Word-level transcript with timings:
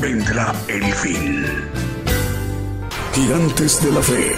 Vendrá 0.00 0.52
el 0.66 0.82
fin. 0.82 1.44
Gigantes 3.12 3.84
de 3.84 3.92
la 3.92 4.02
Fe. 4.02 4.32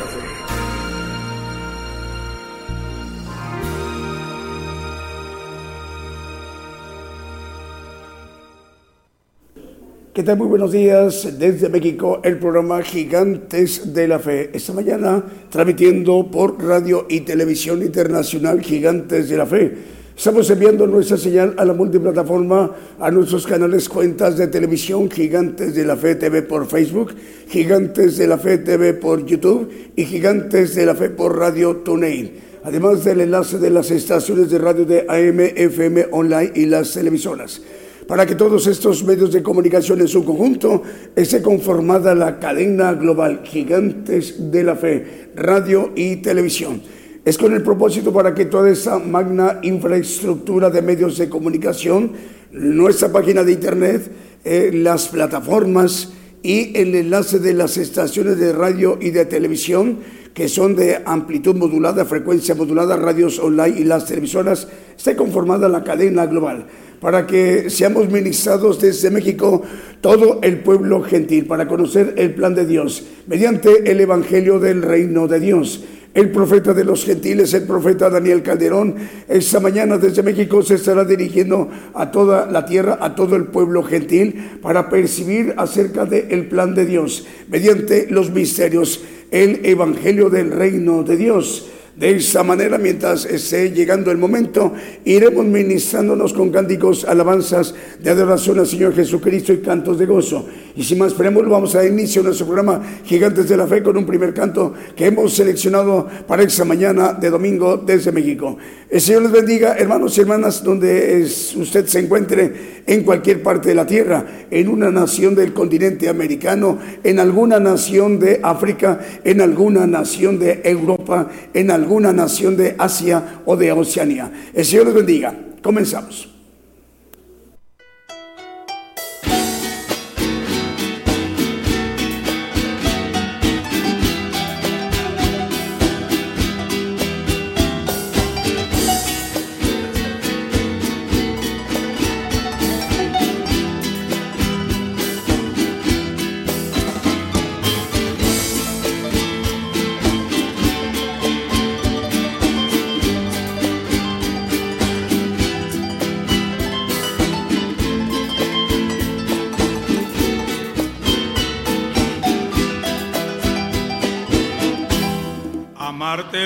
¿Qué 10.13 10.23
tal? 10.23 10.37
Muy 10.37 10.49
buenos 10.49 10.71
días 10.71 11.39
desde 11.39 11.71
México, 11.71 12.21
el 12.23 12.39
programa 12.39 12.83
Gigantes 12.83 13.95
de 13.95 14.07
la 14.07 14.19
Fe. 14.19 14.51
Esta 14.53 14.75
mañana 14.75 15.25
transmitiendo 15.49 16.31
por 16.31 16.63
radio 16.63 17.07
y 17.09 17.23
televisión 17.23 17.83
internacional 17.83 18.61
Gigantes 18.61 19.31
de 19.31 19.37
la 19.39 19.47
Fe 19.47 20.04
Estamos 20.17 20.49
enviando 20.49 20.87
nuestra 20.87 21.17
señal 21.17 21.55
a 21.59 21.65
la 21.65 21.75
multiplataforma, 21.75 22.71
a 23.01 23.11
nuestros 23.11 23.47
canales 23.49 23.89
cuentas 23.89 24.39
de 24.39 24.47
televisión, 24.47 25.11
Gigantes 25.11 25.75
de 25.75 25.85
la 25.85 25.97
Fe 25.97 26.15
TV 26.15 26.43
por 26.43 26.67
Facebook, 26.67 27.15
Gigantes 27.49 28.17
de 28.17 28.29
la 28.29 28.39
Fe 28.39 28.59
TV 28.59 28.95
por 28.95 29.27
YouTube 29.27 29.69
y 29.97 30.05
Gigantes 30.05 30.77
de 30.77 30.87
la 30.87 30.95
Fe 30.95 31.11
por 31.11 31.37
Radio 31.37 31.79
TuneIn. 31.79 32.31
Además 32.63 33.05
del 33.05 33.23
enlace 33.23 33.59
de 33.59 33.71
las 33.71 33.91
estaciones 33.91 34.51
de 34.51 34.59
radio 34.59 34.85
de 34.85 35.01
AM, 35.09 35.41
FM, 35.41 36.07
online 36.13 36.53
y 36.55 36.67
las 36.67 36.93
televisoras. 36.93 37.61
Para 38.07 38.25
que 38.25 38.37
todos 38.37 38.69
estos 38.69 39.03
medios 39.03 39.33
de 39.33 39.43
comunicación 39.43 40.01
en 40.01 40.09
su 40.09 40.25
conjunto 40.25 40.83
esté 41.17 41.43
conformada 41.43 42.15
la 42.15 42.39
cadena 42.39 42.95
global 42.95 43.41
Gigantes 43.43 44.53
de 44.53 44.63
la 44.63 44.77
Fe, 44.77 45.31
radio 45.35 45.91
y 45.97 46.17
televisión 46.17 46.81
es 47.25 47.39
con 47.39 47.55
el 47.55 47.63
propósito 47.63 48.13
para 48.13 48.35
que 48.35 48.45
toda 48.45 48.71
esa 48.71 48.99
magna 48.99 49.61
infraestructura 49.63 50.69
de 50.69 50.83
medios 50.83 51.17
de 51.17 51.29
comunicación, 51.29 52.13
nuestra 52.53 53.11
página 53.11 53.43
de 53.43 53.53
internet, 53.53 54.11
eh, 54.45 54.71
las 54.75 55.09
plataformas 55.09 56.13
y 56.43 56.77
el 56.79 56.95
enlace 56.95 57.39
de 57.39 57.55
las 57.55 57.79
estaciones 57.79 58.39
de 58.39 58.53
radio 58.53 58.99
y 59.01 59.11
de 59.11 59.25
televisión 59.25 60.01
que 60.35 60.49
son 60.49 60.75
de 60.75 61.01
amplitud 61.07 61.55
modulada, 61.55 62.05
frecuencia 62.05 62.55
modulada, 62.57 62.97
radios 62.97 63.39
online 63.39 63.81
y 63.81 63.85
las 63.85 64.05
televisoras, 64.05 64.69
esté 64.97 65.15
conformada 65.15 65.69
la 65.69 65.85
cadena 65.85 66.27
global. 66.27 66.67
Para 67.01 67.27
que 67.27 67.71
seamos 67.71 68.11
ministrados 68.11 68.81
desde 68.81 69.11
México 69.11 69.63
todo 70.01 70.41
el 70.43 70.59
pueblo 70.59 71.03
gentil, 71.03 71.47
para 71.47 71.69
conocer 71.69 72.15
el 72.17 72.35
plan 72.35 72.55
de 72.55 72.67
Dios 72.67 73.05
mediante 73.27 73.91
el 73.91 74.01
Evangelio 74.01 74.59
del 74.59 74.83
Reino 74.83 75.29
de 75.29 75.39
Dios 75.39 75.85
el 76.15 76.31
profeta 76.31 76.73
de 76.73 76.85
los 76.85 77.05
gentiles, 77.05 77.53
el 77.55 77.65
profeta 77.65 78.09
Daniel 78.09 78.43
Calderón, 78.43 78.95
esta 79.29 79.59
mañana 79.59 79.99
desde 79.99 80.23
México 80.23 80.63
se 80.63 80.77
estará 80.77 81.05
dirigiendo 81.05 81.69
a 81.93 82.11
toda 82.11 82.47
la 82.47 82.65
tierra, 82.65 82.99
a 83.01 83.17
todo 83.17 83.35
el 83.35 83.47
pueblo 83.47 83.83
gentil, 83.83 84.59
para 84.63 84.89
percibir 84.89 85.55
acerca 85.57 86.07
del 86.07 86.47
plan 86.47 86.75
de 86.75 86.87
Dios, 86.87 87.27
mediante 87.49 88.07
los 88.09 88.31
misterios, 88.31 89.03
el 89.33 89.67
Evangelio 89.67 90.31
del 90.31 90.53
reino 90.53 91.03
de 91.03 91.17
Dios. 91.17 91.69
De 91.97 92.11
esta 92.11 92.43
manera, 92.43 92.77
mientras 92.77 93.25
esté 93.25 93.71
llegando 93.71 94.11
el 94.11 94.19
momento, 94.19 94.73
iremos 95.05 95.47
ministrándonos 95.47 96.33
con 96.33 96.51
cánticos, 96.51 97.05
alabanzas 97.05 97.73
de 98.03 98.11
adoración 98.11 98.59
al 98.59 98.67
Señor 98.67 98.97
Jesucristo 98.97 99.53
y 99.53 99.59
cantos 99.59 99.97
de 99.97 100.07
gozo. 100.07 100.45
Y 100.75 100.83
sin 100.83 100.99
más 100.99 101.15
preámbulo, 101.15 101.51
vamos 101.51 101.73
a 101.77 101.79
dar 101.79 101.87
inicio 101.87 102.21
a 102.21 102.25
nuestro 102.25 102.47
programa 102.47 102.83
Gigantes 103.05 103.49
de 103.49 103.57
la 103.57 103.69
Fe 103.69 103.81
con 103.81 103.97
un 103.97 104.05
primer 104.05 104.35
canto 104.35 104.75
que 104.97 105.07
hemos 105.07 105.35
seleccionado 105.35 106.09
para 106.27 106.43
esta 106.43 106.65
mañana 106.65 107.13
de 107.13 107.31
domingo 107.31 107.77
desde 107.77 108.11
México. 108.11 108.57
El 108.91 109.01
Señor 109.01 109.23
les 109.23 109.33
bendiga, 109.33 109.77
hermanos 109.79 110.19
y 110.19 110.23
hermanas, 110.23 110.65
donde 110.65 111.23
usted 111.23 111.87
se 111.87 112.01
encuentre 112.01 112.83
en 112.87 113.05
cualquier 113.05 113.41
parte 113.41 113.69
de 113.69 113.77
la 113.77 113.87
tierra, 113.87 114.27
en 114.51 114.69
una 114.69 114.91
nación 114.91 115.37
del 115.37 115.53
continente 115.53 116.09
americano, 116.09 116.79
en 117.05 117.21
alguna 117.21 117.61
nación 117.61 118.19
de 118.19 118.41
África, 118.43 118.99
en 119.23 119.41
alguna 119.41 119.87
nación 119.87 120.41
de 120.41 120.61
Europa, 120.65 121.31
en 121.55 121.71
alguna 121.71 121.84
nación 122.13 122.57
de 122.57 122.75
Asia 122.79 123.41
o 123.45 123.57
de 123.57 123.73
Oceanía. 123.73 124.31
El 124.53 124.65
Señor 124.65 124.87
les 124.87 124.95
bendiga. 124.95 125.35
Comenzamos. 125.63 126.34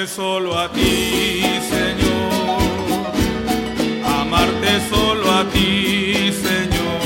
Solo 0.06 0.58
a 0.58 0.68
ti, 0.70 1.42
Señor. 1.68 3.12
Amarte 4.20 4.80
solo 4.90 5.30
a 5.30 5.44
ti, 5.44 6.32
Señor. 6.32 7.00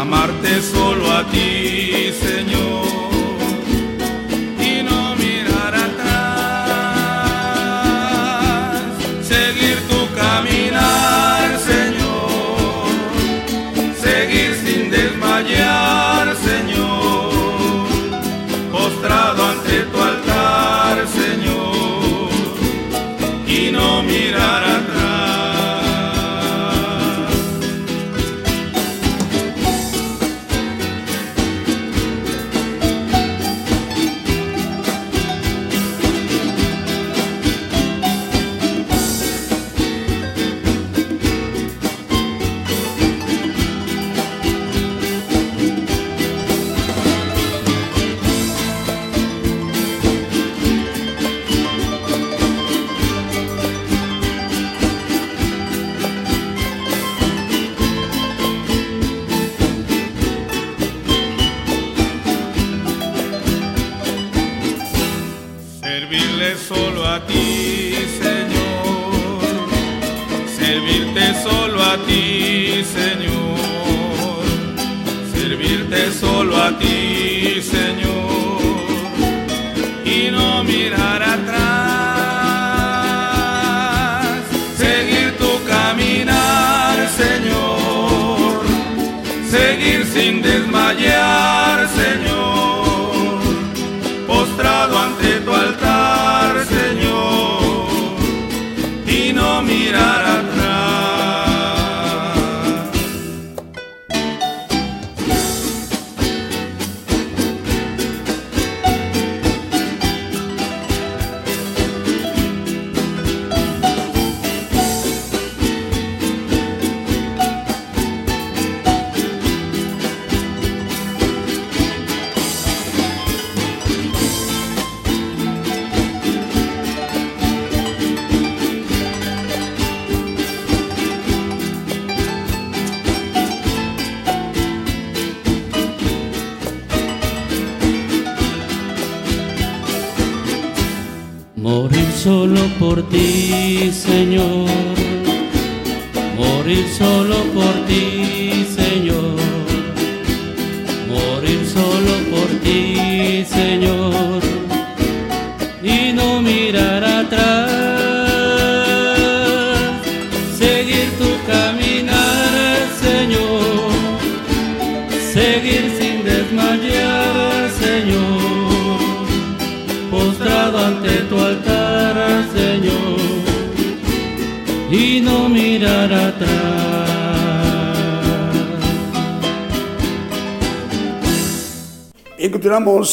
Amarte 0.00 0.62
solo 0.62 1.10
a 1.10 1.24
ti, 1.30 2.12
Señor. 2.20 2.83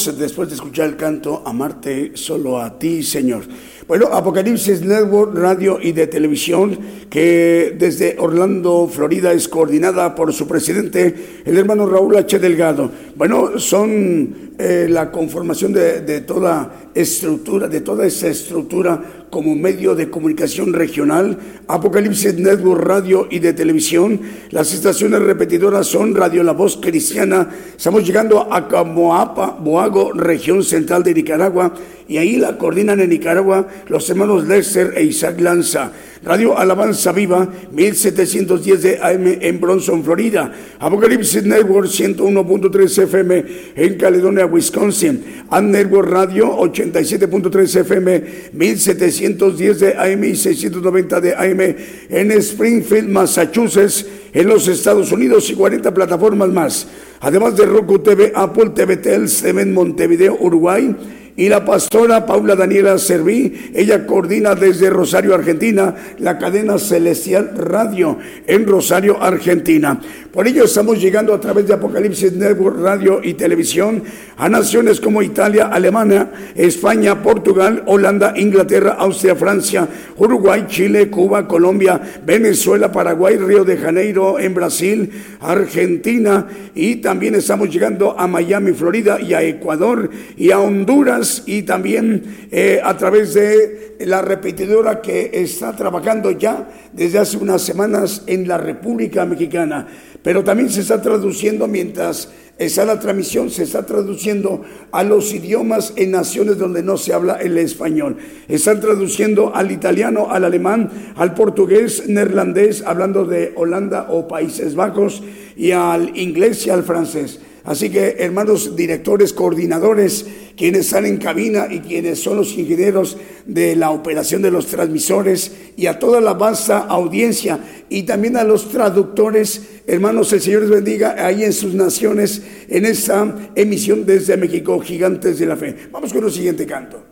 Después 0.05 0.49
de 0.49 0.55
escuchar 0.55 0.89
el 0.89 0.95
canto 0.95 1.43
Amarte 1.45 2.11
solo 2.15 2.59
a 2.59 2.79
ti, 2.79 3.03
Señor. 3.03 3.43
Bueno, 3.87 4.07
Apocalipsis 4.07 4.81
Network 4.81 5.35
Radio 5.35 5.77
y 5.81 5.91
de 5.91 6.07
Televisión, 6.07 6.79
que 7.09 7.75
desde 7.77 8.15
Orlando, 8.17 8.89
Florida, 8.91 9.33
es 9.33 9.47
coordinada 9.47 10.15
por 10.15 10.33
su 10.33 10.47
presidente, 10.47 11.41
el 11.45 11.57
hermano 11.57 11.85
Raúl 11.85 12.15
H. 12.15 12.39
Delgado. 12.39 12.89
Bueno, 13.15 13.59
son 13.59 14.53
eh, 14.57 14.87
la 14.89 15.11
conformación 15.11 15.73
de, 15.73 16.01
de 16.01 16.21
toda 16.21 16.89
estructura, 16.95 17.67
de 17.67 17.81
toda 17.81 18.05
esa 18.05 18.27
estructura 18.27 19.27
como 19.29 19.55
medio 19.55 19.95
de 19.95 20.09
comunicación 20.09 20.73
regional, 20.73 21.37
Apocalipsis 21.71 22.35
Network 22.35 22.83
Radio 22.83 23.27
y 23.31 23.39
de 23.39 23.53
televisión. 23.53 24.19
Las 24.49 24.73
estaciones 24.73 25.21
repetidoras 25.21 25.87
son 25.87 26.13
Radio 26.13 26.43
La 26.43 26.51
Voz 26.51 26.77
Cristiana. 26.81 27.49
Estamos 27.77 28.05
llegando 28.05 28.51
a 28.53 28.67
Camoapa, 28.67 29.57
Boago, 29.61 30.11
región 30.11 30.63
central 30.63 31.01
de 31.03 31.13
Nicaragua, 31.13 31.73
y 32.09 32.17
ahí 32.17 32.35
la 32.35 32.57
coordinan 32.57 32.99
en 32.99 33.09
Nicaragua 33.09 33.67
los 33.87 34.09
hermanos 34.09 34.45
Lester 34.45 34.93
e 34.97 35.03
Isaac 35.03 35.39
Lanza. 35.39 35.93
Radio 36.23 36.55
Alabanza 36.55 37.13
Viva, 37.13 37.47
1710 37.71 38.81
de 38.83 38.99
AM 39.01 39.25
en 39.41 39.59
Bronson, 39.59 40.03
Florida. 40.03 40.51
Apocalipsis 40.77 41.43
Network 41.45 41.87
101.3 41.87 43.03
FM 43.03 43.45
en 43.75 43.97
Caledonia, 43.97 44.45
Wisconsin. 44.45 45.45
And 45.49 45.71
Network 45.71 46.09
Radio 46.09 46.57
87.3 46.57 47.79
FM, 47.79 48.23
1710 48.53 49.79
de 49.79 49.93
AM 49.97 50.23
y 50.25 50.35
690 50.35 51.21
de 51.21 51.33
AM 51.33 51.60
en 52.09 52.31
Springfield, 52.31 53.09
Massachusetts, 53.09 54.05
en 54.33 54.47
los 54.47 54.67
Estados 54.67 55.11
Unidos 55.11 55.49
y 55.49 55.55
40 55.55 55.93
plataformas 55.93 56.49
más. 56.49 56.87
Además 57.19 57.55
de 57.55 57.65
Roku 57.65 57.99
TV, 57.99 58.31
Apple 58.35 58.71
TV, 58.75 58.97
Telcel 58.97 59.59
en 59.59 59.73
Montevideo, 59.73 60.37
Uruguay 60.39 60.95
y 61.35 61.49
la 61.49 61.63
pastora 61.63 62.25
Paula 62.25 62.55
Daniela 62.55 62.97
Serví, 62.97 63.71
ella 63.73 64.05
coordina 64.05 64.53
desde 64.53 64.89
Rosario, 64.89 65.33
Argentina, 65.33 65.95
la 66.19 66.37
cadena 66.37 66.77
Celestial 66.77 67.53
Radio 67.57 68.17
en 68.45 68.67
Rosario, 68.67 69.21
Argentina. 69.21 69.99
Por 70.31 70.47
ello 70.47 70.63
estamos 70.63 71.01
llegando 71.01 71.33
a 71.33 71.41
través 71.41 71.67
de 71.67 71.73
Apocalipsis 71.73 72.31
Network 72.31 72.79
Radio 72.79 73.19
y 73.21 73.33
Televisión 73.33 74.01
a 74.37 74.47
naciones 74.47 75.01
como 75.01 75.21
Italia, 75.21 75.65
Alemania, 75.67 76.31
España, 76.55 77.21
Portugal, 77.21 77.83
Holanda, 77.85 78.31
Inglaterra, 78.37 78.95
Austria, 78.97 79.35
Francia, 79.35 79.85
Uruguay, 80.15 80.67
Chile, 80.69 81.09
Cuba, 81.09 81.49
Colombia, 81.49 81.99
Venezuela, 82.25 82.89
Paraguay, 82.93 83.35
Río 83.35 83.65
de 83.65 83.75
Janeiro, 83.75 84.39
en 84.39 84.53
Brasil, 84.53 85.11
Argentina 85.41 86.47
y 86.73 86.95
también 86.97 87.35
estamos 87.35 87.69
llegando 87.69 88.17
a 88.17 88.25
Miami, 88.25 88.71
Florida 88.71 89.19
y 89.19 89.33
a 89.33 89.43
Ecuador 89.43 90.09
y 90.37 90.51
a 90.51 90.61
Honduras 90.61 91.43
y 91.45 91.63
también 91.63 92.47
eh, 92.51 92.79
a 92.81 92.95
través 92.95 93.33
de 93.33 93.97
la 94.05 94.21
repetidora 94.21 95.01
que 95.01 95.29
está 95.33 95.75
trabajando 95.75 96.31
ya 96.31 96.69
desde 96.93 97.19
hace 97.19 97.35
unas 97.35 97.61
semanas 97.61 98.23
en 98.27 98.47
la 98.47 98.57
República 98.57 99.25
Mexicana. 99.25 99.87
Pero 100.23 100.43
también 100.43 100.69
se 100.69 100.81
está 100.81 101.01
traduciendo 101.01 101.67
mientras 101.67 102.29
está 102.57 102.85
la 102.85 102.99
transmisión, 102.99 103.49
se 103.49 103.63
está 103.63 103.85
traduciendo 103.85 104.61
a 104.91 105.03
los 105.03 105.33
idiomas 105.33 105.93
en 105.95 106.11
naciones 106.11 106.57
donde 106.59 106.83
no 106.83 106.97
se 106.97 107.13
habla 107.13 107.35
el 107.35 107.57
español. 107.57 108.17
Están 108.47 108.79
traduciendo 108.79 109.55
al 109.55 109.71
italiano, 109.71 110.27
al 110.29 110.45
alemán, 110.45 111.13
al 111.15 111.33
portugués, 111.33 112.07
neerlandés, 112.07 112.83
hablando 112.85 113.25
de 113.25 113.53
Holanda 113.55 114.07
o 114.09 114.27
Países 114.27 114.75
Bajos, 114.75 115.23
y 115.55 115.71
al 115.71 116.15
inglés 116.17 116.67
y 116.67 116.69
al 116.69 116.83
francés. 116.83 117.39
Así 117.63 117.89
que, 117.89 118.15
hermanos 118.19 118.75
directores, 118.75 119.33
coordinadores, 119.33 120.25
quienes 120.57 120.87
están 120.87 121.05
en 121.05 121.17
cabina 121.17 121.67
y 121.69 121.79
quienes 121.79 122.19
son 122.19 122.37
los 122.37 122.57
ingenieros 122.57 123.17
de 123.45 123.75
la 123.75 123.91
operación 123.91 124.41
de 124.41 124.49
los 124.49 124.65
transmisores 124.65 125.51
y 125.77 125.85
a 125.85 125.99
toda 125.99 126.21
la 126.21 126.33
vasta 126.33 126.79
audiencia 126.79 127.59
y 127.89 128.03
también 128.03 128.37
a 128.37 128.43
los 128.43 128.69
traductores, 128.69 129.81
hermanos, 129.85 130.33
el 130.33 130.41
Señor 130.41 130.61
les 130.61 130.71
bendiga 130.71 131.15
ahí 131.23 131.43
en 131.43 131.53
sus 131.53 131.73
naciones 131.73 132.41
en 132.67 132.85
esta 132.85 133.51
emisión 133.55 134.05
desde 134.05 134.37
México, 134.37 134.79
Gigantes 134.79 135.37
de 135.37 135.45
la 135.45 135.55
Fe. 135.55 135.75
Vamos 135.91 136.11
con 136.11 136.23
el 136.23 136.31
siguiente 136.31 136.65
canto. 136.65 137.10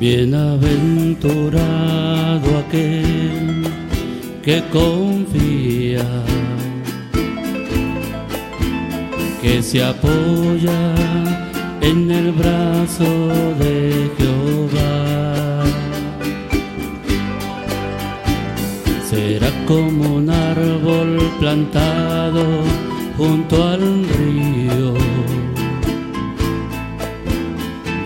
Bienaventurado 0.00 2.58
aquel 2.58 3.64
que 4.44 4.62
confía, 4.72 6.06
que 9.42 9.60
se 9.60 9.82
apoya 9.82 10.94
en 11.80 12.12
el 12.12 12.30
brazo 12.30 13.26
de 13.58 14.08
Jehová. 14.16 15.64
Será 19.10 19.50
como 19.66 20.18
un 20.18 20.30
árbol 20.30 21.18
plantado 21.40 22.44
junto 23.16 23.64
al 23.64 24.08
río 24.10 24.94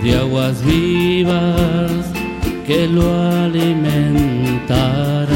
de 0.03 0.17
aguas 0.17 0.65
vivas 0.65 2.07
que 2.67 2.89
lo 2.89 3.09
alimentará. 3.45 5.29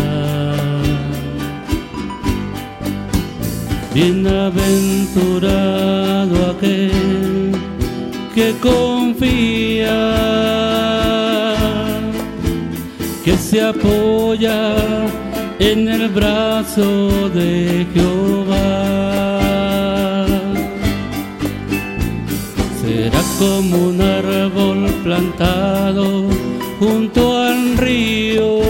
Bienaventurado 3.94 6.50
aquel 6.50 7.52
que 8.34 8.52
confía, 8.60 9.96
que 13.24 13.36
se 13.38 13.62
apoya 13.62 14.74
en 15.58 15.88
el 15.88 16.08
brazo 16.08 17.30
de 17.30 17.86
Jehová. 17.94 18.45
Como 23.38 23.88
un 23.88 24.00
árbol 24.00 24.86
plantado 25.02 26.28
junto 26.78 27.36
al 27.38 27.76
río 27.76 28.60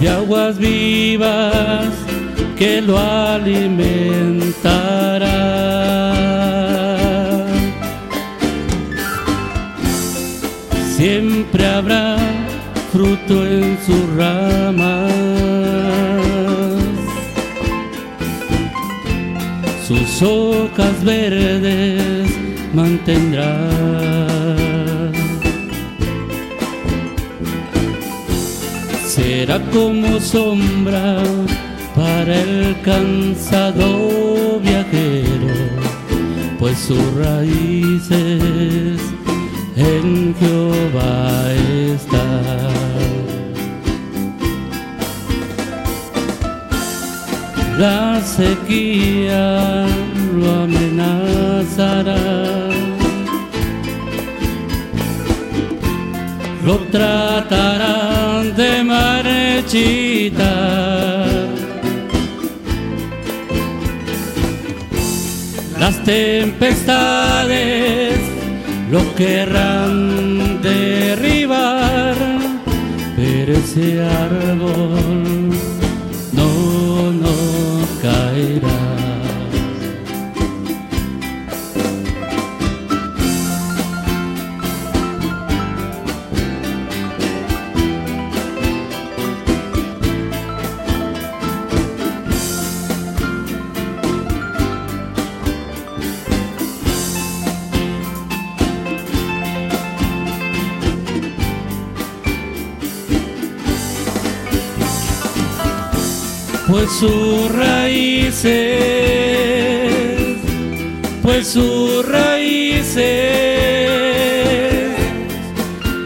de 0.00 0.08
aguas 0.08 0.58
vivas 0.58 1.88
que 2.56 2.82
lo 2.82 2.98
alimentará. 2.98 3.74
Siempre 10.96 11.66
habrá 11.66 12.16
fruto 12.92 13.46
en 13.46 13.78
sus 13.84 14.16
ramas. 14.16 15.43
Hojas 20.24 21.04
verdes 21.04 22.30
mantendrá. 22.72 23.54
Será 29.06 29.60
como 29.72 30.18
sombra 30.18 31.22
para 31.94 32.40
el 32.40 32.76
cansado 32.82 34.58
viajero, 34.60 35.54
pues 36.58 36.78
sus 36.78 37.14
raíces 37.14 39.00
en 39.76 40.34
Jehová 40.40 41.52
están. 41.52 42.64
La 47.78 48.22
sequía 48.22 49.84
amenazará. 50.64 52.16
Lo 56.64 56.78
tratarán 56.90 58.56
de 58.56 58.84
marchitar. 58.84 60.44
Las 65.78 66.02
tempestades 66.04 68.18
lo 68.90 69.14
querrán 69.14 70.62
derribar, 70.62 72.16
pero 73.16 73.52
ese 73.52 74.02
árbol 74.02 75.43
pues 106.84 106.96
sus 106.98 107.50
raíces, 107.50 108.52
pues 111.22 111.48
sus 111.48 112.06
raíces 112.06 113.02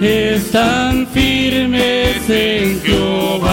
están 0.01 1.09
firmes 1.09 2.31
en 2.31 2.81
Jehová. 2.83 3.49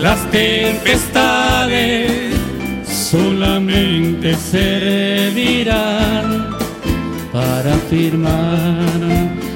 Las 0.00 0.28
tempestades 0.32 2.10
solamente 2.88 4.34
servirán 4.34 5.68
para 7.32 7.72
firmar 7.88 9.00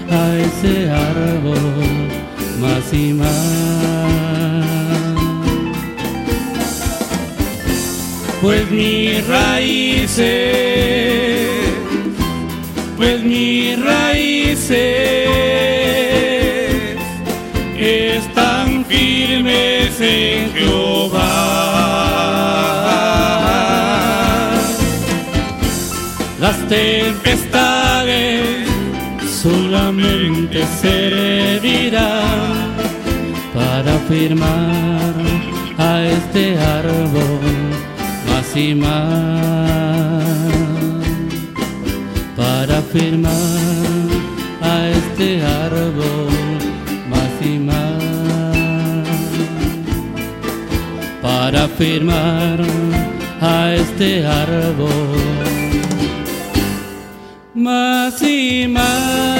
a 0.09 0.37
ese 0.37 0.89
árbol 0.89 1.84
Pues 8.41 8.71
mis 8.71 9.27
raíces, 9.27 10.23
pues 12.97 13.23
mis 13.23 13.83
raíces 13.83 14.79
están 17.79 18.85
firmes 18.85 20.01
en 20.01 20.53
Jehová. 20.53 21.41
Las 26.39 26.57
tempestades 26.69 28.69
solamente 29.43 30.65
servirán 30.81 32.54
para 34.05 34.17
firmar 34.19 35.15
a 35.79 36.03
este 36.03 36.59
árbol 36.59 37.41
más 38.29 38.57
y 38.57 38.75
más, 38.75 40.25
para 42.37 42.83
firmar 42.83 43.33
a 44.61 44.89
este 44.89 45.43
árbol 45.43 46.29
más 47.09 47.33
y 47.41 47.59
más, 47.59 49.09
para 51.23 51.69
firmar 51.69 52.61
a 53.41 53.75
este 53.75 54.27
árbol 54.27 54.91
más 57.55 58.23
y 58.23 58.69
más. 58.69 59.34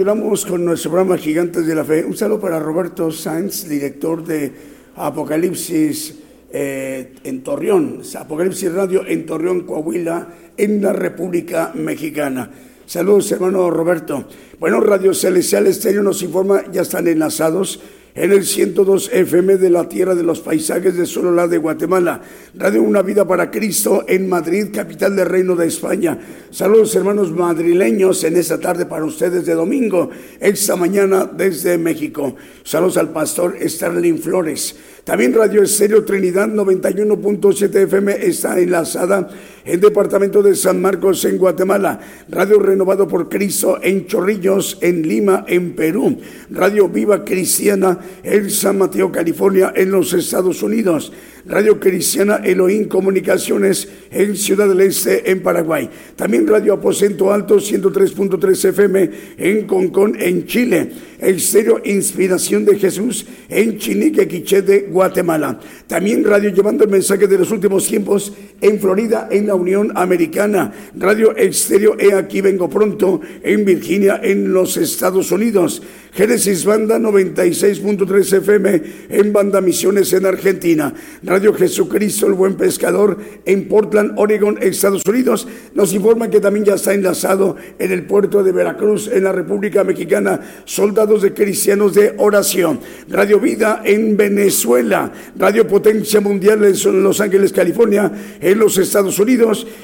Continuamos 0.00 0.46
con 0.46 0.64
nuestro 0.64 0.92
programa 0.92 1.18
Gigantes 1.18 1.66
de 1.66 1.74
la 1.74 1.84
Fe. 1.84 2.06
Un 2.06 2.16
saludo 2.16 2.40
para 2.40 2.58
Roberto 2.58 3.10
Sainz, 3.10 3.68
director 3.68 4.24
de 4.24 4.50
Apocalipsis 4.96 6.14
eh, 6.50 7.12
en 7.22 7.42
Torreón, 7.42 8.00
Apocalipsis 8.18 8.72
Radio 8.72 9.06
en 9.06 9.26
Torreón, 9.26 9.66
Coahuila, 9.66 10.26
en 10.56 10.80
la 10.80 10.94
República 10.94 11.72
Mexicana. 11.74 12.50
Saludos, 12.86 13.30
hermano 13.30 13.68
Roberto. 13.68 14.24
Bueno, 14.58 14.80
Radio 14.80 15.12
Celestial 15.12 15.66
Estéreo 15.66 16.02
nos 16.02 16.22
informa, 16.22 16.62
ya 16.72 16.80
están 16.80 17.06
enlazados 17.06 17.82
en 18.20 18.32
el 18.32 18.44
102 18.44 19.10
FM 19.14 19.56
de 19.56 19.70
la 19.70 19.88
Tierra 19.88 20.14
de 20.14 20.22
los 20.22 20.40
Paisajes 20.40 20.94
de 20.94 21.06
Sololá 21.06 21.48
de 21.48 21.56
Guatemala. 21.56 22.20
Radio 22.54 22.82
Una 22.82 23.00
Vida 23.00 23.26
para 23.26 23.50
Cristo 23.50 24.04
en 24.06 24.28
Madrid, 24.28 24.66
capital 24.74 25.16
del 25.16 25.26
Reino 25.26 25.56
de 25.56 25.66
España. 25.66 26.18
Saludos 26.50 26.94
hermanos 26.94 27.32
madrileños 27.32 28.22
en 28.24 28.36
esta 28.36 28.60
tarde 28.60 28.84
para 28.84 29.06
ustedes 29.06 29.46
de 29.46 29.54
domingo, 29.54 30.10
esta 30.38 30.76
mañana 30.76 31.24
desde 31.24 31.78
México. 31.78 32.36
Saludos 32.62 32.98
al 32.98 33.08
pastor 33.08 33.56
Sterling 33.58 34.18
Flores. 34.18 34.76
También 35.04 35.32
Radio 35.32 35.62
Estéreo 35.62 36.04
Trinidad 36.04 36.48
91.7 36.48 37.74
FM 37.84 38.26
está 38.26 38.60
enlazada 38.60 39.30
en 39.70 39.80
departamento 39.80 40.42
de 40.42 40.56
San 40.56 40.82
Marcos 40.82 41.24
en 41.24 41.38
Guatemala, 41.38 42.00
Radio 42.28 42.58
Renovado 42.58 43.06
por 43.06 43.28
Cristo 43.28 43.78
en 43.80 44.06
Chorrillos, 44.06 44.78
en 44.80 45.06
Lima, 45.06 45.44
en 45.46 45.74
Perú, 45.76 46.18
Radio 46.50 46.88
Viva 46.88 47.24
Cristiana 47.24 47.98
en 48.24 48.50
San 48.50 48.78
Mateo, 48.78 49.12
California, 49.12 49.72
en 49.76 49.92
los 49.92 50.12
Estados 50.12 50.62
Unidos, 50.64 51.12
Radio 51.46 51.78
Cristiana 51.78 52.40
Elohim 52.44 52.88
Comunicaciones 52.88 53.88
en 54.10 54.36
Ciudad 54.36 54.68
del 54.68 54.80
Este, 54.80 55.30
en 55.30 55.40
Paraguay. 55.40 55.88
También 56.16 56.46
Radio 56.46 56.74
Aposento 56.74 57.32
Alto 57.32 57.56
103.3 57.56 58.68
FM 58.70 59.10
en 59.38 59.66
Concón, 59.66 60.16
en 60.18 60.46
Chile. 60.46 60.90
Estéreo 61.20 61.80
Inspiración 61.84 62.64
de 62.64 62.78
Jesús 62.78 63.26
en 63.48 63.78
Chinique, 63.78 64.26
Quiché 64.26 64.62
de 64.62 64.82
Guatemala. 64.90 65.60
También 65.86 66.24
radio 66.24 66.50
llevando 66.50 66.84
el 66.84 66.90
mensaje 66.90 67.26
de 67.26 67.38
los 67.38 67.50
últimos 67.50 67.86
tiempos 67.86 68.32
en 68.60 68.80
Florida, 68.80 69.28
en 69.30 69.46
la 69.46 69.54
Unión 69.60 69.92
Americana. 69.94 70.72
Radio 70.96 71.36
Estéreo 71.36 71.96
He 71.98 72.14
Aquí 72.14 72.40
Vengo 72.40 72.68
Pronto 72.68 73.20
en 73.42 73.64
Virginia, 73.64 74.20
en 74.22 74.52
los 74.52 74.76
Estados 74.76 75.30
Unidos. 75.30 75.82
Génesis 76.12 76.64
Banda 76.64 76.98
96.3 76.98 78.38
FM 78.38 78.82
en 79.10 79.32
Banda 79.32 79.60
Misiones 79.60 80.12
en 80.12 80.26
Argentina. 80.26 80.92
Radio 81.22 81.54
Jesucristo, 81.54 82.26
el 82.26 82.32
Buen 82.32 82.54
Pescador 82.54 83.16
en 83.44 83.68
Portland, 83.68 84.14
Oregon, 84.16 84.58
Estados 84.60 85.04
Unidos. 85.06 85.46
Nos 85.74 85.92
informa 85.92 86.28
que 86.28 86.40
también 86.40 86.64
ya 86.64 86.74
está 86.74 86.94
enlazado 86.94 87.56
en 87.78 87.92
el 87.92 88.06
puerto 88.06 88.42
de 88.42 88.50
Veracruz, 88.50 89.08
en 89.12 89.24
la 89.24 89.32
República 89.32 89.84
Mexicana, 89.84 90.40
soldados 90.64 91.22
de 91.22 91.32
cristianos 91.32 91.94
de 91.94 92.14
oración. 92.18 92.80
Radio 93.08 93.38
Vida 93.38 93.82
en 93.84 94.16
Venezuela. 94.16 95.12
Radio 95.38 95.66
Potencia 95.66 96.20
Mundial 96.20 96.64
en 96.64 97.02
Los 97.02 97.20
Ángeles, 97.20 97.52
California, 97.52 98.10
en 98.40 98.58
los 98.58 98.78
Estados 98.78 99.18
Unidos. 99.18 99.39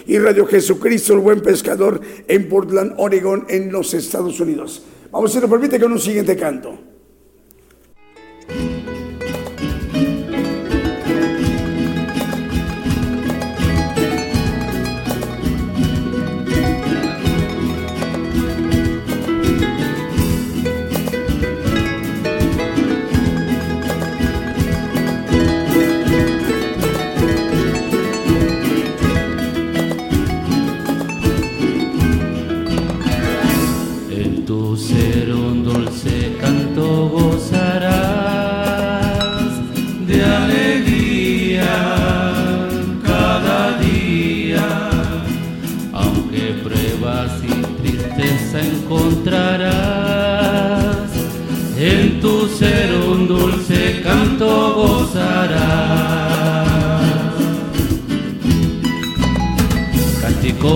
Y 0.07 0.19
Radio 0.19 0.47
Jesucristo, 0.47 1.15
el 1.15 1.21
Buen 1.21 1.41
Pescador 1.41 2.01
en 2.29 2.49
Portland, 2.49 2.95
Oregon, 2.99 3.47
en 3.49 3.73
los 3.73 3.95
Estados 3.95 4.39
Unidos. 4.41 4.83
Vamos, 5.11 5.33
si 5.33 5.39
nos 5.39 5.51
permite, 5.51 5.81
con 5.81 5.93
un 5.93 6.01
siguiente 6.01 6.37
canto. 6.37 6.79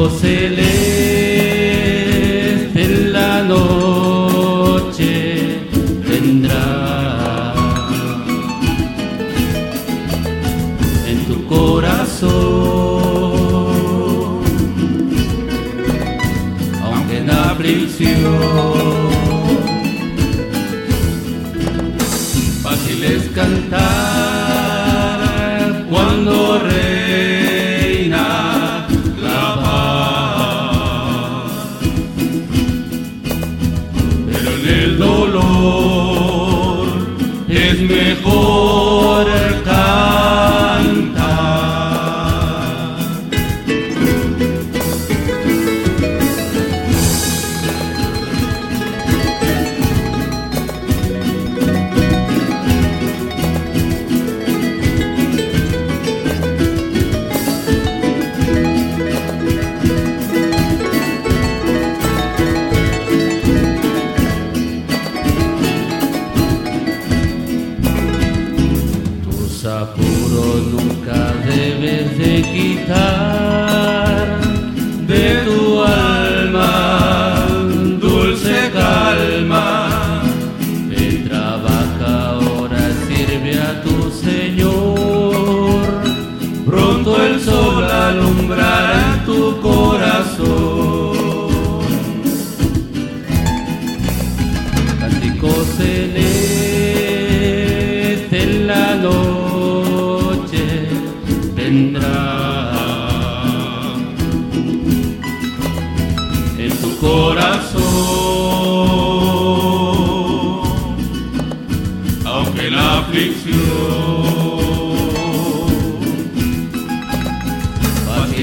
Ve 0.01 0.80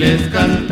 fácil 0.04 0.20
es 0.20 0.63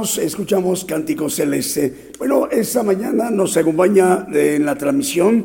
Escuchamos 0.00 0.86
Cántico 0.86 1.28
Celeste. 1.28 2.12
Bueno, 2.18 2.48
esta 2.50 2.82
mañana 2.82 3.30
nos 3.30 3.54
acompaña 3.58 4.26
eh, 4.32 4.54
en 4.56 4.64
la 4.64 4.74
transmisión 4.74 5.44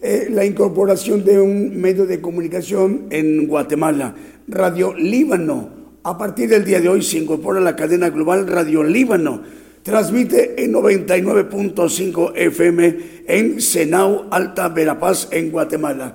eh, 0.00 0.28
la 0.30 0.44
incorporación 0.44 1.24
de 1.24 1.40
un 1.40 1.76
medio 1.80 2.06
de 2.06 2.20
comunicación 2.20 3.08
en 3.10 3.48
Guatemala, 3.48 4.14
Radio 4.46 4.94
Líbano. 4.94 5.70
A 6.04 6.16
partir 6.16 6.48
del 6.48 6.64
día 6.64 6.80
de 6.80 6.88
hoy 6.88 7.02
se 7.02 7.18
incorpora 7.18 7.58
la 7.58 7.74
cadena 7.74 8.08
global 8.10 8.46
Radio 8.46 8.84
Líbano. 8.84 9.42
Transmite 9.82 10.62
en 10.62 10.74
99.5 10.74 12.32
FM 12.36 12.98
en 13.26 13.60
Senau, 13.60 14.26
Alta 14.30 14.68
Verapaz, 14.68 15.26
en 15.32 15.50
Guatemala. 15.50 16.14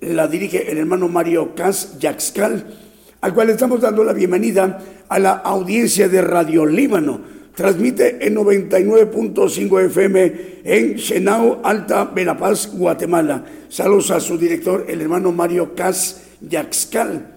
La 0.00 0.28
dirige 0.28 0.70
el 0.70 0.78
hermano 0.78 1.08
Mario 1.08 1.56
Cas 1.56 1.98
Yaxcal 1.98 2.85
al 3.26 3.34
cual 3.34 3.50
estamos 3.50 3.80
dando 3.80 4.04
la 4.04 4.12
bienvenida 4.12 4.78
a 5.08 5.18
la 5.18 5.32
audiencia 5.32 6.08
de 6.08 6.22
Radio 6.22 6.64
Líbano. 6.64 7.20
Transmite 7.56 8.24
en 8.24 8.36
99.5 8.36 9.84
FM 9.86 10.32
en 10.62 10.94
Chenao, 10.94 11.60
Alta 11.64 12.04
Verapaz, 12.04 12.70
Guatemala. 12.72 13.44
Saludos 13.68 14.12
a 14.12 14.20
su 14.20 14.38
director, 14.38 14.86
el 14.88 15.00
hermano 15.00 15.32
Mario 15.32 15.74
Cas 15.74 16.22
Yaxcal. 16.40 17.34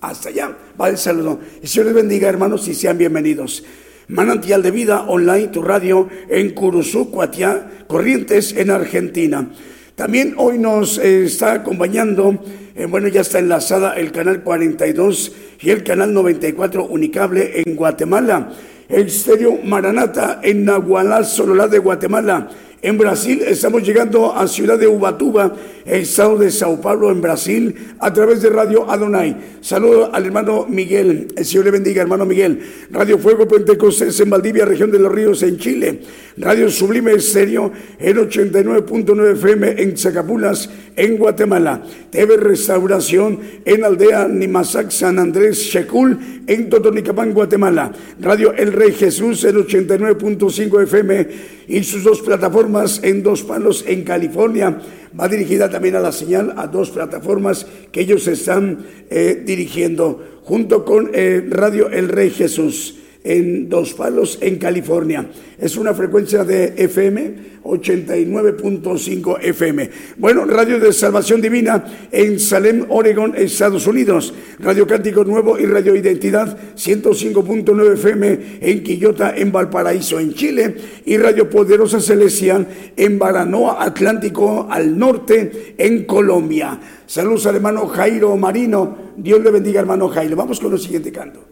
Hasta 0.00 0.28
allá 0.28 0.56
va 0.80 0.90
el 0.90 0.96
saludo. 0.96 1.40
El 1.60 1.66
Señor 1.66 1.86
les 1.86 1.96
bendiga, 1.96 2.28
hermanos, 2.28 2.68
y 2.68 2.74
sean 2.74 2.96
bienvenidos. 2.96 3.64
Manantial 4.06 4.62
de 4.62 4.70
Vida 4.70 5.06
Online, 5.08 5.48
tu 5.48 5.60
radio 5.60 6.08
en 6.28 6.50
Curuzú, 6.50 7.10
Cuatiá, 7.10 7.84
Corrientes, 7.88 8.54
en 8.56 8.70
Argentina. 8.70 9.50
También 10.02 10.34
hoy 10.36 10.58
nos 10.58 10.98
eh, 10.98 11.26
está 11.26 11.52
acompañando, 11.52 12.36
eh, 12.74 12.86
bueno, 12.86 13.06
ya 13.06 13.20
está 13.20 13.38
enlazada 13.38 13.94
el 13.94 14.10
canal 14.10 14.42
42 14.42 15.32
y 15.60 15.70
el 15.70 15.84
canal 15.84 16.12
94 16.12 16.86
Unicable 16.86 17.62
en 17.64 17.76
Guatemala. 17.76 18.50
El 18.88 19.06
estéreo 19.06 19.60
Maranata 19.62 20.40
en 20.42 20.64
Nahualá, 20.64 21.22
Sololá 21.22 21.68
de 21.68 21.78
Guatemala. 21.78 22.48
En 22.84 22.98
Brasil 22.98 23.42
estamos 23.46 23.84
llegando 23.84 24.34
a 24.34 24.48
Ciudad 24.48 24.76
de 24.76 24.88
Ubatuba, 24.88 25.54
estado 25.86 26.36
de 26.36 26.50
Sao 26.50 26.80
Paulo, 26.80 27.12
en 27.12 27.20
Brasil, 27.20 27.94
a 28.00 28.12
través 28.12 28.42
de 28.42 28.50
Radio 28.50 28.90
Adonai. 28.90 29.36
Saludo 29.60 30.12
al 30.12 30.26
hermano 30.26 30.66
Miguel. 30.68 31.28
El 31.36 31.44
Señor 31.44 31.66
le 31.66 31.70
bendiga, 31.70 32.02
hermano 32.02 32.24
Miguel. 32.24 32.58
Radio 32.90 33.18
Fuego 33.18 33.46
Pentecostés 33.46 34.18
en 34.18 34.30
Valdivia, 34.30 34.64
región 34.64 34.90
de 34.90 34.98
los 34.98 35.12
Ríos, 35.12 35.44
en 35.44 35.58
Chile. 35.58 36.00
Radio 36.38 36.68
Sublime 36.68 37.12
Estéreo 37.12 37.70
en 38.00 38.16
89.9 38.16 39.32
FM 39.34 39.80
en 39.80 39.96
Zacapulas, 39.96 40.68
en 40.96 41.18
Guatemala. 41.18 41.84
TV 42.10 42.36
Restauración 42.36 43.38
en 43.64 43.84
Aldea 43.84 44.26
Nimasac, 44.26 44.90
San 44.90 45.20
Andrés, 45.20 45.70
Checul, 45.70 46.18
en 46.46 46.70
Totonicapán, 46.70 47.32
Guatemala. 47.32 47.92
Radio 48.20 48.52
El 48.54 48.72
Rey 48.72 48.92
Jesús 48.92 49.44
en 49.44 49.56
89.5 49.56 50.82
FM 50.82 51.28
y 51.68 51.82
sus 51.84 52.04
dos 52.04 52.20
plataformas 52.20 53.00
en 53.02 53.22
Dos 53.22 53.42
Palos, 53.42 53.84
en 53.86 54.04
California. 54.04 54.78
Va 55.18 55.28
dirigida 55.28 55.68
también 55.68 55.96
a 55.96 56.00
la 56.00 56.12
señal 56.12 56.54
a 56.56 56.66
dos 56.66 56.90
plataformas 56.90 57.66
que 57.90 58.00
ellos 58.00 58.26
están 58.26 58.86
eh, 59.10 59.42
dirigiendo 59.44 60.40
junto 60.44 60.84
con 60.84 61.10
eh, 61.12 61.46
Radio 61.48 61.90
El 61.90 62.08
Rey 62.08 62.30
Jesús 62.30 62.96
en 63.24 63.68
Dos 63.68 63.94
Palos, 63.94 64.38
en 64.40 64.56
California. 64.56 65.26
Es 65.58 65.76
una 65.76 65.94
frecuencia 65.94 66.44
de 66.44 66.74
FM 66.76 67.52
89.5 67.62 69.38
FM. 69.40 69.90
Bueno, 70.16 70.44
Radio 70.44 70.80
de 70.80 70.92
Salvación 70.92 71.40
Divina 71.40 71.84
en 72.10 72.40
Salem, 72.40 72.86
Oregon, 72.88 73.34
Estados 73.36 73.86
Unidos. 73.86 74.34
Radio 74.58 74.86
Cántico 74.86 75.24
Nuevo 75.24 75.58
y 75.58 75.66
Radio 75.66 75.94
Identidad 75.94 76.56
105.9 76.74 77.92
FM 77.94 78.38
en 78.60 78.82
Quillota, 78.82 79.34
en 79.36 79.52
Valparaíso, 79.52 80.18
en 80.18 80.34
Chile. 80.34 80.74
Y 81.04 81.16
Radio 81.16 81.48
Poderosa 81.48 82.00
Celestial 82.00 82.66
en 82.96 83.18
Baranoa, 83.18 83.84
Atlántico, 83.84 84.66
al 84.70 84.98
norte, 84.98 85.74
en 85.78 86.04
Colombia. 86.04 86.80
Saludos 87.06 87.46
al 87.46 87.56
hermano 87.56 87.86
Jairo 87.86 88.36
Marino. 88.36 89.12
Dios 89.16 89.42
le 89.42 89.50
bendiga, 89.50 89.80
hermano 89.80 90.08
Jairo. 90.08 90.36
Vamos 90.36 90.58
con 90.58 90.72
el 90.72 90.78
siguiente 90.78 91.12
canto. 91.12 91.51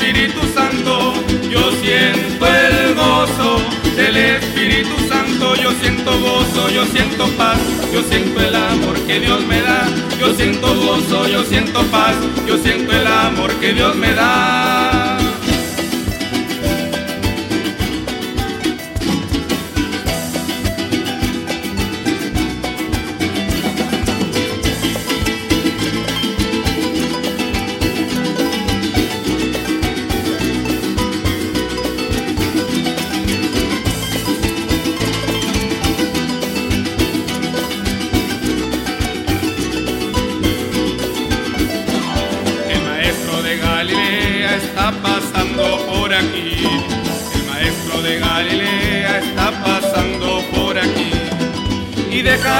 del 4.13 4.41
Espíritu 4.43 4.97
Santo, 5.07 5.55
yo 5.55 5.71
siento 5.81 6.11
gozo, 6.19 6.69
yo 6.69 6.85
siento 6.85 7.27
paz, 7.37 7.59
yo 7.93 8.01
siento 8.03 8.41
el 8.41 8.55
amor 8.55 8.99
que 9.05 9.19
Dios 9.19 9.45
me 9.45 9.61
da, 9.61 9.87
yo 10.19 10.33
siento 10.35 10.75
gozo, 10.75 11.27
yo 11.27 11.43
siento 11.45 11.81
paz, 11.85 12.15
yo 12.45 12.57
siento 12.57 12.91
el 12.91 13.07
amor 13.07 13.53
que 13.59 13.73
Dios 13.73 13.95
me 13.95 14.13
da. 14.13 15.20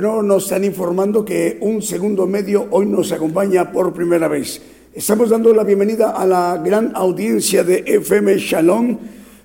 Bueno, 0.00 0.22
nos 0.22 0.44
están 0.44 0.62
informando 0.62 1.24
que 1.24 1.58
un 1.60 1.82
segundo 1.82 2.28
medio 2.28 2.68
hoy 2.70 2.86
nos 2.86 3.10
acompaña 3.10 3.72
por 3.72 3.92
primera 3.92 4.28
vez. 4.28 4.62
Estamos 4.94 5.28
dando 5.28 5.52
la 5.52 5.64
bienvenida 5.64 6.10
a 6.10 6.24
la 6.24 6.62
gran 6.64 6.92
audiencia 6.94 7.64
de 7.64 7.82
FM 7.84 8.38
Shalom. 8.38 8.96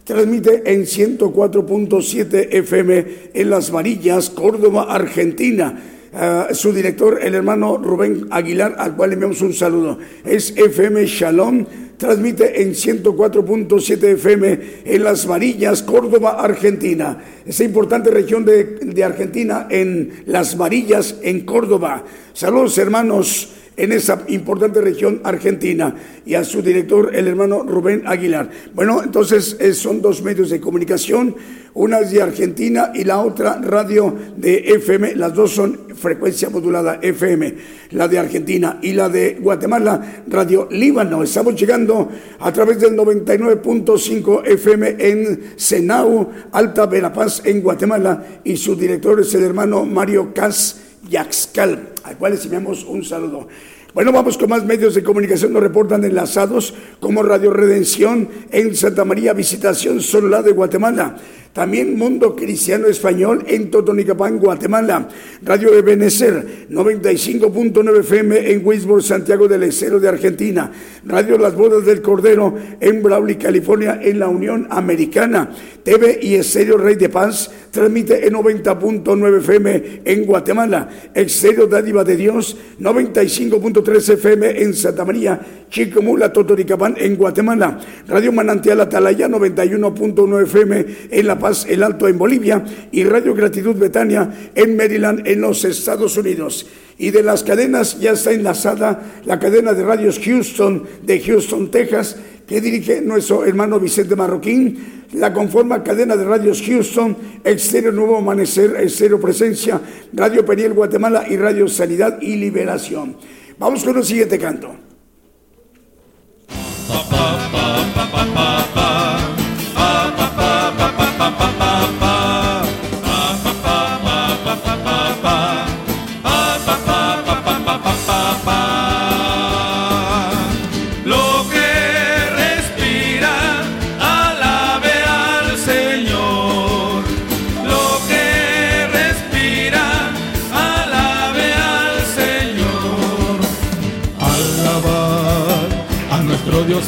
Transmite 0.04 0.62
en 0.72 0.84
104.7 0.84 2.50
FM 2.52 3.06
en 3.34 3.50
Las 3.50 3.72
Varillas, 3.72 4.30
Córdoba, 4.30 4.86
Argentina. 4.94 5.76
Ah, 6.14 6.50
su 6.52 6.72
director, 6.72 7.18
el 7.24 7.34
hermano 7.34 7.78
Rubén 7.78 8.28
Aguilar, 8.30 8.76
al 8.78 8.96
cual 8.96 9.10
le 9.10 9.14
enviamos 9.16 9.42
un 9.42 9.54
saludo. 9.54 9.98
Es 10.24 10.56
FM 10.56 11.08
Shalom 11.08 11.66
transmite 12.04 12.62
en 12.62 12.74
104.7 12.74 14.04
FM 14.16 14.60
en 14.84 15.04
Las 15.06 15.26
Varillas, 15.26 15.84
Córdoba, 15.84 16.32
Argentina. 16.38 17.24
Esa 17.46 17.64
importante 17.64 18.12
región 18.12 18.44
de, 18.44 18.66
de 18.82 19.04
Argentina 19.06 19.68
en 19.70 20.24
Las 20.26 20.58
Varillas, 20.58 21.16
en 21.22 21.46
Córdoba. 21.46 22.04
Saludos 22.34 22.78
hermanos 22.78 23.54
en 23.78 23.92
esa 23.92 24.24
importante 24.28 24.82
región 24.82 25.22
argentina. 25.24 25.96
Y 26.26 26.36
a 26.36 26.44
su 26.44 26.62
director, 26.62 27.16
el 27.16 27.28
hermano 27.28 27.64
Rubén 27.64 28.04
Aguilar. 28.06 28.50
Bueno, 28.74 29.04
entonces 29.04 29.58
eh, 29.60 29.74
son 29.74 30.02
dos 30.02 30.22
medios 30.24 30.50
de 30.50 30.60
comunicación, 30.60 31.36
una 31.76 32.00
es 32.00 32.12
de 32.12 32.22
Argentina 32.22 32.92
y 32.94 33.04
la 33.04 33.20
otra 33.22 33.60
radio 33.60 34.16
de 34.38 34.58
FM, 34.76 35.16
las 35.16 35.34
dos 35.34 35.52
son 35.52 35.80
frecuencia 35.96 36.50
modulada 36.50 37.00
FM, 37.02 37.56
la 37.92 38.08
de 38.08 38.20
Argentina 38.20 38.78
y 38.82 38.94
la 38.94 39.10
de 39.10 39.38
Guatemala, 39.42 40.24
Radio 40.28 40.68
Líbano. 40.70 41.24
Estamos 41.24 41.56
llegando 41.56 42.10
a 42.40 42.52
través 42.52 42.80
del 42.80 42.96
99.5 42.96 44.46
FM 44.46 44.96
en 45.00 45.54
Senau, 45.56 46.30
Alta 46.52 46.86
Verapaz, 46.86 47.42
en 47.46 47.62
Guatemala. 47.62 48.42
Y 48.44 48.56
su 48.58 48.76
director 48.76 49.20
es 49.22 49.34
el 49.34 49.44
hermano 49.44 49.84
Mario 49.84 50.32
Cas 50.34 50.93
Yaxcal, 51.10 51.94
al 52.04 52.18
cual 52.18 52.34
les 52.34 52.46
enviamos 52.46 52.84
un 52.84 53.04
saludo. 53.04 53.48
Bueno, 53.94 54.12
vamos 54.12 54.40
con 54.40 54.50
más 54.50 54.66
medios 54.66 54.96
de 54.96 55.04
comunicación. 55.04 55.54
Nos 55.54 55.62
reportan 55.62 56.04
enlazados 56.04 56.74
como 57.00 57.22
Radio 57.22 57.52
Redención 57.52 58.28
en 58.50 58.76
Santa 58.76 59.06
María, 59.06 59.34
Visitación 59.34 60.02
Solá 60.02 60.42
de 60.42 60.52
Guatemala. 60.52 61.16
También 61.54 61.96
Mundo 62.00 62.36
Cristiano 62.36 62.88
Español 62.88 63.46
en 63.48 63.70
Totonicapán, 63.70 64.40
Guatemala. 64.40 65.08
Radio 65.44 65.70
de 65.72 65.84
Benecer, 65.84 66.68
95.9 66.72 68.00
FM 68.00 68.52
en 68.52 68.66
Wisborne, 68.66 69.04
Santiago 69.04 69.48
del 69.48 69.62
Estero 69.62 70.00
de 70.00 70.10
Argentina. 70.10 70.72
Radio 71.06 71.38
Las 71.38 71.56
Bodas 71.56 71.86
del 71.86 72.02
Cordero 72.02 72.56
en 72.80 73.04
Brawley, 73.04 73.36
California, 73.36 74.00
en 74.02 74.18
la 74.18 74.30
Unión 74.30 74.68
Americana. 74.72 75.52
TV 75.84 76.20
y 76.24 76.36
Estéreo 76.36 76.78
Rey 76.78 76.96
de 76.96 77.10
Paz 77.10 77.52
transmite 77.70 78.26
en 78.26 78.34
90.9 78.34 79.38
FM 79.40 80.02
en 80.06 80.26
Guatemala, 80.26 80.90
Exterior 81.14 81.70
Dádiva 81.70 82.04
de 82.04 82.16
Dios, 82.16 82.56
95.3 82.80 84.14
FM 84.14 84.62
en 84.62 84.74
Santa 84.74 85.04
María, 85.04 85.40
Chicomula, 85.70 86.32
Totoricapán 86.32 86.96
en 86.98 87.18
Guatemala, 87.18 87.80
Radio 88.08 88.32
Manantial 88.32 88.80
Atalaya, 88.80 89.28
91.9 89.28 90.44
FM 90.44 90.86
en 91.12 91.28
La 91.28 91.38
Paz, 91.44 91.66
El 91.68 91.84
Alto 91.84 92.08
en 92.08 92.18
Bolivia 92.18 92.64
y 92.90 93.04
Radio 93.04 93.36
Gratitud 93.36 93.76
Betania 93.76 94.52
en 94.56 94.78
Maryland 94.78 95.28
en 95.28 95.42
los 95.42 95.66
Estados 95.66 96.16
Unidos 96.16 96.66
y 96.98 97.12
de 97.12 97.22
las 97.22 97.44
cadenas 97.44 98.00
ya 98.00 98.12
está 98.12 98.32
enlazada 98.32 99.22
la 99.26 99.40
cadena 99.40 99.74
de 99.74 99.84
radios 99.84 100.22
Houston 100.24 100.84
de 101.06 101.20
Houston, 101.20 101.70
Texas, 101.70 102.16
que 102.48 102.62
dirige 102.62 103.02
nuestro 103.02 103.44
hermano 103.44 103.78
Vicente 103.78 104.16
Marroquín. 104.16 105.04
La 105.16 105.34
conforma 105.34 105.84
cadena 105.84 106.16
de 106.16 106.24
radios 106.24 106.64
Houston, 106.66 107.18
Exterior 107.44 107.94
Nuevo 107.94 108.18
Amanecer, 108.18 108.78
Exterior 108.80 109.20
Presencia, 109.20 109.82
Radio 110.14 110.46
Periel 110.46 110.74
Guatemala 110.74 111.26
y 111.30 111.36
Radio 111.36 111.68
Sanidad 111.68 112.22
y 112.22 112.38
Liberación. 112.38 113.18
Vamos 113.60 113.84
con 113.84 113.98
el 113.98 114.06
siguiente 114.06 114.40
canto. 114.40 114.83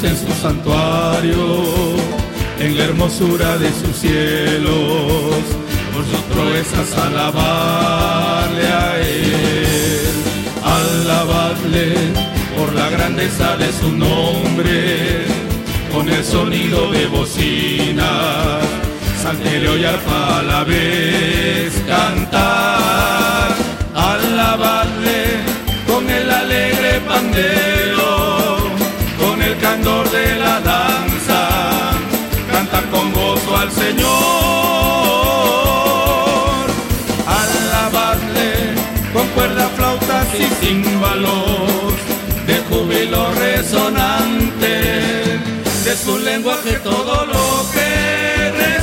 En 0.03 0.17
su 0.17 0.31
santuario, 0.41 1.95
en 2.59 2.77
la 2.77 2.83
hermosura 2.83 3.57
de 3.57 3.69
sus 3.69 3.95
cielos, 3.95 5.41
por 5.93 6.03
sus 6.03 6.21
proezas 6.33 6.97
alabarle 6.97 8.67
a 8.67 8.99
Él, 8.99 10.15
alabadle 10.63 11.93
por 12.57 12.73
la 12.73 12.89
grandeza 12.89 13.55
de 13.57 13.71
su 13.71 13.91
nombre, 13.91 15.25
con 15.93 16.09
el 16.09 16.23
sonido 16.25 16.91
de 16.91 17.05
bocina, 17.07 18.59
salterio 19.23 19.77
y 19.77 19.85
arpa 19.85 20.39
a 20.39 20.43
la 20.43 20.63
vez 20.65 21.73
cantar, 21.87 23.55
alabadle 23.95 25.23
con 25.87 26.09
el 26.09 26.29
alegre 26.29 26.99
pandero 27.07 27.94
candor 29.75 30.09
de 30.09 30.35
la 30.35 30.61
danza, 30.61 31.49
canta 32.49 32.81
con 32.91 33.11
gozo 33.11 33.57
al 33.57 33.71
Señor, 33.71 34.05
alabadle 37.41 38.53
con 39.11 39.27
cuerda, 39.29 39.67
flautas 39.75 40.27
y 40.39 40.45
címbalos, 40.63 41.93
de 42.47 42.57
júbilo 42.69 43.33
resonante, 43.33 44.73
de 45.83 45.97
su 45.97 46.19
lenguaje 46.19 46.79
todo 46.81 47.25
lo 47.25 47.69
que 47.73 48.74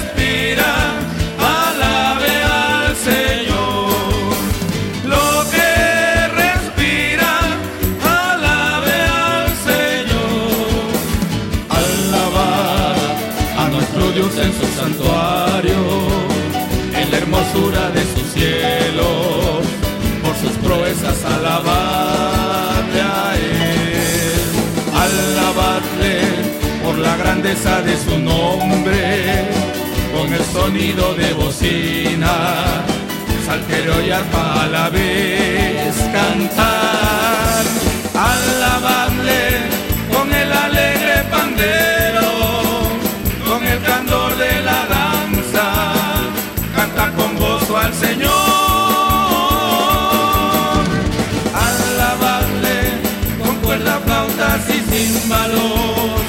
de 17.52 18.02
su 18.14 18.24
cielo, 18.32 19.60
por 20.22 20.34
sus 20.36 20.56
proezas 20.66 21.22
alabadle 21.22 23.00
a 23.02 23.34
él, 23.34 24.52
alabadle 24.94 26.20
por 26.82 26.96
la 26.96 27.14
grandeza 27.18 27.82
de 27.82 27.96
su 27.98 28.18
nombre, 28.18 29.48
con 30.16 30.32
el 30.32 30.44
sonido 30.46 31.14
de 31.14 31.34
bocina, 31.34 32.84
saltero 33.44 34.00
y 34.06 34.10
arpa 34.10 34.62
a 34.62 34.66
la 34.68 34.88
vez 34.88 35.94
cantar, 36.10 37.64
alabadle 38.14 39.42
con 40.10 40.32
el 40.32 40.52
alegre 40.52 41.24
pandero 41.30 41.72
el 43.72 43.82
candor 43.82 44.36
de 44.36 44.62
la 44.62 44.86
danza, 44.86 45.66
con 45.92 46.01
al 47.83 47.95
Señor. 47.95 48.33
Alabadle 51.68 52.79
con 53.45 53.57
cuerda, 53.57 54.01
flautas 54.05 54.68
y 54.68 54.81
címbalos, 54.90 56.21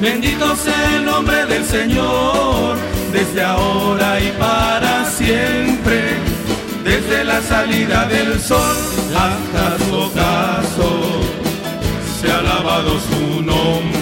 Bendito 0.00 0.56
sea 0.56 0.96
el 0.96 1.04
nombre 1.04 1.44
del 1.44 1.62
Señor, 1.62 2.78
desde 3.12 3.42
ahora 3.42 4.18
y 4.18 4.32
para 4.38 5.04
siempre, 5.04 6.14
desde 6.82 7.22
la 7.22 7.42
salida 7.42 8.06
del 8.06 8.40
sol 8.40 8.76
hasta 9.14 9.84
su 9.84 9.94
ocaso, 9.94 11.20
se 12.18 12.32
ha 12.32 12.38
alabado 12.38 12.98
su 12.98 13.42
nombre. 13.42 13.99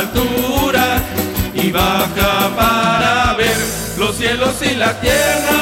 Alturas 0.00 1.02
y 1.54 1.70
baja 1.70 2.50
para 2.56 3.34
ver 3.34 3.56
los 3.98 4.16
cielos 4.16 4.54
y 4.62 4.74
la 4.76 4.98
tierra. 5.00 5.58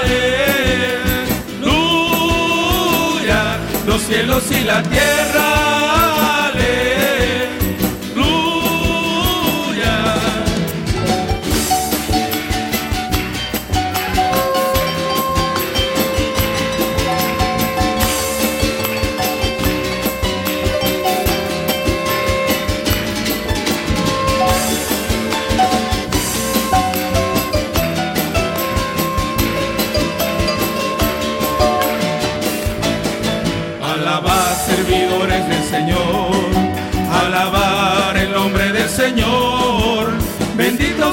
Aleluya, 0.00 0.38
los 3.86 4.02
cielos 4.02 4.42
y 4.50 4.60
la 4.64 4.82
tierra. 4.82 5.61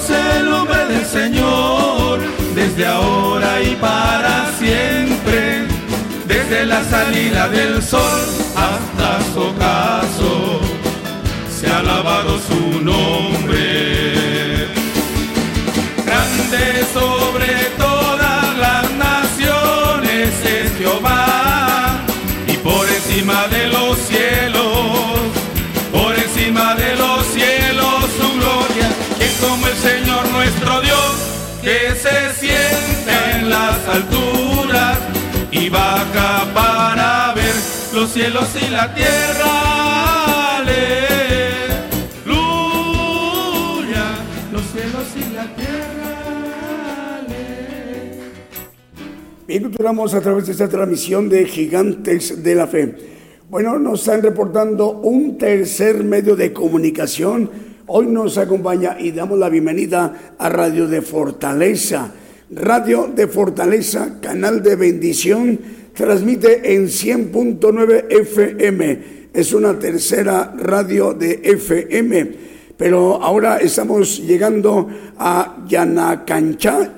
El 0.08 0.50
nombre 0.50 0.86
del 0.86 1.06
Señor, 1.06 2.22
desde 2.56 2.86
ahora 2.86 3.62
y 3.62 3.76
para 3.76 4.50
siempre. 4.58 5.68
Desde 6.26 6.66
la 6.66 6.82
salida 6.86 7.50
del 7.50 7.84
sol 7.84 8.22
hasta 8.56 9.34
su 9.34 9.42
ocaso, 9.42 10.62
se 11.54 11.68
ha 11.68 11.80
alabado 11.80 12.40
su 12.40 12.82
nombre. 12.82 14.09
Alturas 34.00 34.98
y 35.52 35.70
baja 35.70 36.46
para 36.54 37.34
ver 37.34 37.54
los 37.94 38.12
cielos 38.12 38.48
y 38.56 38.70
la 38.72 38.94
tierra. 38.94 40.58
Aleluya, 40.58 40.86
los 44.52 44.62
cielos 44.62 45.08
y 45.16 45.34
la 45.34 45.56
tierra. 45.56 47.22
Bien, 49.48 49.64
continuamos 49.64 50.14
a 50.14 50.22
través 50.22 50.46
de 50.46 50.52
esta 50.52 50.70
transmisión 50.70 51.28
de 51.28 51.46
Gigantes 51.46 52.44
de 52.44 52.56
la 52.56 52.68
Fe. 52.68 52.96
Bueno, 53.50 53.80
nos 53.80 54.02
están 54.02 54.22
reportando 54.22 54.92
un 54.92 55.38
tercer 55.38 56.04
medio 56.04 56.36
de 56.36 56.54
comunicación. 56.54 57.50
Hoy 57.88 58.06
nos 58.06 58.38
acompaña 58.38 58.98
y 59.00 59.12
damos 59.12 59.40
la 59.40 59.50
bienvenida 59.50 60.36
a 60.38 60.50
Radio 60.50 60.88
de 60.88 61.02
Fortaleza. 61.02 62.12
Radio 62.52 63.12
de 63.16 63.28
Fortaleza, 63.28 64.18
canal 64.20 64.64
de 64.64 64.76
bendición, 64.76 65.60
transmite 65.94 66.74
en 66.74 66.88
100.9 66.88 68.06
FM. 68.10 69.00
Es 69.32 69.54
una 69.54 69.78
tercera 69.78 70.56
radio 70.58 71.14
de 71.14 71.42
FM. 71.44 72.32
Pero 72.76 73.22
ahora 73.22 73.58
estamos 73.58 74.26
llegando 74.26 74.90
a 75.20 75.64
Yanacanchá, 75.68 76.92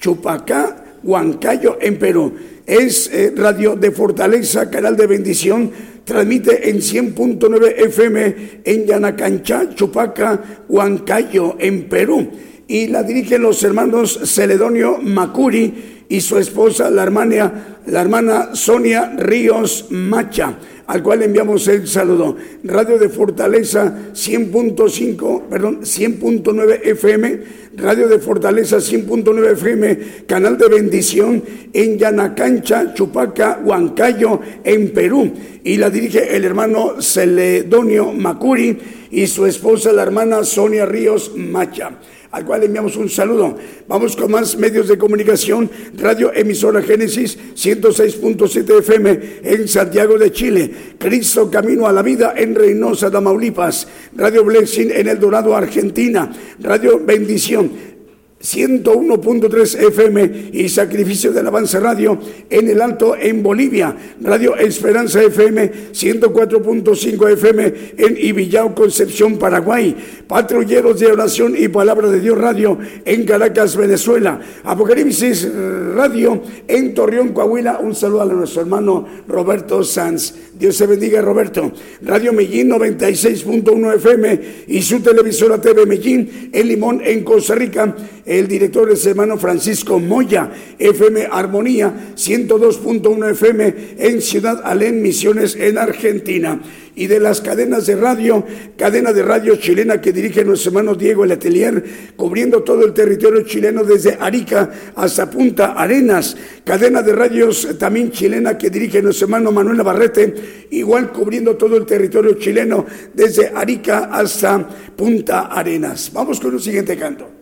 Chupacá, 0.00 0.84
Huancayo, 1.02 1.76
en 1.78 1.98
Perú. 1.98 2.32
Es 2.64 3.10
eh, 3.12 3.34
Radio 3.36 3.76
de 3.76 3.90
Fortaleza, 3.90 4.70
canal 4.70 4.96
de 4.96 5.06
bendición, 5.06 5.70
transmite 6.04 6.70
en 6.70 6.78
100.9 6.78 7.74
FM 7.84 8.36
en 8.64 8.86
Yanacanchá, 8.86 9.74
Chupaca, 9.74 10.62
Huancayo, 10.68 11.56
en 11.58 11.86
Perú. 11.86 12.30
Y 12.68 12.88
la 12.88 13.02
dirigen 13.02 13.42
los 13.42 13.62
hermanos 13.62 14.20
Celedonio 14.24 14.98
Macuri 14.98 16.04
y 16.08 16.20
su 16.20 16.38
esposa, 16.38 16.90
la 16.90 17.02
hermana, 17.02 17.78
la 17.86 18.00
hermana 18.00 18.54
Sonia 18.54 19.12
Ríos 19.16 19.86
Macha 19.90 20.58
al 20.86 21.02
cual 21.02 21.22
enviamos 21.22 21.66
el 21.68 21.86
saludo. 21.86 22.36
Radio 22.64 22.98
de 22.98 23.08
Fortaleza 23.08 24.12
100.5, 24.12 25.42
perdón, 25.48 25.80
100.9 25.82 26.80
FM, 26.84 27.40
Radio 27.76 28.08
de 28.08 28.18
Fortaleza 28.18 28.76
100.9 28.76 29.52
FM, 29.52 29.98
canal 30.26 30.56
de 30.56 30.68
bendición 30.68 31.42
en 31.72 31.98
Yanacancha, 31.98 32.94
Chupaca, 32.94 33.60
Huancayo, 33.64 34.40
en 34.64 34.90
Perú. 34.92 35.32
Y 35.64 35.76
la 35.76 35.90
dirige 35.90 36.36
el 36.36 36.44
hermano 36.44 37.00
Celedonio 37.00 38.12
Macuri 38.12 38.78
y 39.10 39.26
su 39.26 39.46
esposa, 39.46 39.92
la 39.92 40.02
hermana 40.02 40.44
Sonia 40.44 40.86
Ríos 40.86 41.32
Macha 41.36 41.98
al 42.36 42.44
cual 42.44 42.62
enviamos 42.62 42.96
un 42.96 43.08
saludo. 43.08 43.56
Vamos 43.88 44.14
con 44.14 44.30
más 44.30 44.58
medios 44.58 44.88
de 44.88 44.98
comunicación. 44.98 45.70
Radio 45.96 46.30
Emisora 46.34 46.82
Génesis 46.82 47.38
106.7 47.54 48.78
FM 48.80 49.20
en 49.42 49.66
Santiago 49.66 50.18
de 50.18 50.30
Chile. 50.30 50.70
Cristo 50.98 51.50
Camino 51.50 51.86
a 51.86 51.92
la 51.92 52.02
Vida 52.02 52.34
en 52.36 52.54
Reynosa, 52.54 53.10
Tamaulipas. 53.10 53.88
Radio 54.14 54.44
Blessing 54.44 54.90
en 54.90 55.08
El 55.08 55.18
Dorado, 55.18 55.56
Argentina. 55.56 56.30
Radio 56.60 57.00
Bendición 57.02 57.95
101.3 58.40 59.88
FM 59.88 60.50
y 60.52 60.68
Sacrificio 60.68 61.32
de 61.32 61.40
Alabanza 61.40 61.80
Radio 61.80 62.18
en 62.50 62.68
el 62.68 62.82
Alto 62.82 63.16
en 63.16 63.42
Bolivia, 63.42 63.96
Radio 64.20 64.54
Esperanza 64.56 65.22
FM 65.22 65.92
104.5 65.92 67.32
FM 67.32 67.74
en 67.96 68.16
Ibillao, 68.18 68.74
Concepción, 68.74 69.38
Paraguay, 69.38 69.96
Patrulleros 70.28 71.00
de 71.00 71.06
Oración 71.06 71.54
y 71.56 71.68
Palabra 71.68 72.08
de 72.10 72.20
Dios 72.20 72.36
Radio 72.36 72.78
en 73.06 73.24
Caracas, 73.24 73.74
Venezuela, 73.74 74.38
Apocalipsis 74.64 75.48
Radio 75.94 76.42
en 76.68 76.92
Torreón, 76.94 77.30
Coahuila. 77.30 77.78
Un 77.78 77.94
saludo 77.94 78.22
a 78.22 78.26
nuestro 78.26 78.60
hermano 78.60 79.06
Roberto 79.26 79.82
Sanz. 79.82 80.34
Dios 80.58 80.76
se 80.76 80.86
bendiga, 80.86 81.22
Roberto. 81.22 81.72
Radio 82.02 82.34
Mellín 82.34 82.70
96.1 82.70 83.94
FM 83.94 84.40
y 84.68 84.82
su 84.82 85.00
televisora 85.00 85.60
TV 85.60 85.86
Mellín 85.86 86.50
en 86.52 86.68
Limón, 86.68 87.00
en 87.02 87.24
Costa 87.24 87.54
Rica 87.54 87.94
el 88.26 88.48
director 88.48 88.90
es 88.90 89.06
hermano 89.06 89.38
Francisco 89.38 90.00
Moya, 90.00 90.50
FM 90.80 91.28
Armonía 91.30 92.12
102.1 92.16 93.30
FM 93.30 93.74
en 93.98 94.20
Ciudad 94.20 94.62
Alén, 94.64 95.00
Misiones 95.00 95.54
en 95.54 95.78
Argentina. 95.78 96.60
Y 96.96 97.06
de 97.06 97.20
las 97.20 97.40
cadenas 97.40 97.86
de 97.86 97.94
radio, 97.94 98.44
cadena 98.76 99.12
de 99.12 99.22
radio 99.22 99.56
chilena 99.56 100.00
que 100.00 100.12
dirige 100.12 100.44
nuestro 100.44 100.70
hermano 100.70 100.94
Diego 100.94 101.24
Letelier, 101.24 101.84
cubriendo 102.16 102.64
todo 102.64 102.84
el 102.84 102.94
territorio 102.94 103.42
chileno 103.42 103.84
desde 103.84 104.16
Arica 104.18 104.70
hasta 104.96 105.30
Punta 105.30 105.74
Arenas. 105.74 106.36
Cadena 106.64 107.02
de 107.02 107.12
radios 107.12 107.78
también 107.78 108.10
chilena 108.10 108.58
que 108.58 108.70
dirige 108.70 109.02
nuestro 109.02 109.26
hermano 109.26 109.52
Manuel 109.52 109.76
Navarrete, 109.76 110.34
igual 110.70 111.12
cubriendo 111.12 111.56
todo 111.56 111.76
el 111.76 111.86
territorio 111.86 112.32
chileno 112.34 112.86
desde 113.14 113.52
Arica 113.54 114.08
hasta 114.10 114.66
Punta 114.96 115.42
Arenas. 115.42 116.10
Vamos 116.12 116.40
con 116.40 116.54
el 116.54 116.60
siguiente 116.60 116.96
canto. 116.96 117.35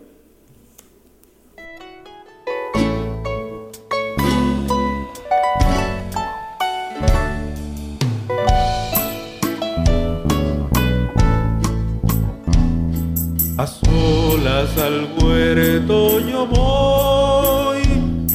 Al 14.84 15.08
huerto 15.18 16.20
yo 16.20 16.46
voy, 16.46 17.82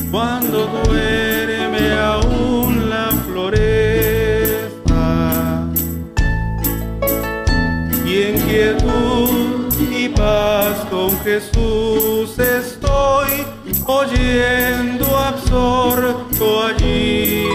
cuando 0.09 0.65
duerme 0.65 1.91
aún 1.93 2.89
la 2.89 3.11
floresta. 3.27 5.03
Y 8.03 8.23
en 8.23 8.35
quietud 8.47 9.67
y 9.91 10.09
paz 10.09 10.87
con 10.89 11.11
Jesús 11.19 12.39
estoy, 12.39 13.45
oyendo 13.85 15.05
absorto 15.17 16.65
allí 16.65 17.45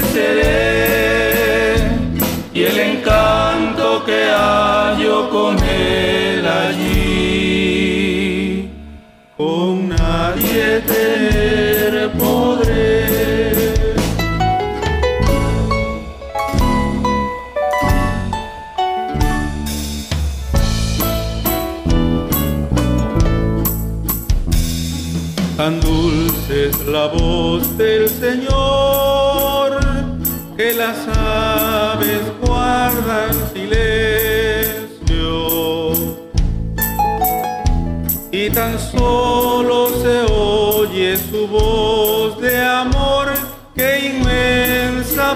dice 0.00 0.71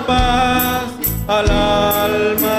paz 0.07 0.84
al 1.26 1.50
alma. 1.50 2.59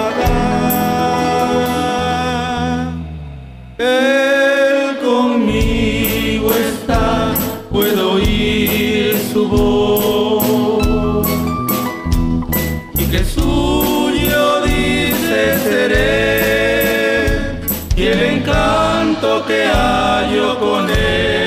Él 3.78 4.98
conmigo 5.04 6.50
está, 6.52 7.34
puedo 7.72 8.14
oír 8.14 9.16
su 9.32 9.48
voz. 9.48 11.28
Y 12.96 13.06
que 13.06 13.24
suyo 13.24 14.62
dice 14.64 15.58
seré, 15.64 17.62
y 17.96 18.08
el 18.08 18.22
encanto 18.22 19.46
que 19.46 19.68
hallo 19.68 20.60
con 20.60 20.90
él. 20.90 21.47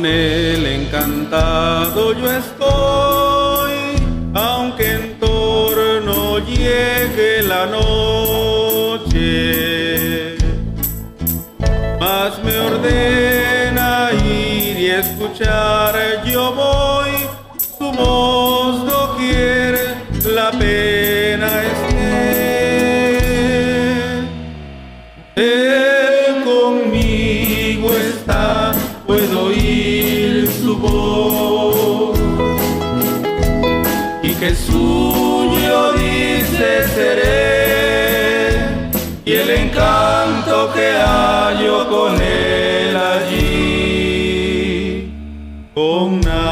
Con 0.00 0.06
él 0.06 0.64
encantado 0.64 2.14
yo 2.14 2.30
estoy, 2.30 2.49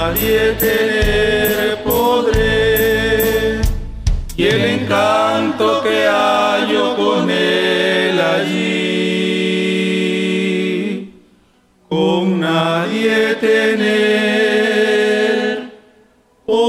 nadie 0.08 0.52
tener 0.54 1.82
podré 1.84 3.60
y 4.36 4.46
el 4.46 4.64
encanto 4.64 5.82
que 5.82 6.06
hallo 6.06 6.96
con 6.96 7.30
él 7.30 8.18
allí 8.18 9.52
con 11.88 12.40
nadie 12.40 13.34
tener 13.34 13.98
podré. 16.46 16.68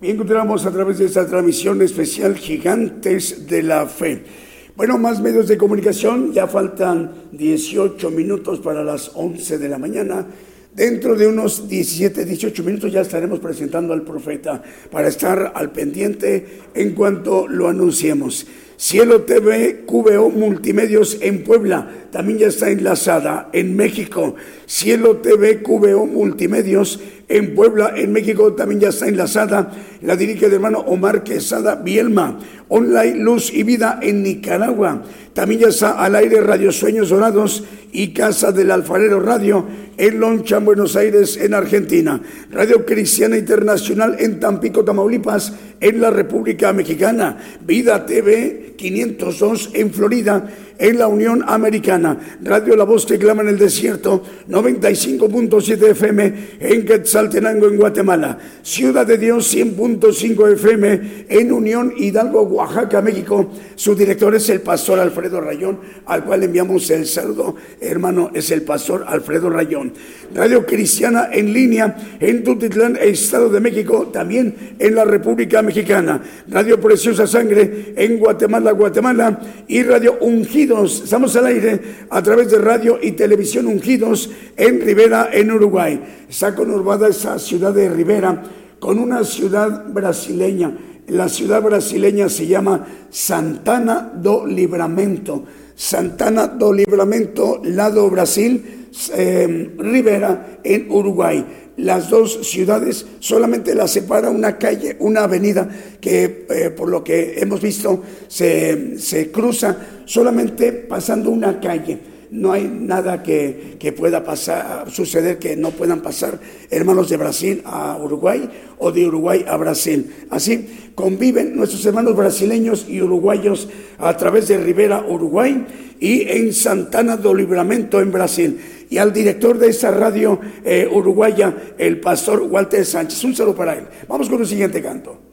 Bien, 0.00 0.16
continuamos 0.16 0.64
a 0.66 0.70
través 0.70 0.98
de 0.98 1.06
esta 1.06 1.26
transmisión 1.26 1.82
especial 1.82 2.36
Gigantes 2.36 3.48
de 3.48 3.62
la 3.64 3.86
Fe. 3.86 4.51
Bueno, 4.74 4.96
más 4.96 5.20
medios 5.20 5.48
de 5.48 5.58
comunicación, 5.58 6.32
ya 6.32 6.46
faltan 6.46 7.12
18 7.32 8.10
minutos 8.10 8.58
para 8.60 8.82
las 8.82 9.10
11 9.14 9.58
de 9.58 9.68
la 9.68 9.76
mañana. 9.76 10.26
Dentro 10.74 11.14
de 11.14 11.26
unos 11.26 11.68
17, 11.68 12.24
18 12.24 12.64
minutos 12.64 12.90
ya 12.90 13.02
estaremos 13.02 13.38
presentando 13.38 13.92
al 13.92 14.00
profeta 14.00 14.62
para 14.90 15.08
estar 15.08 15.52
al 15.54 15.72
pendiente 15.72 16.46
en 16.72 16.94
cuanto 16.94 17.46
lo 17.46 17.68
anunciemos. 17.68 18.46
Cielo 18.78 19.22
TV 19.22 19.84
QVO 19.84 20.30
Multimedios 20.30 21.18
en 21.20 21.44
Puebla 21.44 22.01
también 22.12 22.38
ya 22.38 22.48
está 22.48 22.68
enlazada 22.70 23.48
en 23.54 23.74
México. 23.74 24.36
Cielo 24.66 25.16
TV 25.16 25.62
QVO 25.62 26.06
Multimedios 26.06 27.00
en 27.26 27.54
Puebla, 27.54 27.94
en 27.96 28.12
México 28.12 28.52
también 28.52 28.82
ya 28.82 28.90
está 28.90 29.08
enlazada. 29.08 29.72
La 30.02 30.14
dirige 30.14 30.46
el 30.46 30.52
hermano 30.52 30.80
Omar 30.80 31.24
Quesada 31.24 31.76
Bielma. 31.76 32.38
Online 32.68 33.16
Luz 33.16 33.52
y 33.52 33.62
Vida 33.64 33.98
en 34.02 34.22
Nicaragua. 34.22 35.02
También 35.34 35.60
ya 35.60 35.68
está 35.68 35.92
al 35.92 36.14
aire 36.14 36.40
Radio 36.40 36.72
Sueños 36.72 37.10
Dorados 37.10 37.64
y 37.92 38.14
Casa 38.14 38.52
del 38.52 38.70
Alfarero 38.70 39.20
Radio 39.20 39.66
en 39.98 40.20
Loncha, 40.20 40.58
Buenos 40.58 40.96
Aires, 40.96 41.36
en 41.36 41.52
Argentina. 41.52 42.20
Radio 42.50 42.86
Cristiana 42.86 43.36
Internacional 43.36 44.16
en 44.18 44.40
Tampico, 44.40 44.84
Tamaulipas, 44.84 45.52
en 45.80 46.00
la 46.00 46.10
República 46.10 46.72
Mexicana. 46.72 47.36
Vida 47.66 48.06
TV 48.06 48.74
502 48.76 49.70
en 49.74 49.92
Florida, 49.92 50.48
en 50.78 50.98
la 50.98 51.08
Unión 51.08 51.44
Americana. 51.46 52.18
Radio 52.42 52.76
La 52.76 52.84
Voz 52.84 53.06
que 53.06 53.18
clama 53.18 53.42
en 53.42 53.48
el 53.48 53.58
desierto, 53.58 54.22
95.7 54.48 55.90
FM 55.90 56.34
en 56.60 56.84
Quetzaltenango, 56.84 57.66
en 57.66 57.76
Guatemala. 57.76 58.38
Ciudad 58.62 59.06
de 59.06 59.18
Dios, 59.18 59.54
100.5 59.54 60.52
FM 60.52 61.26
en 61.28 61.52
Unión 61.52 61.92
Hidalgo, 61.96 62.42
Oaxaca, 62.42 63.00
México. 63.00 63.50
Su 63.74 63.94
director 63.94 64.34
es 64.34 64.48
el 64.48 64.60
pastor 64.60 64.98
Alfredo 64.98 65.40
Rayón, 65.40 65.80
al 66.06 66.24
cual 66.24 66.42
enviamos 66.42 66.90
el 66.90 67.06
saludo. 67.06 67.56
Hermano, 67.80 68.30
es 68.34 68.50
el 68.50 68.62
pastor 68.62 69.04
Alfredo 69.06 69.50
Rayón. 69.50 69.92
Radio 70.34 70.64
Cristiana 70.64 71.28
en 71.32 71.52
línea 71.52 71.96
en 72.20 72.42
Tutitlán, 72.42 72.96
Estado 73.00 73.48
de 73.48 73.60
México, 73.60 74.08
también 74.12 74.76
en 74.78 74.94
la 74.94 75.04
República 75.04 75.62
Mexicana. 75.62 76.22
Radio 76.48 76.80
Preciosa 76.80 77.26
Sangre 77.26 77.92
en 77.96 78.18
Guatemala, 78.18 78.72
Guatemala. 78.72 79.40
Y 79.68 79.82
Radio 79.82 80.18
Estamos 80.62 81.34
al 81.34 81.46
aire 81.46 81.80
a 82.08 82.22
través 82.22 82.48
de 82.48 82.58
radio 82.58 82.96
y 83.02 83.12
televisión 83.12 83.66
Ungidos 83.66 84.30
en 84.56 84.80
Rivera, 84.80 85.30
en 85.32 85.50
Uruguay. 85.50 86.00
Está 86.28 86.54
conurbada 86.54 87.08
esa 87.08 87.36
ciudad 87.40 87.74
de 87.74 87.88
Rivera 87.88 88.44
con 88.78 89.00
una 89.00 89.24
ciudad 89.24 89.86
brasileña. 89.88 90.72
La 91.08 91.28
ciudad 91.28 91.60
brasileña 91.62 92.28
se 92.28 92.46
llama 92.46 92.86
Santana 93.10 94.12
do 94.14 94.46
Livramento. 94.46 95.42
Santana 95.74 96.46
do 96.46 96.72
Livramento, 96.72 97.60
lado 97.64 98.08
Brasil, 98.08 98.88
eh, 99.16 99.74
Rivera 99.76 100.60
en 100.62 100.88
Uruguay. 100.92 101.44
Las 101.76 102.10
dos 102.10 102.46
ciudades 102.46 103.06
solamente 103.18 103.74
las 103.74 103.92
separa 103.92 104.28
una 104.30 104.58
calle, 104.58 104.96
una 105.00 105.24
avenida 105.24 105.68
que 106.00 106.46
eh, 106.50 106.70
por 106.70 106.88
lo 106.88 107.02
que 107.02 107.40
hemos 107.40 107.62
visto 107.62 108.02
se, 108.28 108.98
se 108.98 109.30
cruza 109.30 109.76
solamente 110.04 110.72
pasando 110.72 111.30
una 111.30 111.58
calle 111.60 112.11
no 112.32 112.50
hay 112.52 112.64
nada 112.64 113.22
que, 113.22 113.76
que, 113.78 113.92
pueda 113.92 114.24
pasar, 114.24 114.90
suceder 114.90 115.38
que 115.38 115.54
no 115.54 115.70
puedan 115.70 116.00
pasar 116.00 116.40
hermanos 116.70 117.10
de 117.10 117.18
Brasil 117.18 117.62
a 117.66 117.98
Uruguay 117.98 118.48
o 118.78 118.90
de 118.90 119.06
Uruguay 119.06 119.44
a 119.46 119.58
Brasil. 119.58 120.10
Así 120.30 120.92
conviven 120.94 121.54
nuestros 121.54 121.84
hermanos 121.84 122.16
brasileños 122.16 122.86
y 122.88 123.02
uruguayos 123.02 123.68
a 123.98 124.16
través 124.16 124.48
de 124.48 124.56
Rivera, 124.56 125.04
Uruguay 125.06 125.66
y 126.00 126.22
en 126.22 126.54
Santana 126.54 127.18
do 127.18 127.34
Livramento 127.34 128.00
en 128.00 128.10
Brasil. 128.10 128.58
Y 128.88 128.96
al 128.96 129.12
director 129.12 129.58
de 129.58 129.68
esa 129.68 129.90
radio 129.90 130.40
eh, 130.64 130.88
uruguaya, 130.90 131.74
el 131.76 132.00
pastor 132.00 132.40
Walter 132.40 132.86
Sánchez. 132.86 133.22
Un 133.24 133.36
saludo 133.36 133.56
para 133.56 133.76
él. 133.76 133.84
Vamos 134.08 134.30
con 134.30 134.40
el 134.40 134.46
siguiente 134.46 134.80
canto. 134.80 135.31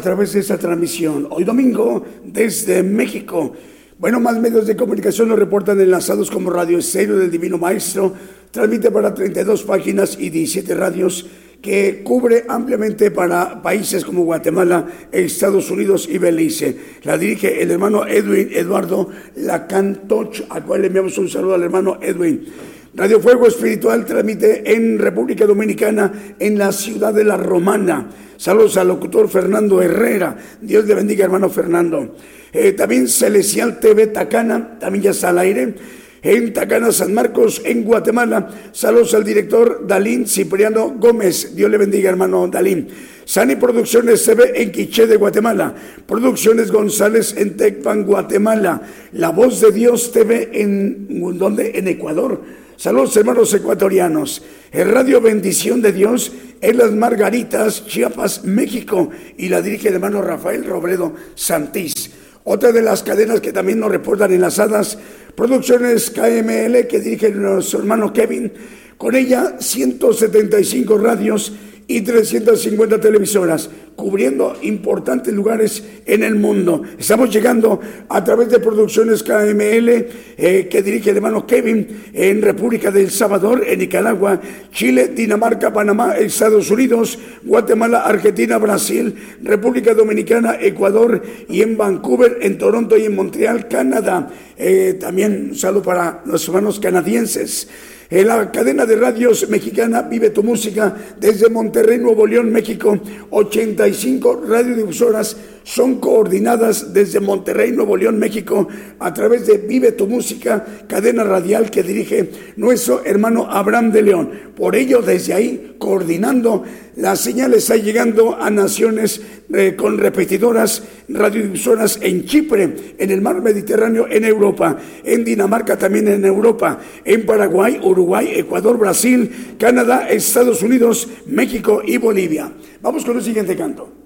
A 0.00 0.02
través 0.02 0.32
de 0.32 0.40
esta 0.40 0.56
transmisión. 0.56 1.26
Hoy 1.28 1.44
domingo, 1.44 2.02
desde 2.24 2.82
México. 2.82 3.52
Bueno, 3.98 4.18
más 4.18 4.40
medios 4.40 4.66
de 4.66 4.74
comunicación 4.74 5.28
nos 5.28 5.38
reportan 5.38 5.78
enlazados 5.78 6.30
como 6.30 6.48
Radio 6.48 6.78
Estéreo 6.78 7.18
del 7.18 7.30
Divino 7.30 7.58
Maestro. 7.58 8.14
Transmite 8.50 8.90
para 8.90 9.12
32 9.12 9.62
páginas 9.64 10.16
y 10.18 10.30
17 10.30 10.74
radios 10.74 11.26
que 11.60 12.00
cubre 12.02 12.46
ampliamente 12.48 13.10
para 13.10 13.60
países 13.60 14.02
como 14.02 14.24
Guatemala, 14.24 14.86
Estados 15.12 15.70
Unidos 15.70 16.08
y 16.10 16.16
Belice. 16.16 16.78
La 17.02 17.18
dirige 17.18 17.62
el 17.62 17.70
hermano 17.70 18.06
Edwin 18.06 18.48
Eduardo 18.52 19.10
Lacantoch, 19.36 20.44
al 20.48 20.64
cual 20.64 20.80
le 20.80 20.86
enviamos 20.86 21.18
un 21.18 21.28
saludo 21.28 21.56
al 21.56 21.62
hermano 21.62 21.98
Edwin. 22.00 22.46
Radio 22.92 23.20
Fuego 23.20 23.46
Espiritual 23.46 24.04
transmite 24.04 24.74
en 24.74 24.98
República 24.98 25.46
Dominicana, 25.46 26.34
en 26.40 26.58
la 26.58 26.72
ciudad 26.72 27.14
de 27.14 27.22
La 27.22 27.36
Romana. 27.36 28.08
Saludos 28.36 28.76
al 28.78 28.88
locutor 28.88 29.28
Fernando 29.28 29.80
Herrera. 29.80 30.36
Dios 30.60 30.86
le 30.86 30.96
bendiga, 30.96 31.24
hermano 31.24 31.48
Fernando. 31.48 32.16
Eh, 32.52 32.72
también 32.72 33.06
Celestial 33.06 33.78
TV 33.78 34.08
Tacana, 34.08 34.76
también 34.80 35.04
ya 35.04 35.10
está 35.12 35.28
al 35.28 35.38
aire. 35.38 35.74
En 36.22 36.52
Tacana, 36.52 36.90
San 36.90 37.14
Marcos, 37.14 37.62
en 37.64 37.84
Guatemala. 37.84 38.50
Saludos 38.72 39.14
al 39.14 39.22
director 39.22 39.86
Dalín 39.86 40.26
Cipriano 40.26 40.90
Gómez. 40.98 41.54
Dios 41.54 41.70
le 41.70 41.78
bendiga, 41.78 42.10
hermano 42.10 42.48
Dalín. 42.48 42.88
Sani 43.24 43.54
Producciones 43.54 44.24
TV 44.24 44.60
en 44.60 44.72
Quiché 44.72 45.06
de 45.06 45.16
Guatemala. 45.16 45.72
Producciones 46.06 46.72
González 46.72 47.36
en 47.38 47.56
Tecpan, 47.56 48.02
Guatemala. 48.04 48.82
La 49.12 49.30
Voz 49.30 49.60
de 49.60 49.70
Dios 49.70 50.10
TV 50.10 50.50
en, 50.52 51.38
¿dónde? 51.38 51.78
En 51.78 51.86
Ecuador. 51.86 52.59
Saludos 52.80 53.14
hermanos 53.18 53.52
ecuatorianos. 53.52 54.42
El 54.72 54.90
Radio 54.90 55.20
Bendición 55.20 55.82
de 55.82 55.92
Dios 55.92 56.32
en 56.62 56.78
Las 56.78 56.92
Margaritas, 56.92 57.86
Chiapas, 57.86 58.44
México. 58.44 59.10
Y 59.36 59.50
la 59.50 59.60
dirige 59.60 59.88
el 59.88 59.96
hermano 59.96 60.22
Rafael 60.22 60.64
Robledo 60.64 61.12
Santís. 61.34 62.10
Otra 62.44 62.72
de 62.72 62.80
las 62.80 63.02
cadenas 63.02 63.42
que 63.42 63.52
también 63.52 63.80
nos 63.80 63.90
reportan 63.90 64.32
enlazadas, 64.32 64.96
Producciones 65.36 66.08
KML, 66.08 66.86
que 66.86 67.00
dirige 67.00 67.30
nuestro 67.32 67.80
hermano 67.80 68.14
Kevin. 68.14 68.50
Con 68.96 69.14
ella 69.14 69.56
175 69.58 70.96
radios 70.96 71.52
y 71.90 72.02
350 72.02 73.00
televisoras, 73.00 73.68
cubriendo 73.96 74.56
importantes 74.62 75.34
lugares 75.34 75.82
en 76.06 76.22
el 76.22 76.36
mundo. 76.36 76.82
Estamos 76.96 77.34
llegando 77.34 77.80
a 78.08 78.22
través 78.22 78.48
de 78.48 78.60
Producciones 78.60 79.24
KML, 79.24 80.06
eh, 80.38 80.68
que 80.70 80.82
dirige 80.84 81.10
el 81.10 81.16
hermano 81.16 81.44
Kevin, 81.48 81.88
en 82.12 82.42
República 82.42 82.92
del 82.92 83.10
Salvador, 83.10 83.64
en 83.66 83.80
Nicaragua, 83.80 84.40
Chile, 84.70 85.08
Dinamarca, 85.08 85.72
Panamá, 85.72 86.16
Estados 86.16 86.70
Unidos, 86.70 87.18
Guatemala, 87.42 88.02
Argentina, 88.02 88.56
Brasil, 88.58 89.12
República 89.42 89.92
Dominicana, 89.92 90.58
Ecuador 90.60 91.20
y 91.48 91.62
en 91.62 91.76
Vancouver, 91.76 92.38
en 92.40 92.56
Toronto 92.56 92.96
y 92.96 93.06
en 93.06 93.16
Montreal, 93.16 93.66
Canadá. 93.66 94.30
Eh, 94.56 94.96
también 95.00 95.48
un 95.50 95.56
saludo 95.56 95.82
para 95.82 96.22
los 96.24 96.46
hermanos 96.46 96.78
canadienses. 96.78 97.68
En 98.10 98.26
la 98.26 98.50
cadena 98.50 98.86
de 98.86 98.96
radios 98.96 99.48
mexicana 99.48 100.02
Vive 100.02 100.30
tu 100.30 100.42
Música 100.42 100.96
desde 101.16 101.48
Monterrey, 101.48 101.98
Nuevo 101.98 102.26
León, 102.26 102.50
México. 102.50 102.98
85 103.30 104.42
radiodifusoras 104.48 105.36
son 105.64 106.00
coordinadas 106.00 106.92
desde 106.92 107.20
Monterrey, 107.20 107.72
Nuevo 107.72 107.96
León, 107.96 108.18
México, 108.18 108.68
a 108.98 109.12
través 109.14 109.46
de 109.46 109.58
Vive 109.58 109.92
tu 109.92 110.06
Música, 110.06 110.64
cadena 110.88 111.24
radial 111.24 111.70
que 111.70 111.82
dirige 111.82 112.30
nuestro 112.56 113.04
hermano 113.04 113.46
Abraham 113.50 113.92
de 113.92 114.02
León. 114.02 114.30
Por 114.56 114.76
ello, 114.76 115.02
desde 115.02 115.34
ahí, 115.34 115.76
coordinando, 115.78 116.64
las 116.96 117.20
señales 117.20 117.58
están 117.58 117.82
llegando 117.82 118.36
a 118.36 118.50
naciones 118.50 119.20
eh, 119.52 119.74
con 119.76 119.98
repetidoras 119.98 120.82
radiodifusoras 121.08 121.98
en 122.02 122.24
Chipre, 122.24 122.94
en 122.98 123.10
el 123.10 123.20
mar 123.20 123.40
Mediterráneo, 123.42 124.06
en 124.10 124.24
Europa, 124.24 124.76
en 125.04 125.24
Dinamarca 125.24 125.78
también 125.78 126.08
en 126.08 126.24
Europa, 126.24 126.78
en 127.04 127.24
Paraguay, 127.26 127.80
Uruguay, 127.82 128.32
Ecuador, 128.34 128.78
Brasil, 128.78 129.54
Canadá, 129.58 130.08
Estados 130.08 130.62
Unidos, 130.62 131.08
México 131.26 131.82
y 131.84 131.96
Bolivia. 131.96 132.52
Vamos 132.82 133.04
con 133.04 133.16
el 133.16 133.22
siguiente 133.22 133.56
canto. 133.56 133.99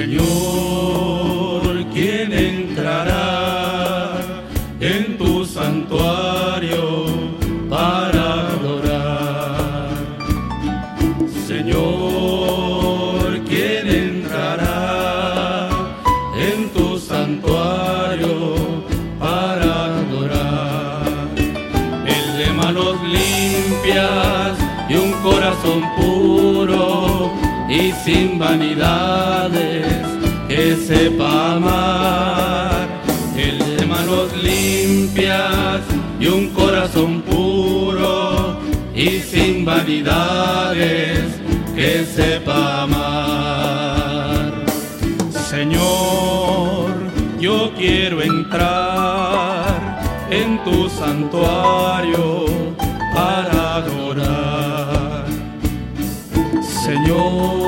Señor, 0.00 0.29
amar. 31.26 32.88
El 33.36 33.58
de 33.58 33.86
manos 33.86 34.36
limpias 34.36 35.80
y 36.18 36.26
un 36.26 36.48
corazón 36.50 37.22
puro 37.22 38.58
y 38.94 39.20
sin 39.20 39.64
vanidades 39.64 41.24
que 41.74 42.04
sepa 42.04 42.82
amar. 42.82 44.52
Señor, 45.30 46.90
yo 47.40 47.72
quiero 47.76 48.22
entrar 48.22 50.00
en 50.30 50.62
tu 50.64 50.88
santuario 50.88 52.44
para 53.14 53.76
adorar. 53.76 55.24
Señor, 56.84 57.59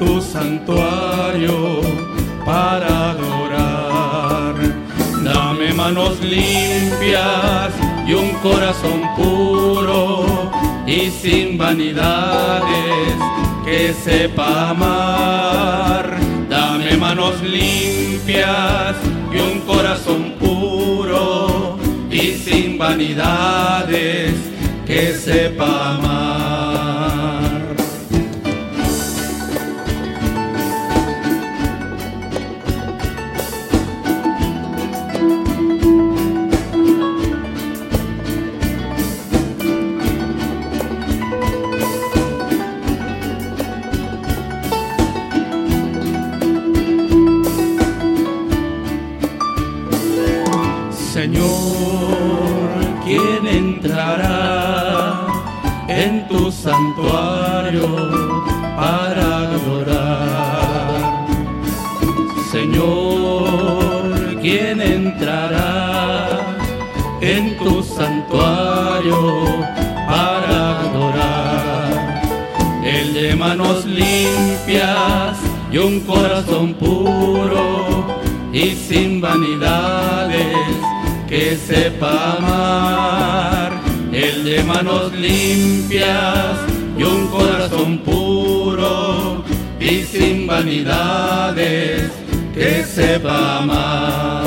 tu 0.00 0.18
santuario 0.22 1.82
para 2.46 3.10
adorar. 3.10 4.54
Dame 5.22 5.74
manos 5.74 6.18
limpias 6.22 7.70
y 8.08 8.14
un 8.14 8.30
corazón 8.46 9.02
puro 9.14 10.24
y 10.86 11.10
sin 11.10 11.58
vanidades 11.58 13.14
que 13.66 13.92
sepa 13.92 14.70
amar. 14.70 16.16
Dame 16.48 16.96
manos 16.96 17.34
limpias 17.42 18.96
y 19.34 19.36
un 19.38 19.60
corazón 19.66 20.22
puro 20.40 21.76
y 22.10 22.32
sin 22.44 22.78
vanidades 22.78 24.34
que 24.86 25.12
sepa 25.12 25.96
amar. 25.96 26.69
Y 75.72 75.78
un 75.78 76.00
corazón 76.00 76.74
puro 76.74 78.06
y 78.52 78.70
sin 78.70 79.20
vanidades 79.20 80.56
que 81.28 81.56
sepa 81.56 82.36
amar, 82.36 83.72
el 84.12 84.44
de 84.44 84.62
manos 84.62 85.12
limpias 85.12 86.56
y 86.96 87.02
un 87.02 87.26
corazón 87.28 87.98
puro 87.98 89.42
y 89.80 90.02
sin 90.04 90.46
vanidades 90.46 92.12
que 92.54 92.84
sepa 92.84 93.58
amar. 93.58 94.39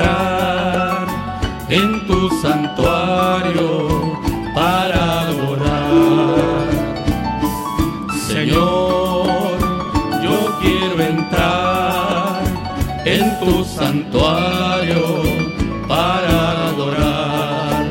Entrar 0.00 1.06
en 1.68 2.06
tu 2.06 2.30
santuario 2.42 4.18
para 4.54 5.20
adorar. 5.20 6.68
Señor, 8.26 9.58
yo 10.22 10.58
quiero 10.60 11.02
entrar 11.02 12.40
en 13.04 13.38
tu 13.40 13.64
santuario 13.64 15.22
para 15.88 16.68
adorar. 16.68 17.86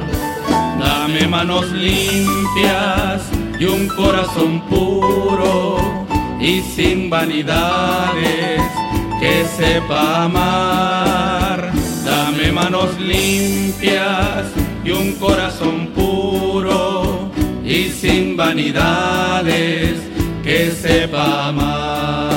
Dame 0.80 1.28
manos 1.28 1.72
limpias 1.72 3.22
y 3.60 3.66
un 3.66 3.88
corazón 3.88 4.62
puro 4.70 5.78
y 6.40 6.62
sin 6.62 7.10
vanidades 7.10 8.62
que 9.20 9.46
sepa 9.58 10.24
amar. 10.24 11.59
Manos 12.52 13.00
limpias 13.00 14.48
y 14.84 14.92
un 14.92 15.14
corazón 15.14 15.88
puro 15.96 17.30
y 17.64 17.86
sin 17.86 18.36
vanidades 18.36 19.96
que 20.44 20.72
sepa 20.72 21.50
amar. 21.50 22.29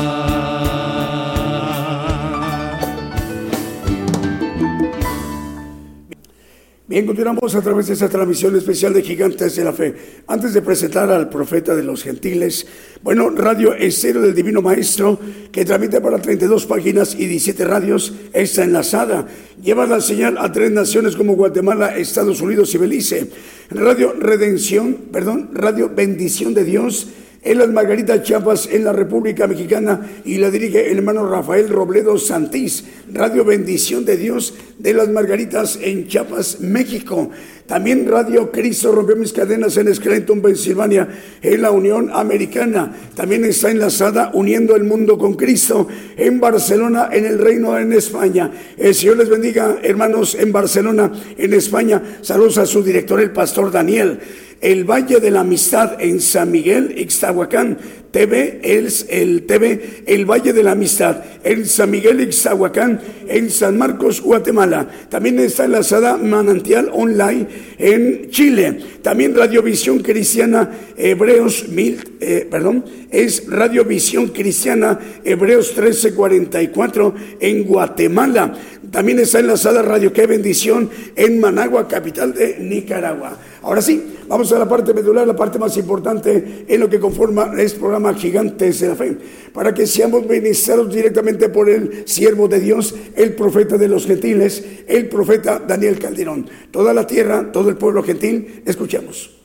Bien, 6.93 7.07
continuamos 7.07 7.55
a 7.55 7.63
través 7.63 7.87
de 7.87 7.95
esta 7.95 8.11
transmisión 8.11 8.55
especial 8.55 8.93
de 8.93 9.01
Gigantes 9.01 9.57
de 9.57 9.65
la 9.65 9.73
Fe. 9.73 9.95
Antes 10.27 10.53
de 10.53 10.61
presentar 10.61 11.11
al 11.11 11.31
profeta 11.31 11.75
de 11.75 11.83
los 11.83 12.03
gentiles, 12.03 12.67
bueno, 13.03 13.31
Radio 13.31 13.73
Estero 13.73 14.21
del 14.21 14.35
Divino 14.35 14.61
Maestro, 14.61 15.19
que 15.51 15.65
transmite 15.65 16.03
para 16.03 16.21
32 16.21 16.67
páginas 16.67 17.15
y 17.15 17.25
17 17.25 17.65
radios, 17.65 18.13
está 18.35 18.65
enlazada. 18.65 19.27
Lleva 19.63 19.87
la 19.87 20.03
señal 20.03 20.37
a 20.37 20.53
tres 20.53 20.71
naciones 20.71 21.17
como 21.17 21.35
Guatemala, 21.35 21.97
Estados 21.97 22.43
Unidos 22.43 22.75
y 22.75 22.77
Belice. 22.77 23.31
Radio 23.71 24.13
Redención, 24.13 24.99
perdón, 25.11 25.49
Radio 25.55 25.89
Bendición 25.89 26.53
de 26.53 26.65
Dios 26.65 27.09
en 27.43 27.59
las 27.59 27.69
Margaritas 27.69 28.23
Chiapas, 28.23 28.69
en 28.71 28.85
la 28.85 28.93
República 28.93 29.47
Mexicana, 29.47 30.01
y 30.25 30.39
la 30.39 30.51
dirige 30.51 30.91
el 30.91 30.99
hermano 30.99 31.29
Rafael 31.29 31.69
Robledo 31.69 32.17
Santís, 32.19 32.85
Radio 33.13 33.45
Bendición 33.45 34.05
de 34.05 34.17
Dios 34.17 34.55
de 34.79 34.95
las 34.95 35.09
Margaritas 35.09 35.79
en 35.83 36.07
Chiapas, 36.07 36.61
México. 36.61 37.31
También 37.67 38.07
Radio 38.09 38.51
Cristo 38.51 38.93
rompió 38.93 39.17
mis 39.17 39.33
cadenas 39.33 39.77
en 39.77 39.95
Scranton, 39.95 40.43
Pensilvania, 40.43 41.09
en 41.41 41.63
la 41.63 41.71
Unión 41.71 42.11
Americana. 42.13 42.93
También 43.15 43.45
está 43.45 43.71
enlazada 43.71 44.31
uniendo 44.35 44.77
el 44.77 44.85
mundo 44.85 45.17
con 45.17 45.35
Cristo 45.35 45.87
en 46.17 46.41
Barcelona, 46.41 47.09
en 47.13 47.25
el 47.25 47.39
Reino 47.39 47.79
en 47.79 47.93
España. 47.93 48.51
El 48.77 48.95
Señor 48.95 49.19
les 49.19 49.29
bendiga, 49.29 49.79
hermanos, 49.83 50.35
en 50.35 50.53
Barcelona, 50.53 51.13
en 51.37 51.55
España. 51.55 52.03
Saludos 52.21 52.59
a 52.59 52.67
su 52.67 52.83
director, 52.83 53.21
el 53.21 53.31
pastor 53.31 53.71
Daniel 53.71 54.19
el 54.63 54.85
Valle 54.85 55.19
de 55.19 55.33
la 55.33 55.41
Amistad 55.41 56.01
en 56.01 56.21
San 56.21 56.51
Miguel, 56.51 56.95
Ixtahuacán. 56.97 57.77
TV 58.13 58.61
es 58.63 59.07
el 59.09 59.47
TV 59.47 60.05
El 60.07 60.27
Valle 60.27 60.53
de 60.53 60.63
la 60.63 60.73
Amistad 60.73 61.25
en 61.43 61.67
San 61.67 61.91
Miguel, 61.91 62.21
Ixtahuacán, 62.21 63.01
en 63.27 63.51
San 63.51 63.77
Marcos, 63.77 64.21
Guatemala. 64.21 64.87
También 65.09 65.41
está 65.41 65.65
enlazada 65.65 66.17
Manantial 66.17 66.91
Online 66.93 67.49
en 67.79 68.31
Chile. 68.31 68.79
También 69.03 69.35
Radiovisión 69.35 70.01
Cristiana 70.01 70.71
Hebreos 70.97 71.69
mil, 71.69 72.17
eh, 72.21 72.47
perdón, 72.51 72.85
es 73.11 73.47
Radiovisión 73.49 74.29
Cristiana 74.29 74.99
Hebreos 75.25 75.69
1344 75.77 77.15
en 77.41 77.65
Guatemala. 77.65 78.55
También 78.91 79.19
está 79.19 79.41
enlazada 79.41 79.83
Radio 79.83 80.13
Qué 80.13 80.27
Bendición 80.27 80.91
en 81.17 81.41
Managua, 81.41 81.89
capital 81.89 82.35
de 82.35 82.59
Nicaragua. 82.61 83.39
Ahora 83.63 83.81
sí, 83.81 84.17
vamos 84.27 84.53
a 84.53 84.59
la 84.59 84.69
parte 84.69 84.93
medular, 84.93 85.27
la 85.27 85.37
parte 85.37 85.59
más 85.59 85.77
importante 85.77 86.65
en 86.67 86.81
lo 86.81 86.91
que 86.91 86.99
conforma 86.99 87.53
este 87.59 87.79
programa 87.79 88.13
Gigantes 88.15 88.81
de 88.81 88.89
la 88.89 88.97
Fe, 88.97 89.17
para 89.53 89.73
que 89.73 89.87
seamos 89.87 90.27
ministrados 90.27 90.93
directamente 90.93 91.49
por 91.49 91.69
el 91.69 92.03
siervo 92.07 92.49
de 92.49 92.59
Dios, 92.59 92.95
el 93.15 93.35
profeta 93.35 93.79
de 93.79 93.89
los 93.89 94.07
gentiles, 94.07 94.65
el 94.89 95.09
profeta 95.09 95.61
Daniel 95.61 95.99
Calderón. 95.99 96.49
Toda 96.71 96.93
la 96.93 97.07
tierra, 97.07 97.53
todo 97.53 97.69
el 97.69 97.77
pueblo 97.77 98.03
gentil, 98.03 98.63
escuchemos. 98.67 99.43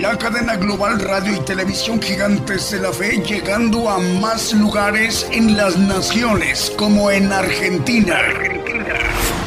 La 0.00 0.18
cadena 0.18 0.56
global 0.56 1.00
radio 1.00 1.34
y 1.34 1.40
televisión 1.44 2.02
Gigantes 2.02 2.72
de 2.72 2.80
la 2.80 2.92
Fe 2.92 3.22
llegando 3.26 3.88
a 3.88 3.98
más 3.98 4.52
lugares 4.52 5.26
en 5.32 5.56
las 5.56 5.78
naciones 5.78 6.72
como 6.76 7.10
en 7.10 7.32
Argentina. 7.32 8.16
Argentina. 8.16 9.23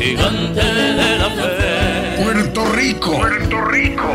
gigante 0.00 0.62
de 0.62 1.18
la 1.18 1.30
fe. 1.30 2.22
Puerto 2.22 2.64
Rico, 2.72 3.16
Puerto 3.18 3.60
Rico, 3.66 4.08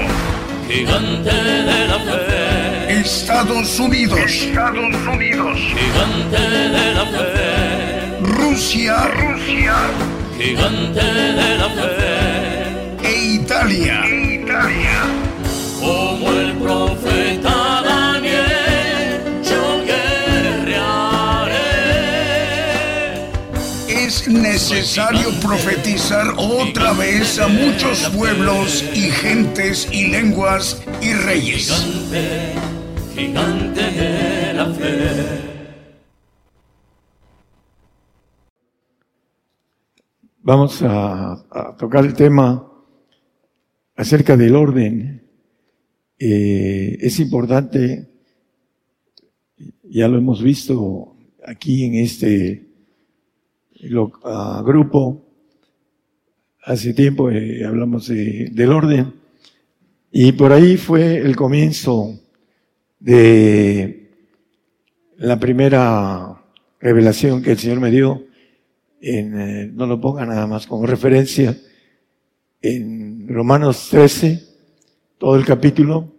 gigante 0.67 1.31
de 1.31 1.87
la 1.87 1.99
fe. 1.99 2.99
Estados 3.01 3.79
Unidos, 3.79 4.19
Estados 4.19 4.95
Unidos, 5.13 5.57
gigante 5.59 6.41
de 6.77 6.93
la 6.95 7.05
fe. 7.05 8.17
Rusia, 8.21 8.95
Rusia, 9.21 9.75
gigante 10.39 11.03
de 11.03 11.57
la 11.57 11.69
fe. 11.69 13.07
E 13.07 13.35
Italia, 13.35 14.05
Italia 14.07 15.14
necesario 24.55 25.37
profetizar 25.41 26.27
otra 26.37 26.93
vez 26.93 27.39
a 27.39 27.47
muchos 27.49 28.09
pueblos 28.15 28.85
y 28.93 29.11
gentes 29.11 29.85
y 29.91 30.07
lenguas 30.07 30.81
y 31.01 31.11
reyes. 31.11 31.73
Gigante, 31.73 32.53
gigante 33.13 33.81
de 33.81 34.53
la 34.53 34.73
fe. 34.73 34.95
Vamos 40.41 40.81
a, 40.83 41.33
a 41.33 41.75
tocar 41.75 42.05
el 42.05 42.13
tema 42.13 42.65
acerca 43.97 44.37
del 44.37 44.55
orden 44.55 45.21
eh, 46.17 46.97
es 47.01 47.19
importante 47.19 48.09
ya 49.83 50.07
lo 50.07 50.17
hemos 50.17 50.41
visto 50.41 51.17
aquí 51.45 51.83
en 51.83 51.95
este 51.95 52.74
ah, 54.23 54.63
grupo. 54.65 55.21
Hace 56.63 56.93
tiempo 56.93 57.29
eh, 57.29 57.63
hablamos 57.63 58.07
del 58.07 58.71
orden 58.71 59.13
y 60.11 60.31
por 60.31 60.51
ahí 60.51 60.77
fue 60.77 61.17
el 61.17 61.35
comienzo 61.35 62.19
de 62.99 64.09
la 65.17 65.39
primera 65.39 66.43
revelación 66.79 67.43
que 67.43 67.51
el 67.51 67.59
Señor 67.59 67.79
me 67.79 67.91
dio. 67.91 68.23
En, 69.01 69.39
eh, 69.39 69.71
no 69.73 69.85
lo 69.85 70.01
ponga 70.01 70.25
nada 70.25 70.47
más 70.47 70.65
como 70.65 70.87
referencia 70.87 71.55
en 72.65 73.27
Romanos 73.27 73.89
13, 73.91 74.41
todo 75.19 75.35
el 75.35 75.45
capítulo 75.45 76.11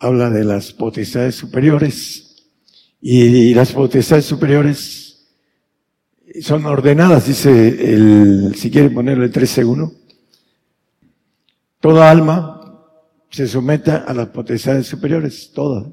habla 0.00 0.28
de 0.28 0.44
las 0.44 0.72
potestades 0.72 1.36
superiores 1.36 2.48
y, 3.00 3.54
las 3.54 3.70
potestades 3.70 4.24
superiores 4.24 5.11
son 6.40 6.66
ordenadas, 6.66 7.26
dice 7.26 7.92
el, 7.92 8.54
si 8.56 8.70
quiere 8.70 8.90
ponerle 8.90 9.30
13.1. 9.30 9.92
Toda 11.80 12.10
alma 12.10 12.60
se 13.30 13.46
someta 13.46 13.98
a 13.98 14.14
las 14.14 14.28
potestades 14.28 14.86
superiores, 14.86 15.52
todas. 15.52 15.86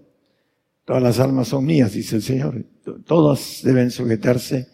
Todas 0.86 1.04
las 1.04 1.20
almas 1.20 1.50
son 1.50 1.66
mías, 1.66 1.94
dice 1.94 2.18
el 2.18 2.22
Señor. 2.22 2.66
Todas 3.06 3.62
deben 3.64 3.92
sujetarse 3.92 4.68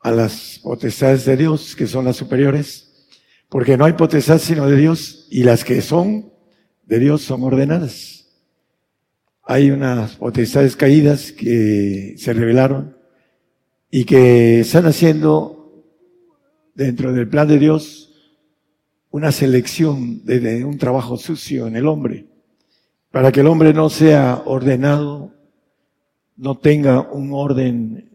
a 0.00 0.10
las 0.10 0.60
potestades 0.62 1.24
de 1.24 1.36
Dios, 1.36 1.76
que 1.76 1.86
son 1.86 2.04
las 2.04 2.16
superiores, 2.16 3.08
porque 3.48 3.76
no 3.76 3.84
hay 3.84 3.92
potestad 3.92 4.38
sino 4.38 4.68
de 4.68 4.76
Dios, 4.76 5.26
y 5.30 5.44
las 5.44 5.64
que 5.64 5.80
son 5.80 6.32
de 6.84 6.98
Dios 6.98 7.22
son 7.22 7.44
ordenadas 7.44 8.22
hay 9.44 9.70
unas 9.70 10.16
potestades 10.16 10.76
caídas 10.76 11.32
que 11.32 12.14
se 12.16 12.32
revelaron 12.32 12.96
y 13.94 14.06
que 14.06 14.60
están 14.60 14.86
haciendo 14.86 15.84
dentro 16.74 17.12
del 17.12 17.28
plan 17.28 17.46
de 17.46 17.58
Dios 17.58 18.10
una 19.10 19.30
selección 19.30 20.24
de, 20.24 20.64
un 20.64 20.78
trabajo 20.78 21.18
sucio 21.18 21.66
en 21.66 21.76
el 21.76 21.86
hombre, 21.86 22.26
para 23.10 23.30
que 23.30 23.40
el 23.40 23.48
hombre 23.48 23.74
no 23.74 23.90
sea 23.90 24.42
ordenado, 24.46 25.34
no 26.38 26.56
tenga 26.56 27.02
un 27.12 27.34
orden 27.34 28.10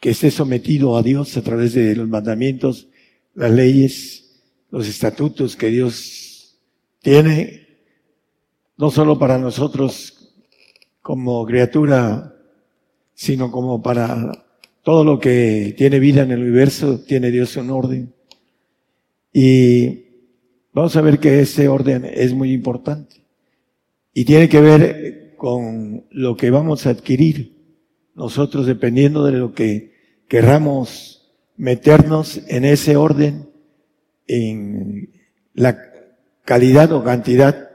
que 0.00 0.10
esté 0.10 0.32
sometido 0.32 0.96
a 0.96 1.04
Dios 1.04 1.36
a 1.36 1.42
través 1.42 1.74
de 1.74 1.94
los 1.94 2.08
mandamientos, 2.08 2.88
las 3.34 3.52
leyes, 3.52 4.42
los 4.70 4.88
estatutos 4.88 5.54
que 5.54 5.68
Dios 5.68 6.58
tiene 7.00 7.64
no 8.76 8.90
solo 8.90 9.20
para 9.20 9.38
nosotros 9.38 10.34
como 11.00 11.46
criatura, 11.46 12.34
sino 13.14 13.52
como 13.52 13.80
para 13.80 14.43
todo 14.84 15.02
lo 15.02 15.18
que 15.18 15.74
tiene 15.76 15.98
vida 15.98 16.22
en 16.22 16.30
el 16.30 16.42
universo, 16.42 17.00
tiene 17.00 17.30
Dios 17.30 17.56
un 17.56 17.70
orden. 17.70 18.14
Y 19.32 20.04
vamos 20.72 20.94
a 20.94 21.00
ver 21.00 21.18
que 21.18 21.40
ese 21.40 21.68
orden 21.68 22.04
es 22.04 22.34
muy 22.34 22.52
importante. 22.52 23.24
Y 24.12 24.26
tiene 24.26 24.48
que 24.48 24.60
ver 24.60 25.34
con 25.36 26.04
lo 26.10 26.36
que 26.36 26.50
vamos 26.50 26.86
a 26.86 26.90
adquirir 26.90 27.54
nosotros 28.14 28.66
dependiendo 28.66 29.24
de 29.24 29.32
lo 29.32 29.54
que 29.54 29.94
querramos 30.28 31.34
meternos 31.56 32.42
en 32.46 32.66
ese 32.66 32.96
orden, 32.96 33.48
en 34.26 35.10
la 35.54 35.78
calidad 36.44 36.92
o 36.92 37.02
cantidad 37.02 37.70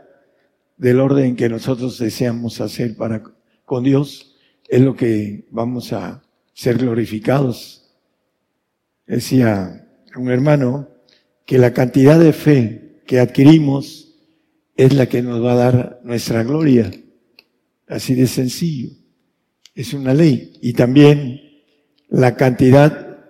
del 0.77 0.99
orden 0.99 1.35
que 1.35 1.49
nosotros 1.49 1.97
deseamos 1.97 2.61
hacer 2.61 2.95
para 2.95 3.23
con 3.65 3.83
Dios, 3.83 4.37
es 4.67 4.81
lo 4.81 4.95
que 4.95 5.47
vamos 5.49 5.91
a 5.91 6.21
ser 6.59 6.77
glorificados. 6.77 7.89
Decía 9.07 9.87
un 10.17 10.29
hermano 10.29 10.89
que 11.45 11.57
la 11.57 11.71
cantidad 11.71 12.19
de 12.19 12.33
fe 12.33 12.99
que 13.07 13.21
adquirimos 13.21 14.13
es 14.75 14.93
la 14.93 15.07
que 15.07 15.21
nos 15.21 15.41
va 15.41 15.53
a 15.53 15.71
dar 15.71 16.01
nuestra 16.03 16.43
gloria. 16.43 16.91
Así 17.87 18.13
de 18.13 18.27
sencillo. 18.27 18.89
Es 19.73 19.93
una 19.93 20.13
ley. 20.13 20.51
Y 20.61 20.73
también 20.73 21.39
la 22.09 22.35
cantidad 22.35 23.23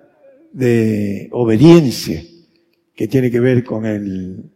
de 0.52 1.30
obediencia 1.32 2.24
que 2.96 3.08
tiene 3.08 3.30
que 3.30 3.40
ver 3.40 3.64
con 3.64 4.52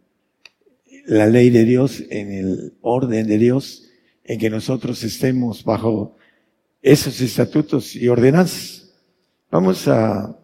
la 1.06 1.26
ley 1.28 1.50
de 1.50 1.64
Dios, 1.64 2.02
en 2.10 2.32
el 2.32 2.72
orden 2.80 3.28
de 3.28 3.38
Dios, 3.38 3.84
en 4.24 4.40
que 4.40 4.50
nosotros 4.50 5.04
estemos 5.04 5.62
bajo 5.62 6.16
esos 6.84 7.18
estatutos 7.22 7.96
y 7.96 8.08
ordenanzas. 8.08 8.92
Vamos 9.50 9.88
a 9.88 10.38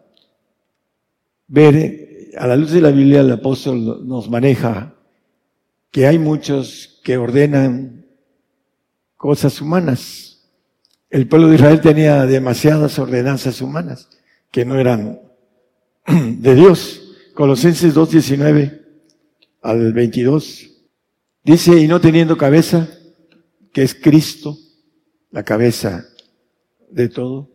ver, 1.47 2.31
a 2.35 2.47
la 2.47 2.55
luz 2.55 2.71
de 2.71 2.81
la 2.81 2.89
Biblia 2.89 3.21
el 3.21 3.31
apóstol 3.31 4.07
nos 4.07 4.27
maneja 4.27 4.95
que 5.91 6.07
hay 6.07 6.17
muchos 6.17 6.99
que 7.03 7.17
ordenan 7.17 8.07
cosas 9.17 9.61
humanas. 9.61 10.49
El 11.11 11.27
pueblo 11.27 11.47
de 11.49 11.55
Israel 11.55 11.79
tenía 11.79 12.25
demasiadas 12.25 12.97
ordenanzas 12.97 13.61
humanas 13.61 14.09
que 14.49 14.65
no 14.65 14.79
eran 14.79 15.21
de 16.07 16.55
Dios. 16.55 17.03
Colosenses 17.35 17.93
2.19 17.93 18.81
al 19.61 19.93
22. 19.93 20.71
Dice, 21.43 21.79
y 21.79 21.87
no 21.87 22.01
teniendo 22.01 22.35
cabeza, 22.35 22.89
que 23.71 23.83
es 23.83 23.93
Cristo, 23.93 24.57
la 25.29 25.43
cabeza 25.43 26.10
de 26.91 27.09
todo, 27.09 27.49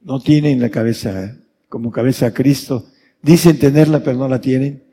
no 0.00 0.20
tienen 0.20 0.60
la 0.60 0.70
cabeza 0.70 1.36
como 1.68 1.90
cabeza 1.90 2.26
a 2.26 2.34
Cristo, 2.34 2.86
dicen 3.22 3.58
tenerla 3.58 4.02
pero 4.02 4.16
no 4.16 4.28
la 4.28 4.40
tienen, 4.40 4.84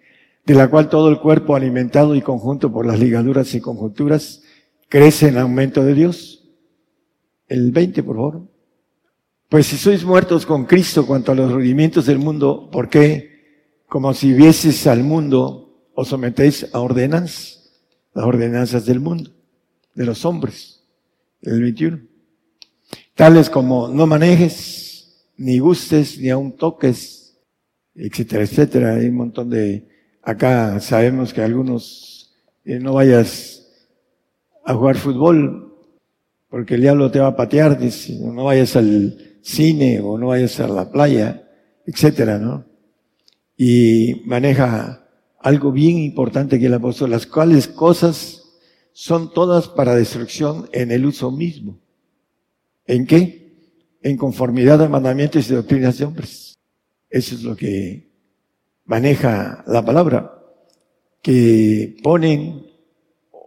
de 0.46 0.54
la 0.54 0.70
cual 0.70 0.90
todo 0.90 1.10
el 1.10 1.20
cuerpo 1.20 1.56
alimentado 1.56 2.16
y 2.16 2.22
conjunto 2.22 2.72
por 2.72 2.86
las 2.86 3.00
ligaduras 3.00 3.54
y 3.56 3.62
conjunturas 3.62 4.44
crece 4.90 5.30
en 5.30 5.38
aumento 5.38 5.84
de 5.84 5.94
Dios. 5.94 6.48
El 7.48 7.72
20, 7.72 8.04
por 8.04 8.16
favor. 8.16 8.42
Pues 9.50 9.68
si 9.68 9.78
sois 9.78 10.04
muertos 10.04 10.46
con 10.46 10.66
Cristo 10.66 11.06
cuanto 11.06 11.32
a 11.32 11.36
los 11.36 11.52
rudimientos 11.52 12.06
del 12.06 12.18
mundo, 12.18 12.70
¿por 12.72 12.90
qué? 12.90 13.82
Como 13.88 14.14
si 14.14 14.34
vieses 14.34 14.86
al 14.88 15.04
mundo 15.04 15.66
os 15.94 16.10
sometéis 16.10 16.68
a 16.74 16.80
ordenanzas, 16.80 17.72
las 18.14 18.26
ordenanzas 18.26 18.86
del 18.86 19.00
mundo, 19.00 19.32
de 19.94 20.06
los 20.06 20.26
hombres, 20.26 20.84
el 21.42 21.62
21. 21.62 22.15
Tales 23.16 23.50
como 23.50 23.88
no 23.88 24.06
manejes, 24.06 25.32
ni 25.38 25.60
gustes, 25.60 26.20
ni 26.20 26.30
aun 26.30 26.52
toques, 26.58 27.38
etcétera, 27.96 28.44
etcétera. 28.44 28.96
Hay 28.96 29.08
un 29.08 29.16
montón 29.16 29.50
de, 29.50 29.88
acá 30.22 30.82
sabemos 30.82 31.34
que 31.34 31.42
algunos 31.42 32.36
eh, 32.66 32.78
no 32.78 32.94
vayas 32.94 33.68
a 34.66 34.74
jugar 34.74 34.98
fútbol, 34.98 35.74
porque 36.50 36.76
el 36.76 36.82
diablo 36.82 37.10
te 37.10 37.20
va 37.20 37.28
a 37.28 37.36
patear, 37.36 37.80
dice, 37.80 38.20
no 38.20 38.46
vayas 38.46 38.76
al 38.76 39.38
cine 39.42 40.02
o 40.02 40.18
no 40.18 40.28
vayas 40.28 40.60
a 40.60 40.68
la 40.68 40.92
playa, 40.92 41.48
etcétera, 41.86 42.38
¿no? 42.38 42.66
Y 43.56 44.24
maneja 44.26 45.08
algo 45.40 45.72
bien 45.72 46.00
importante 46.00 46.60
que 46.60 46.66
el 46.66 46.74
apóstol, 46.74 47.12
las 47.12 47.28
cuales 47.28 47.70
cosas 47.70 48.44
son 48.92 49.32
todas 49.32 49.70
para 49.70 49.96
destrucción 49.96 50.68
en 50.74 50.92
el 50.92 51.06
uso 51.06 51.32
mismo. 51.32 51.80
¿En 52.88 53.06
qué? 53.06 53.98
En 54.02 54.18
conformidad 54.18 54.82
a 54.84 54.90
mandamientos 54.90 55.50
y 55.50 55.54
doctrinas 55.54 55.98
de 55.98 56.06
hombres. 56.06 56.60
Eso 57.10 57.36
es 57.36 57.44
lo 57.44 57.56
que 57.56 58.12
maneja 58.86 59.64
la 59.68 59.84
palabra, 59.84 60.32
que 61.22 61.98
ponen 62.04 62.68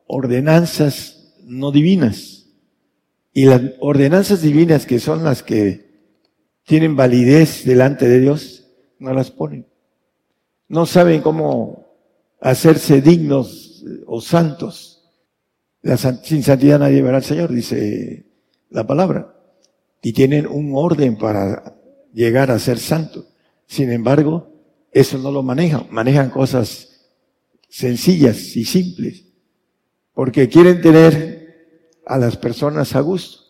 ordenanzas 0.07 1.35
no 1.45 1.71
divinas. 1.71 2.47
Y 3.33 3.45
las 3.45 3.63
ordenanzas 3.79 4.43
divinas, 4.43 4.87
que 4.87 4.99
son 4.99 5.23
las 5.23 5.43
que 5.43 5.87
tienen 6.65 6.97
validez 6.97 7.65
delante 7.65 8.09
de 8.09 8.21
Dios, 8.21 8.67
no 8.99 9.13
las 9.13 9.31
ponen. 9.31 9.67
No 10.67 10.87
saben 10.87 11.23
cómo 11.23 11.87
hacerse 12.41 13.01
dignos 13.01 13.85
o 14.07 14.21
santos. 14.21 15.09
sin 16.25 16.43
santidad 16.43 16.81
nadie 16.81 17.01
verá 17.01 17.19
al 17.19 17.25
Señor, 17.25 17.53
dice 17.53 18.28
la 18.71 18.87
palabra. 18.87 19.35
Y 20.03 20.13
tienen 20.13 20.47
un 20.47 20.73
orden 20.75 21.17
para 21.17 21.77
llegar 22.13 22.51
a 22.51 22.59
ser 22.59 22.79
santo. 22.79 23.27
Sin 23.67 23.91
embargo, 23.91 24.51
eso 24.93 25.19
no 25.19 25.31
lo 25.31 25.43
manejan. 25.43 25.87
Manejan 25.91 26.31
cosas 26.31 27.09
sencillas 27.69 28.57
y 28.57 28.65
simples. 28.65 29.25
Porque 30.15 30.49
quieren 30.49 30.81
tener 30.81 31.39
a 32.07 32.19
las 32.19 32.37
personas 32.37 32.95
a 32.97 33.01
gusto. 33.01 33.45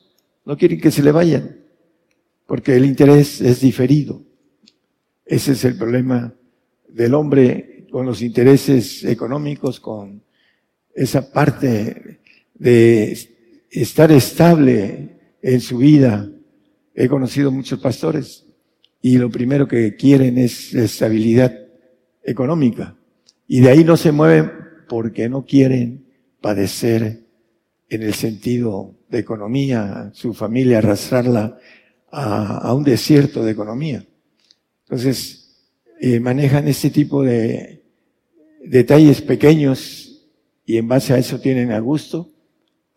No 0.44 0.56
quieren 0.56 0.80
que 0.80 0.90
se 0.90 1.02
le 1.02 1.12
vayan. 1.12 1.60
Porque 2.46 2.76
el 2.76 2.84
interés 2.84 3.40
es 3.40 3.60
diferido. 3.60 4.22
Ese 5.24 5.52
es 5.52 5.64
el 5.64 5.76
problema 5.76 6.34
del 6.88 7.14
hombre 7.14 7.86
con 7.90 8.06
los 8.06 8.22
intereses 8.22 9.04
económicos, 9.04 9.80
con 9.80 10.22
esa 10.94 11.30
parte 11.30 12.20
de 12.54 13.37
estar 13.70 14.10
estable 14.12 15.18
en 15.42 15.60
su 15.60 15.78
vida 15.78 16.30
he 16.94 17.08
conocido 17.08 17.50
muchos 17.50 17.78
pastores 17.78 18.46
y 19.00 19.18
lo 19.18 19.30
primero 19.30 19.68
que 19.68 19.94
quieren 19.94 20.36
es 20.38 20.74
estabilidad 20.74 21.56
económica. 22.24 22.96
Y 23.46 23.60
de 23.60 23.70
ahí 23.70 23.84
no 23.84 23.96
se 23.96 24.10
mueven 24.10 24.50
porque 24.88 25.28
no 25.28 25.44
quieren 25.44 26.06
padecer 26.40 27.24
en 27.88 28.02
el 28.02 28.14
sentido 28.14 28.96
de 29.08 29.20
economía, 29.20 30.10
su 30.12 30.34
familia 30.34 30.78
arrastrarla 30.78 31.58
a, 32.10 32.74
un 32.74 32.84
desierto 32.84 33.44
de 33.44 33.52
economía. 33.52 34.04
Entonces, 34.84 35.70
eh, 36.00 36.20
manejan 36.20 36.68
este 36.68 36.90
tipo 36.90 37.22
de 37.22 37.84
detalles 38.64 39.22
pequeños 39.22 40.26
y 40.66 40.76
en 40.76 40.88
base 40.88 41.14
a 41.14 41.18
eso 41.18 41.40
tienen 41.40 41.72
a 41.72 41.78
gusto 41.78 42.30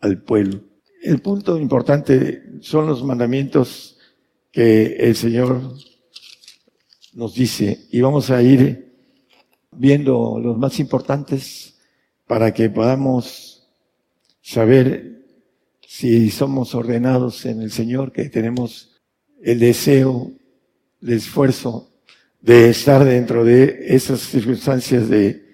al 0.02 0.22
pueblo. 0.22 0.60
El 1.02 1.20
punto 1.20 1.58
importante 1.58 2.42
son 2.60 2.86
los 2.86 3.02
mandamientos 3.02 3.98
que 4.50 4.96
el 4.96 5.16
Señor 5.16 5.60
nos 7.14 7.34
dice 7.34 7.86
y 7.90 8.00
vamos 8.00 8.30
a 8.30 8.42
ir 8.42 8.92
viendo 9.72 10.38
los 10.38 10.58
más 10.58 10.78
importantes 10.78 11.78
para 12.26 12.52
que 12.52 12.68
podamos 12.68 13.68
saber 14.42 15.24
si 15.86 16.30
somos 16.30 16.74
ordenados 16.74 17.44
en 17.46 17.62
el 17.62 17.70
Señor, 17.70 18.12
que 18.12 18.28
tenemos 18.28 19.00
el 19.42 19.58
deseo, 19.58 20.32
el 21.00 21.12
esfuerzo 21.12 21.90
de 22.40 22.70
estar 22.70 23.04
dentro 23.04 23.44
de 23.44 23.86
esas 23.88 24.20
circunstancias 24.20 25.08
de, 25.08 25.46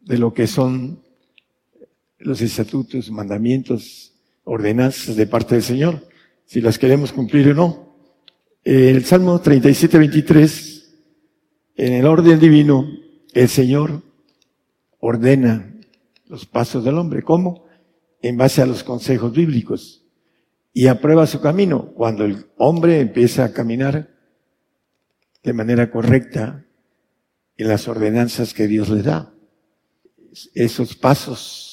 de 0.00 0.18
lo 0.18 0.32
que 0.32 0.46
son 0.46 1.02
los 2.18 2.40
estatutos, 2.40 3.10
mandamientos, 3.10 4.12
ordenanzas 4.44 5.16
de 5.16 5.26
parte 5.26 5.54
del 5.54 5.64
Señor, 5.64 6.08
si 6.44 6.60
las 6.60 6.78
queremos 6.78 7.12
cumplir 7.12 7.50
o 7.50 7.54
no. 7.54 7.88
El 8.64 9.04
Salmo 9.04 9.40
37, 9.40 9.98
23, 9.98 10.94
en 11.76 11.92
el 11.92 12.06
orden 12.06 12.40
divino, 12.40 12.88
el 13.32 13.48
Señor 13.48 14.02
ordena 14.98 15.74
los 16.26 16.46
pasos 16.46 16.84
del 16.84 16.98
hombre. 16.98 17.22
¿Cómo? 17.22 17.66
En 18.20 18.36
base 18.36 18.62
a 18.62 18.66
los 18.66 18.82
consejos 18.82 19.32
bíblicos. 19.32 20.04
Y 20.72 20.86
aprueba 20.86 21.26
su 21.26 21.40
camino. 21.40 21.92
Cuando 21.94 22.24
el 22.24 22.46
hombre 22.56 23.00
empieza 23.00 23.44
a 23.44 23.52
caminar 23.52 24.10
de 25.42 25.52
manera 25.52 25.90
correcta 25.90 26.64
en 27.56 27.68
las 27.68 27.88
ordenanzas 27.88 28.54
que 28.54 28.66
Dios 28.66 28.88
le 28.88 29.02
da. 29.02 29.32
Esos 30.54 30.94
pasos 30.94 31.67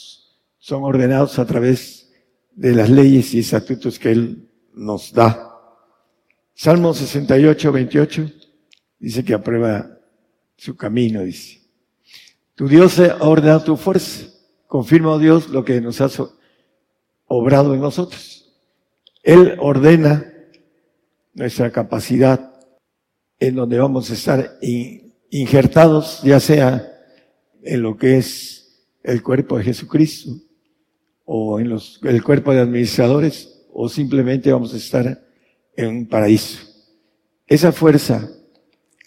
son 0.65 0.83
ordenados 0.83 1.37
a 1.37 1.45
través 1.45 2.11
de 2.55 2.73
las 2.73 2.89
leyes 2.89 3.35
y 3.35 3.39
estatutos 3.41 3.99
que 3.99 4.09
Él 4.09 4.49
nos 4.73 5.13
da. 5.13 5.53
Salmo 6.55 6.91
68, 6.91 7.71
28 7.71 8.31
dice 8.97 9.23
que 9.23 9.35
aprueba 9.35 9.99
su 10.57 10.75
camino, 10.75 11.21
dice. 11.21 11.61
Tu 12.55 12.67
Dios 12.67 12.97
ha 12.97 13.17
ordenado 13.19 13.63
tu 13.63 13.77
fuerza. 13.77 14.25
Confirma, 14.65 15.11
oh 15.11 15.19
Dios, 15.19 15.49
lo 15.49 15.63
que 15.63 15.79
nos 15.81 16.01
has 16.01 16.19
obrado 17.27 17.75
en 17.75 17.81
nosotros. 17.81 18.51
Él 19.21 19.57
ordena 19.59 20.33
nuestra 21.35 21.71
capacidad 21.71 22.55
en 23.37 23.53
donde 23.53 23.77
vamos 23.77 24.09
a 24.09 24.13
estar 24.15 24.57
injertados, 25.29 26.23
ya 26.23 26.39
sea 26.39 26.91
en 27.61 27.83
lo 27.83 27.95
que 27.97 28.17
es 28.17 28.87
el 29.03 29.21
cuerpo 29.21 29.59
de 29.59 29.65
Jesucristo 29.65 30.31
o 31.25 31.59
en 31.59 31.69
los, 31.69 31.99
el 32.03 32.23
cuerpo 32.23 32.53
de 32.53 32.61
administradores 32.61 33.65
o 33.73 33.89
simplemente 33.89 34.51
vamos 34.51 34.73
a 34.73 34.77
estar 34.77 35.25
en 35.75 35.87
un 35.87 36.07
paraíso. 36.07 36.59
Esa 37.47 37.71
fuerza 37.71 38.29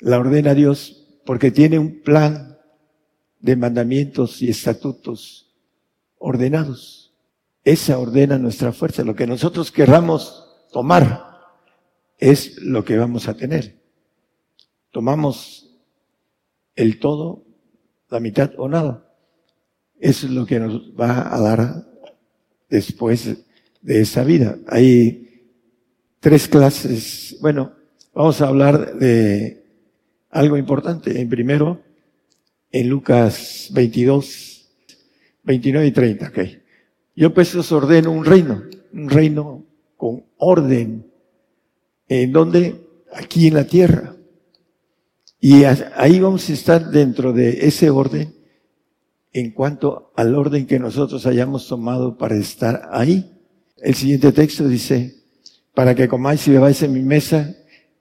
la 0.00 0.18
ordena 0.18 0.54
Dios 0.54 1.06
porque 1.24 1.50
tiene 1.50 1.78
un 1.78 2.02
plan 2.02 2.58
de 3.40 3.56
mandamientos 3.56 4.42
y 4.42 4.50
estatutos 4.50 5.54
ordenados. 6.18 7.14
Esa 7.64 7.98
ordena 7.98 8.38
nuestra 8.38 8.72
fuerza. 8.72 9.04
Lo 9.04 9.14
que 9.14 9.26
nosotros 9.26 9.70
querramos 9.70 10.66
tomar 10.72 11.24
es 12.18 12.60
lo 12.62 12.84
que 12.84 12.96
vamos 12.96 13.28
a 13.28 13.34
tener. 13.34 13.80
Tomamos 14.90 15.78
el 16.74 16.98
todo, 16.98 17.44
la 18.08 18.20
mitad 18.20 18.52
o 18.56 18.68
nada. 18.68 19.12
Es 20.00 20.24
lo 20.24 20.46
que 20.46 20.60
nos 20.60 20.92
va 20.98 21.34
a 21.34 21.40
dar 21.40 21.87
después 22.68 23.36
de 23.82 24.00
esa 24.00 24.24
vida. 24.24 24.58
Hay 24.68 25.44
tres 26.20 26.48
clases. 26.48 27.36
Bueno, 27.40 27.72
vamos 28.14 28.40
a 28.40 28.48
hablar 28.48 28.96
de 28.96 29.62
algo 30.30 30.56
importante. 30.56 31.20
En 31.20 31.28
primero, 31.28 31.82
en 32.70 32.88
Lucas 32.88 33.68
22, 33.72 34.68
29 35.44 35.86
y 35.86 35.92
30, 35.92 36.28
ok. 36.28 36.38
Yo 37.16 37.34
pues 37.34 37.54
os 37.54 37.72
ordeno 37.72 38.12
un 38.12 38.24
reino, 38.24 38.62
un 38.92 39.10
reino 39.10 39.64
con 39.96 40.24
orden. 40.36 41.04
¿En 42.08 42.32
donde 42.32 42.88
Aquí 43.14 43.46
en 43.46 43.54
la 43.54 43.64
tierra. 43.64 44.14
Y 45.40 45.64
ahí 45.64 46.20
vamos 46.20 46.48
a 46.50 46.52
estar 46.52 46.90
dentro 46.90 47.32
de 47.32 47.66
ese 47.66 47.90
orden 47.90 48.34
en 49.32 49.52
cuanto 49.52 50.12
al 50.16 50.34
orden 50.34 50.66
que 50.66 50.78
nosotros 50.78 51.26
hayamos 51.26 51.68
tomado 51.68 52.16
para 52.16 52.36
estar 52.36 52.88
ahí. 52.90 53.38
El 53.76 53.94
siguiente 53.94 54.32
texto 54.32 54.66
dice, 54.66 55.16
para 55.74 55.94
que 55.94 56.08
comáis 56.08 56.46
y 56.48 56.52
bebáis 56.52 56.82
en 56.82 56.92
mi 56.92 57.02
mesa 57.02 57.54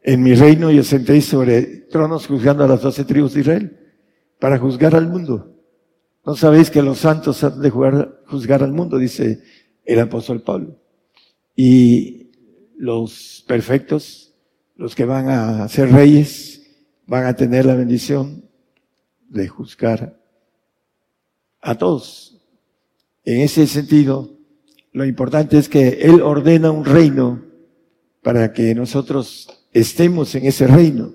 en 0.08 0.24
mi 0.24 0.36
reino 0.36 0.72
y 0.72 0.80
os 0.80 0.88
sentéis 0.88 1.26
sobre 1.26 1.64
tronos 1.92 2.28
juzgando 2.28 2.64
a 2.64 2.68
las 2.68 2.82
doce 2.82 3.04
tribus 3.04 3.34
de 3.34 3.42
Israel 3.42 3.78
para 4.40 4.58
juzgar 4.58 4.96
al 4.96 5.10
mundo. 5.10 5.54
¿No 6.26 6.34
sabéis 6.34 6.72
que 6.72 6.82
los 6.82 7.00
santos 7.00 7.44
han 7.44 7.62
de 7.62 7.70
juzgar 7.70 8.64
al 8.64 8.72
mundo? 8.72 8.98
Dice 8.98 9.44
el 9.84 10.00
apóstol 10.00 10.42
Pablo. 10.44 10.80
Y 11.58 12.32
los 12.78 13.44
perfectos, 13.50 14.34
los 14.78 14.96
que 14.96 15.04
van 15.04 15.28
a 15.28 15.68
ser 15.68 15.92
reyes, 15.92 16.66
van 17.06 17.26
a 17.26 17.36
tener 17.36 17.66
la 17.66 17.76
bendición 17.76 18.46
de 19.28 19.50
juzgar 19.50 20.18
a 21.62 21.76
todos. 21.76 22.42
En 23.24 23.42
ese 23.42 23.68
sentido, 23.68 24.38
lo 24.94 25.06
importante 25.06 25.58
es 25.58 25.70
que 25.70 25.90
Él 26.02 26.22
ordena 26.22 26.72
un 26.72 26.86
reino 26.86 27.44
para 28.24 28.52
que 28.54 28.74
nosotros 28.74 29.48
estemos 29.72 30.34
en 30.36 30.46
ese 30.46 30.66
reino. 30.66 31.14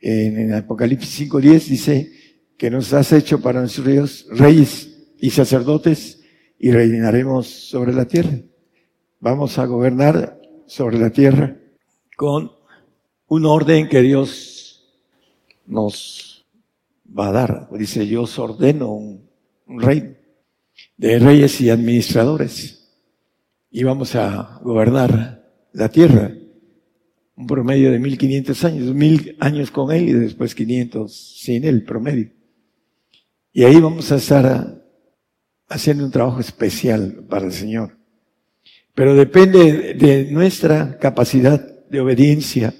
En, 0.00 0.38
el 0.38 0.54
Apocalipsis 0.54 1.28
5.10 1.28 1.64
dice 1.66 2.12
que 2.56 2.70
nos 2.70 2.92
has 2.92 3.12
hecho 3.12 3.40
para 3.40 3.60
nuestros 3.60 3.86
Dios 3.86 4.26
reyes 4.30 4.96
y 5.18 5.30
sacerdotes 5.30 6.20
y 6.58 6.70
reinaremos 6.70 7.46
sobre 7.46 7.92
la 7.92 8.06
tierra. 8.06 8.38
Vamos 9.20 9.58
a 9.58 9.66
gobernar 9.66 10.40
sobre 10.66 10.98
la 10.98 11.10
tierra 11.10 11.56
con 12.16 12.52
un 13.26 13.44
orden 13.44 13.88
que 13.88 14.02
Dios 14.02 14.88
nos 15.66 16.46
va 17.06 17.28
a 17.28 17.32
dar. 17.32 17.68
Dice, 17.72 18.06
yo 18.06 18.22
os 18.22 18.38
ordeno 18.38 18.92
un, 18.92 19.27
un 19.68 19.80
reino 19.80 20.14
de 20.96 21.18
reyes 21.18 21.60
y 21.60 21.70
administradores 21.70 22.96
y 23.70 23.84
vamos 23.84 24.14
a 24.14 24.58
gobernar 24.62 25.48
la 25.72 25.88
tierra 25.88 26.32
un 27.38 27.46
promedio 27.46 27.92
de 27.92 28.00
1500 28.00 28.64
años, 28.64 28.94
mil 28.94 29.36
años 29.38 29.70
con 29.70 29.92
Él 29.92 30.08
y 30.08 30.12
después 30.12 30.56
500 30.56 31.38
sin 31.40 31.64
Él, 31.64 31.84
promedio. 31.84 32.30
Y 33.52 33.62
ahí 33.62 33.80
vamos 33.80 34.10
a 34.10 34.16
estar 34.16 34.82
haciendo 35.68 36.04
un 36.04 36.10
trabajo 36.10 36.40
especial 36.40 37.24
para 37.28 37.46
el 37.46 37.52
Señor. 37.52 37.96
Pero 38.92 39.14
depende 39.14 39.94
de 39.94 40.24
nuestra 40.32 40.98
capacidad 40.98 41.60
de 41.88 42.00
obediencia 42.00 42.74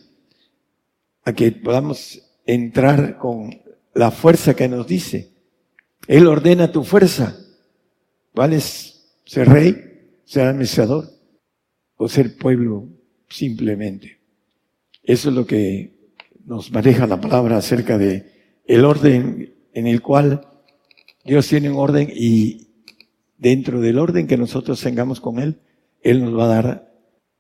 a 1.25 1.33
que 1.33 1.53
podamos 1.53 2.21
entrar 2.45 3.17
con 3.17 3.63
la 3.95 4.11
fuerza 4.11 4.57
que 4.57 4.69
nos 4.69 4.89
dice. 4.89 5.38
Él 6.09 6.27
ordena 6.27 6.73
tu 6.73 6.83
fuerza. 6.85 7.37
¿Cuál? 8.35 8.61
¿Ser 8.61 9.49
rey? 9.49 9.77
¿Ser 10.25 10.47
administrador? 10.47 11.05
¿O 11.97 12.09
ser 12.09 12.37
pueblo 12.37 12.89
simplemente? 13.29 14.19
Eso 15.03 15.29
es 15.29 15.35
lo 15.35 15.47
que 15.47 16.15
nos 16.47 16.73
maneja 16.73 17.07
la 17.07 17.21
palabra 17.21 17.59
acerca 17.59 17.99
de 17.99 18.59
el 18.65 18.87
orden 18.87 19.55
en 19.75 19.87
el 19.87 20.01
cual 20.01 20.47
Dios 21.25 21.47
tiene 21.47 21.71
un 21.71 21.77
orden 21.77 22.11
y 22.11 22.69
dentro 23.37 23.81
del 23.81 23.99
orden 23.99 24.27
que 24.27 24.39
nosotros 24.39 24.81
tengamos 24.81 25.21
con 25.21 25.39
Él, 25.39 25.61
Él 26.01 26.25
nos 26.25 26.39
va 26.39 26.45
a 26.45 26.63
dar 26.63 26.93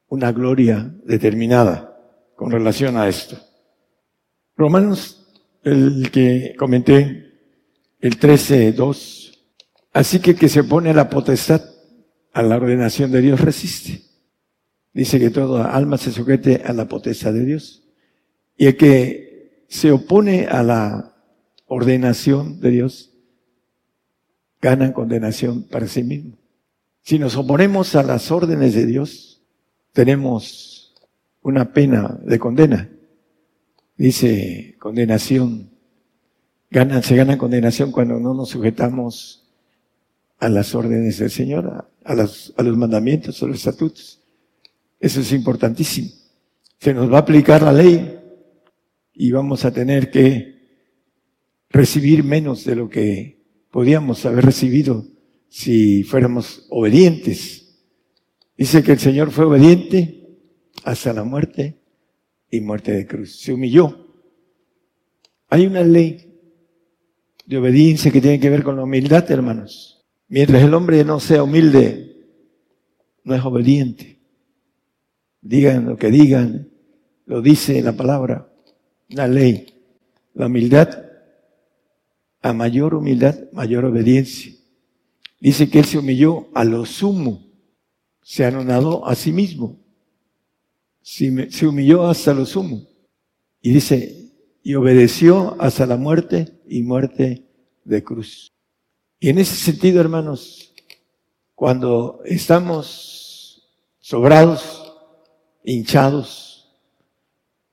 una 0.08 0.30
gloria 0.32 0.94
determinada 1.04 1.96
con 2.36 2.50
relación 2.50 2.98
a 2.98 3.08
esto. 3.08 3.38
Romanos, 4.56 5.26
el 5.62 6.10
que 6.10 6.54
comenté, 6.58 7.27
el 8.00 8.18
13, 8.18 8.72
2. 8.72 9.48
Así 9.92 10.20
que 10.20 10.34
que 10.34 10.48
se 10.48 10.64
pone 10.64 10.94
la 10.94 11.08
potestad 11.10 11.62
a 12.32 12.42
la 12.42 12.56
ordenación 12.56 13.10
de 13.10 13.20
Dios 13.20 13.40
resiste. 13.40 14.02
dice 14.92 15.18
que 15.18 15.30
toda 15.30 15.72
alma 15.72 15.96
se 15.98 16.12
sujete 16.12 16.62
a 16.64 16.72
la 16.72 16.88
potestad 16.88 17.32
de 17.32 17.44
Dios. 17.44 17.84
Y 18.56 18.66
el 18.66 18.76
que 18.76 19.64
se 19.68 19.92
opone 19.92 20.46
a 20.46 20.62
la 20.62 21.14
ordenación 21.66 22.60
de 22.60 22.70
Dios, 22.70 23.12
gana 24.60 24.92
condenación 24.92 25.64
para 25.64 25.86
sí 25.86 26.02
mismo. 26.02 26.36
Si 27.02 27.18
nos 27.18 27.36
oponemos 27.36 27.94
a 27.94 28.02
las 28.02 28.30
órdenes 28.30 28.74
de 28.74 28.86
Dios, 28.86 29.42
tenemos 29.92 30.94
una 31.42 31.72
pena 31.72 32.18
de 32.22 32.38
condena. 32.38 32.90
Dice 33.96 34.76
condenación. 34.78 35.67
Gana, 36.70 37.02
se 37.02 37.16
gana 37.16 37.38
condenación 37.38 37.92
cuando 37.92 38.20
no 38.20 38.34
nos 38.34 38.50
sujetamos 38.50 39.48
a 40.38 40.48
las 40.48 40.74
órdenes 40.74 41.18
del 41.18 41.30
Señor, 41.30 41.66
a, 41.66 41.88
a 42.04 42.14
los 42.14 42.76
mandamientos, 42.76 43.42
a 43.42 43.46
los 43.46 43.56
estatutos. 43.56 44.20
Eso 45.00 45.20
es 45.20 45.32
importantísimo. 45.32 46.10
Se 46.78 46.92
nos 46.92 47.10
va 47.12 47.18
a 47.18 47.20
aplicar 47.20 47.62
la 47.62 47.72
ley 47.72 48.20
y 49.14 49.32
vamos 49.32 49.64
a 49.64 49.72
tener 49.72 50.10
que 50.10 50.58
recibir 51.70 52.22
menos 52.22 52.64
de 52.64 52.76
lo 52.76 52.88
que 52.88 53.38
podíamos 53.70 54.24
haber 54.26 54.44
recibido 54.44 55.06
si 55.48 56.02
fuéramos 56.04 56.66
obedientes. 56.70 57.80
Dice 58.56 58.82
que 58.82 58.92
el 58.92 58.98
Señor 58.98 59.30
fue 59.30 59.46
obediente 59.46 60.38
hasta 60.84 61.12
la 61.12 61.24
muerte 61.24 61.80
y 62.50 62.60
muerte 62.60 62.92
de 62.92 63.06
cruz. 63.06 63.40
Se 63.40 63.52
humilló. 63.52 64.06
Hay 65.48 65.66
una 65.66 65.82
ley 65.82 66.27
de 67.48 67.56
obediencia 67.56 68.10
que 68.10 68.20
tiene 68.20 68.38
que 68.38 68.50
ver 68.50 68.62
con 68.62 68.76
la 68.76 68.82
humildad, 68.82 69.28
hermanos. 69.30 70.04
Mientras 70.28 70.62
el 70.62 70.74
hombre 70.74 71.02
no 71.02 71.18
sea 71.18 71.42
humilde, 71.42 72.26
no 73.24 73.34
es 73.34 73.42
obediente. 73.42 74.20
Digan 75.40 75.86
lo 75.86 75.96
que 75.96 76.10
digan, 76.10 76.68
lo 77.24 77.40
dice 77.40 77.80
la 77.80 77.94
palabra, 77.94 78.52
la 79.08 79.26
ley. 79.26 79.66
La 80.34 80.44
humildad, 80.44 81.06
a 82.42 82.52
mayor 82.52 82.94
humildad, 82.94 83.34
mayor 83.52 83.86
obediencia. 83.86 84.52
Dice 85.40 85.70
que 85.70 85.78
él 85.78 85.84
se 85.86 85.96
humilló 85.96 86.48
a 86.54 86.64
lo 86.64 86.84
sumo, 86.84 87.46
se 88.22 88.44
anonadó 88.44 89.08
a 89.08 89.14
sí 89.14 89.32
mismo, 89.32 89.80
se 91.00 91.66
humilló 91.66 92.06
hasta 92.08 92.34
lo 92.34 92.44
sumo. 92.44 92.82
Y 93.62 93.70
dice, 93.70 94.17
y 94.68 94.74
obedeció 94.74 95.56
hasta 95.58 95.86
la 95.86 95.96
muerte 95.96 96.52
y 96.68 96.82
muerte 96.82 97.42
de 97.84 98.04
cruz. 98.04 98.52
Y 99.18 99.30
en 99.30 99.38
ese 99.38 99.54
sentido, 99.56 99.98
hermanos, 99.98 100.74
cuando 101.54 102.20
estamos 102.26 103.66
sobrados, 103.98 104.92
hinchados, 105.64 106.68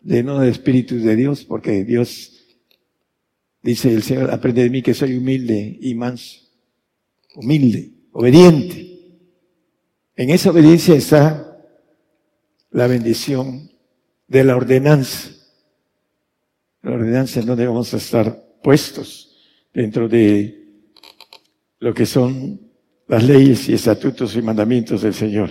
llenos 0.02 0.40
de 0.40 0.48
espíritus 0.48 1.04
de 1.04 1.18
Dios, 1.18 1.44
porque 1.44 1.84
Dios 1.84 2.32
dice 3.62 3.94
el 3.94 4.02
Señor, 4.02 4.32
aprende 4.32 4.64
de 4.64 4.70
mí 4.70 4.82
que 4.82 4.94
soy 4.94 5.18
humilde 5.18 5.78
y 5.82 5.96
manso 5.96 6.44
humilde, 7.36 7.92
obediente. 8.14 9.18
En 10.16 10.30
esa 10.30 10.52
obediencia 10.52 10.96
está 10.96 11.62
la 12.72 12.88
bendición 12.88 13.70
de 14.30 14.46
la 14.46 14.56
ordenanza. 14.56 15.35
La 16.86 16.92
ordenanza 16.92 17.42
vamos 17.42 17.96
a 17.96 17.98
estar 17.98 18.46
puestos 18.62 19.36
dentro 19.74 20.08
de 20.08 20.68
lo 21.80 21.96
que 21.96 22.06
son 22.06 22.62
las 23.08 23.24
leyes 23.24 23.68
y 23.70 23.74
estatutos 23.74 24.36
y 24.36 24.44
mandamientos 24.44 25.02
del 25.02 25.16
Señor. 25.16 25.50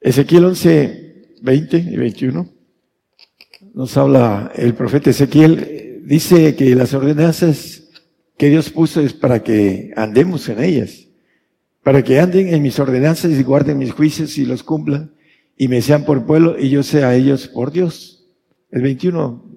Ezequiel 0.00 0.46
11, 0.46 1.34
20 1.42 1.76
y 1.76 1.96
21 1.96 2.50
nos 3.74 3.94
habla 3.98 4.50
el 4.56 4.72
profeta 4.72 5.10
Ezequiel, 5.10 6.00
dice 6.06 6.56
que 6.56 6.74
las 6.74 6.94
ordenanzas 6.94 7.82
que 8.38 8.48
Dios 8.48 8.70
puso 8.70 9.02
es 9.02 9.12
para 9.12 9.42
que 9.42 9.92
andemos 9.96 10.48
en 10.48 10.64
ellas, 10.64 11.08
para 11.82 12.02
que 12.02 12.20
anden 12.20 12.54
en 12.54 12.62
mis 12.62 12.78
ordenanzas 12.78 13.32
y 13.32 13.42
guarden 13.42 13.76
mis 13.76 13.92
juicios 13.92 14.38
y 14.38 14.46
los 14.46 14.62
cumplan 14.62 15.12
y 15.58 15.68
me 15.68 15.82
sean 15.82 16.06
por 16.06 16.24
pueblo 16.24 16.58
y 16.58 16.70
yo 16.70 16.82
sea 16.82 17.10
a 17.10 17.16
ellos 17.16 17.48
por 17.48 17.70
Dios. 17.70 18.14
El 18.70 18.80
21, 18.80 19.47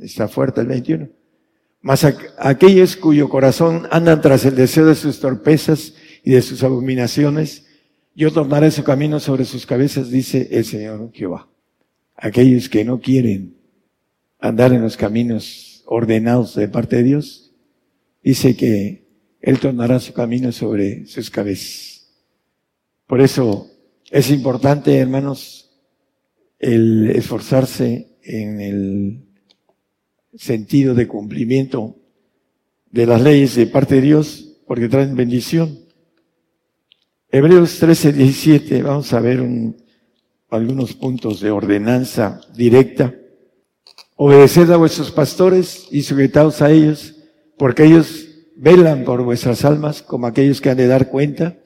está 0.00 0.28
fuerte 0.28 0.60
el 0.60 0.66
21. 0.66 1.08
Mas 1.82 2.04
aquellos 2.38 2.96
cuyo 2.96 3.28
corazón 3.28 3.86
andan 3.90 4.20
tras 4.20 4.44
el 4.44 4.54
deseo 4.54 4.86
de 4.86 4.94
sus 4.94 5.20
torpezas 5.20 5.94
y 6.22 6.32
de 6.32 6.42
sus 6.42 6.62
abominaciones, 6.62 7.66
yo 8.14 8.30
tornaré 8.32 8.70
su 8.70 8.84
camino 8.84 9.18
sobre 9.18 9.44
sus 9.44 9.64
cabezas, 9.64 10.10
dice 10.10 10.48
el 10.50 10.64
Señor 10.64 11.10
Jehová. 11.12 11.48
Aquellos 12.16 12.68
que 12.68 12.84
no 12.84 13.00
quieren 13.00 13.56
andar 14.38 14.72
en 14.72 14.82
los 14.82 14.96
caminos 14.96 15.82
ordenados 15.86 16.54
de 16.54 16.68
parte 16.68 16.96
de 16.96 17.02
Dios, 17.02 17.52
dice 18.22 18.56
que 18.56 19.06
Él 19.40 19.58
tornará 19.58 20.00
su 20.00 20.12
camino 20.12 20.52
sobre 20.52 21.06
sus 21.06 21.30
cabezas. 21.30 22.10
Por 23.06 23.22
eso 23.22 23.70
es 24.10 24.30
importante, 24.30 24.98
hermanos, 24.98 25.70
el 26.58 27.10
esforzarse 27.10 28.18
en 28.22 28.60
el 28.60 29.29
sentido 30.36 30.94
de 30.94 31.08
cumplimiento 31.08 31.96
de 32.90 33.06
las 33.06 33.22
leyes 33.22 33.54
de 33.54 33.66
parte 33.66 33.96
de 33.96 34.00
Dios, 34.02 34.58
porque 34.66 34.88
traen 34.88 35.16
bendición. 35.16 35.78
Hebreos 37.30 37.78
13, 37.78 38.12
17, 38.12 38.82
vamos 38.82 39.12
a 39.12 39.20
ver 39.20 39.46
algunos 40.50 40.94
puntos 40.94 41.40
de 41.40 41.50
ordenanza 41.50 42.40
directa. 42.54 43.14
Obedeced 44.16 44.70
a 44.70 44.76
vuestros 44.76 45.10
pastores 45.10 45.86
y 45.90 46.02
sujetaos 46.02 46.60
a 46.60 46.70
ellos 46.70 47.14
porque 47.56 47.84
ellos 47.84 48.26
velan 48.56 49.04
por 49.04 49.22
vuestras 49.22 49.64
almas 49.64 50.02
como 50.02 50.26
aquellos 50.26 50.60
que 50.60 50.70
han 50.70 50.76
de 50.76 50.86
dar 50.86 51.08
cuenta, 51.08 51.58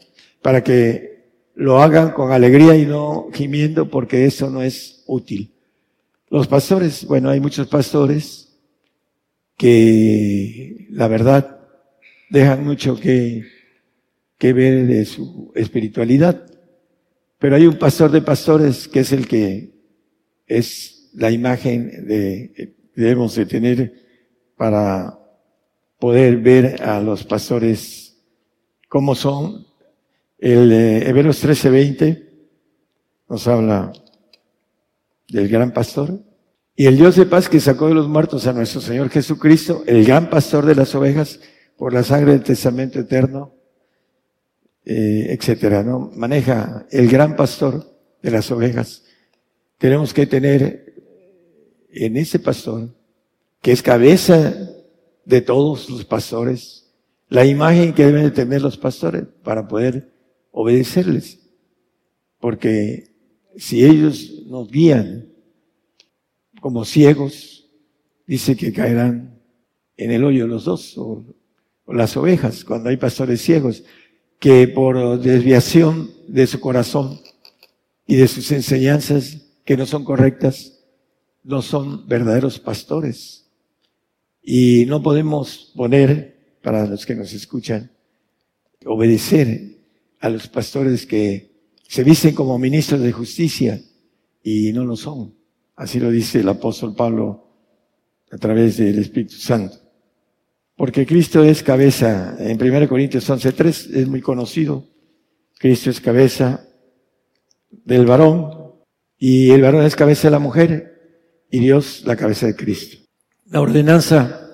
para 0.43 0.63
que 0.63 1.31
lo 1.55 1.81
hagan 1.81 2.11
con 2.11 2.33
alegría 2.33 2.77
y 2.77 2.85
no 2.85 3.29
gimiendo, 3.33 3.89
porque 3.89 4.27
eso 4.27 4.51
no 4.51 4.63
es 4.63 5.03
útil. 5.07 5.55
Los 6.29 6.49
pastores, 6.49 7.05
bueno, 7.07 7.31
hay 7.31 7.41
muchos 7.41 7.69
pastores 7.69 8.44
que 9.57 10.87
la 10.91 11.09
verdad 11.09 11.61
dejan 12.31 12.65
mucho 12.65 12.97
que, 12.97 13.45
que 14.39 14.53
ver 14.53 14.87
de 14.87 15.05
su 15.05 15.53
espiritualidad, 15.55 16.47
pero 17.39 17.57
hay 17.57 17.67
un 17.67 17.79
pastor 17.79 18.11
de 18.11 18.23
pastores 18.23 18.89
que 18.89 19.01
es 19.01 19.13
el 19.13 19.29
que 19.29 19.75
es 20.47 21.11
la 21.15 21.31
imagen 21.31 22.07
de, 22.07 22.75
debemos 22.95 23.35
de 23.35 23.47
tener 23.47 23.95
para 24.57 25.19
poder 25.99 26.39
ver 26.39 26.83
a 26.83 27.01
los 27.01 27.25
pastores 27.25 28.17
cómo 28.89 29.15
son. 29.15 29.67
El 30.39 30.73
eh, 30.73 31.09
Hebreos 31.09 31.45
13:20 31.45 32.29
nos 33.29 33.47
habla 33.47 33.93
del 35.29 35.49
gran 35.49 35.73
pastor. 35.73 36.21
Y 36.77 36.87
el 36.87 36.97
Dios 36.97 37.15
de 37.15 37.27
paz 37.27 37.49
que 37.49 37.61
sacó 37.61 37.89
de 37.89 37.95
los 37.95 38.09
muertos 38.09 38.47
a 38.47 38.53
nuestro 38.53 38.81
Señor 38.81 39.09
Jesucristo, 39.09 39.85
el 39.87 40.05
gran 40.05 40.29
pastor 40.29 40.67
de 40.67 40.75
las 40.75 40.95
ovejas, 40.95 41.39
por 41.77 41.93
la 41.93 42.03
sangre 42.03 42.33
del 42.33 42.43
testamento 42.43 42.99
eterno, 42.99 43.55
eh, 44.85 45.27
etcétera, 45.31 45.83
¿no? 45.83 46.11
Maneja 46.15 46.87
el 46.91 47.09
gran 47.09 47.37
pastor 47.37 47.85
de 48.23 48.31
las 48.31 48.51
ovejas. 48.51 49.05
Tenemos 49.79 50.13
que 50.13 50.27
tener 50.27 50.95
en 51.91 52.17
ese 52.17 52.41
pastor, 52.41 52.89
que 53.63 53.71
es 53.71 53.83
cabeza 53.83 54.53
de 55.25 55.41
todos 55.41 55.89
los 55.89 56.05
pastores, 56.05 56.93
la 57.29 57.47
imagen 57.47 57.95
que 57.95 58.05
deben 58.05 58.25
de 58.25 58.31
tener 58.31 58.63
los 58.63 58.77
pastores 58.77 59.25
para 59.43 59.69
poder 59.69 60.13
obedecerles. 60.51 61.39
Porque 62.41 63.15
si 63.57 63.85
ellos 63.85 64.43
nos 64.47 64.71
guían 64.71 65.34
como 66.65 66.87
ciegos, 66.87 67.69
dice 68.27 68.57
que 68.57 68.73
caerán 68.73 69.39
en 69.99 70.11
el 70.11 70.25
hoyo 70.25 70.47
los 70.47 70.65
dos, 70.65 70.97
o, 70.97 71.23
las 71.89 72.17
ovejas, 72.17 72.65
cuando 72.65 72.89
hay 72.89 72.97
pastores 72.97 73.43
ciegos, 73.43 73.85
que 74.39 74.67
por 74.67 75.21
desviación 75.21 76.11
de 76.27 76.47
su 76.47 76.61
corazón 76.61 77.21
y 78.07 78.17
de 78.17 78.29
sus 78.29 78.51
enseñanzas 78.51 79.43
que 79.67 79.77
no 79.77 79.85
son 79.85 80.05
correctas, 80.05 80.83
no 81.43 81.61
son 81.61 82.09
verdaderos 82.09 82.59
pastores. 82.59 83.45
Y 84.43 84.87
no 84.87 85.03
podemos 85.03 85.71
poner, 85.77 86.57
para 86.63 86.87
los 86.87 87.05
que 87.05 87.15
nos 87.15 87.35
escuchan, 87.35 87.91
obedecer 88.87 89.83
a 90.19 90.31
los 90.31 90.49
pastores 90.49 91.05
que 91.05 91.51
se 91.87 92.05
visten 92.05 92.35
como 92.35 92.59
ministros 92.59 93.03
de 93.03 93.13
justicia 93.13 93.83
y 94.43 94.73
no 94.73 94.87
lo 94.87 94.97
son. 94.97 95.44
Así 95.77 95.99
lo 96.01 96.11
dice 96.11 96.41
el 96.41 96.49
apóstol 96.49 96.95
Pablo 96.95 97.49
a 98.31 98.39
través 98.39 98.77
del 98.77 98.99
Espíritu 98.99 99.35
Santo. 99.35 99.77
Porque 100.77 101.07
Cristo 101.07 101.43
es 101.43 101.63
cabeza, 101.63 102.37
en 102.39 102.61
1 102.61 102.89
Corintios 102.89 103.29
11.3 103.29 103.97
es 103.97 104.09
muy 104.09 104.21
conocido, 104.21 104.85
Cristo 105.59 105.91
es 105.91 106.01
cabeza 106.01 106.67
del 107.71 108.07
varón 108.07 108.65
Y 109.19 109.51
el 109.51 109.63
varón 109.63 109.85
es 109.85 109.97
cabeza 109.97 110.29
de 110.29 110.33
la 110.33 110.39
mujer 110.39 111.47
y 111.51 111.61
Dios 111.61 112.03
la 112.05 112.17
cabeza 112.17 112.47
de 112.47 112.57
Cristo. 112.57 112.99
La 113.47 113.61
ordenanza 113.61 114.51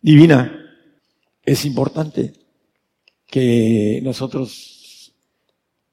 divina 0.00 0.56
es 1.44 1.64
importante 1.64 2.32
que 3.26 4.00
nosotros 4.02 5.14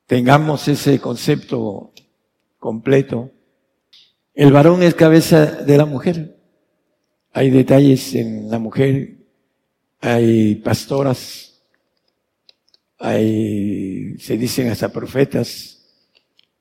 tengamos 0.06 0.68
ese 0.68 1.00
concepto 1.00 1.94
completo. 2.60 3.32
El 4.38 4.52
varón 4.52 4.84
es 4.84 4.94
cabeza 4.94 5.48
de 5.48 5.78
la 5.80 5.86
mujer. 5.86 6.38
Hay 7.34 7.50
detalles 7.50 8.14
en 8.14 8.52
la 8.52 8.60
mujer, 8.60 9.18
hay 10.00 10.54
pastoras, 10.58 11.64
hay, 13.00 14.16
se 14.20 14.38
dicen 14.38 14.70
hasta 14.70 14.90
profetas, 14.90 15.84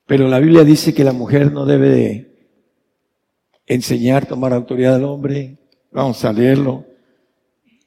pero 0.06 0.26
la 0.26 0.38
Biblia 0.38 0.64
dice 0.64 0.94
que 0.94 1.04
la 1.04 1.12
mujer 1.12 1.52
no 1.52 1.66
debe 1.66 1.90
de 1.90 2.48
enseñar, 3.66 4.24
tomar 4.24 4.54
autoridad 4.54 4.94
al 4.94 5.04
hombre. 5.04 5.58
Vamos 5.92 6.24
a 6.24 6.32
leerlo. 6.32 6.86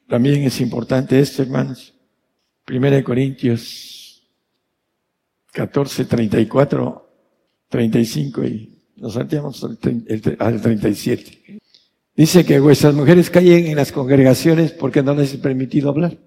También 0.08 0.44
es 0.44 0.62
importante 0.62 1.20
esto, 1.20 1.42
hermanos. 1.42 1.96
Primera 2.64 2.96
de 2.96 3.04
Corintios 3.04 4.22
14, 5.52 6.06
34, 6.06 7.10
35 7.70 8.44
y 8.44 8.79
nos 9.00 9.14
salteamos 9.14 9.64
al 9.64 10.62
37. 10.62 11.60
Dice 12.16 12.46
que 12.46 12.60
vuestras 12.60 12.94
mujeres 12.94 13.30
callen 13.30 13.68
en 13.68 13.76
las 13.78 13.92
congregaciones 13.92 14.72
porque 14.72 15.02
no 15.02 15.16
les 15.16 15.34
es 15.34 15.40
permitido 15.40 15.90
hablar, 15.90 16.18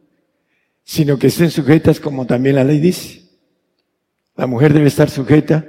sino 0.84 1.18
que 1.18 1.26
estén 1.26 1.50
sujetas 1.50 2.00
como 2.00 2.26
también 2.26 2.56
la 2.56 2.64
ley 2.64 2.80
dice. 2.80 3.22
La 4.36 4.46
mujer 4.46 4.72
debe 4.72 4.88
estar 4.88 5.10
sujeta 5.10 5.66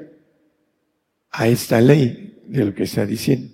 a 1.29 1.47
esta 1.47 1.81
ley 1.81 2.41
de 2.47 2.65
lo 2.65 2.73
que 2.73 2.83
está 2.83 3.05
diciendo, 3.05 3.53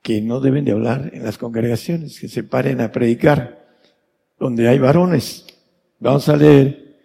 que 0.00 0.22
no 0.22 0.40
deben 0.40 0.64
de 0.64 0.72
hablar 0.72 1.10
en 1.12 1.22
las 1.22 1.36
congregaciones, 1.36 2.18
que 2.18 2.28
se 2.28 2.44
paren 2.44 2.80
a 2.80 2.90
predicar 2.90 3.76
donde 4.38 4.68
hay 4.68 4.78
varones. 4.78 5.44
Vamos 6.00 6.28
a 6.28 6.36
leer 6.36 6.96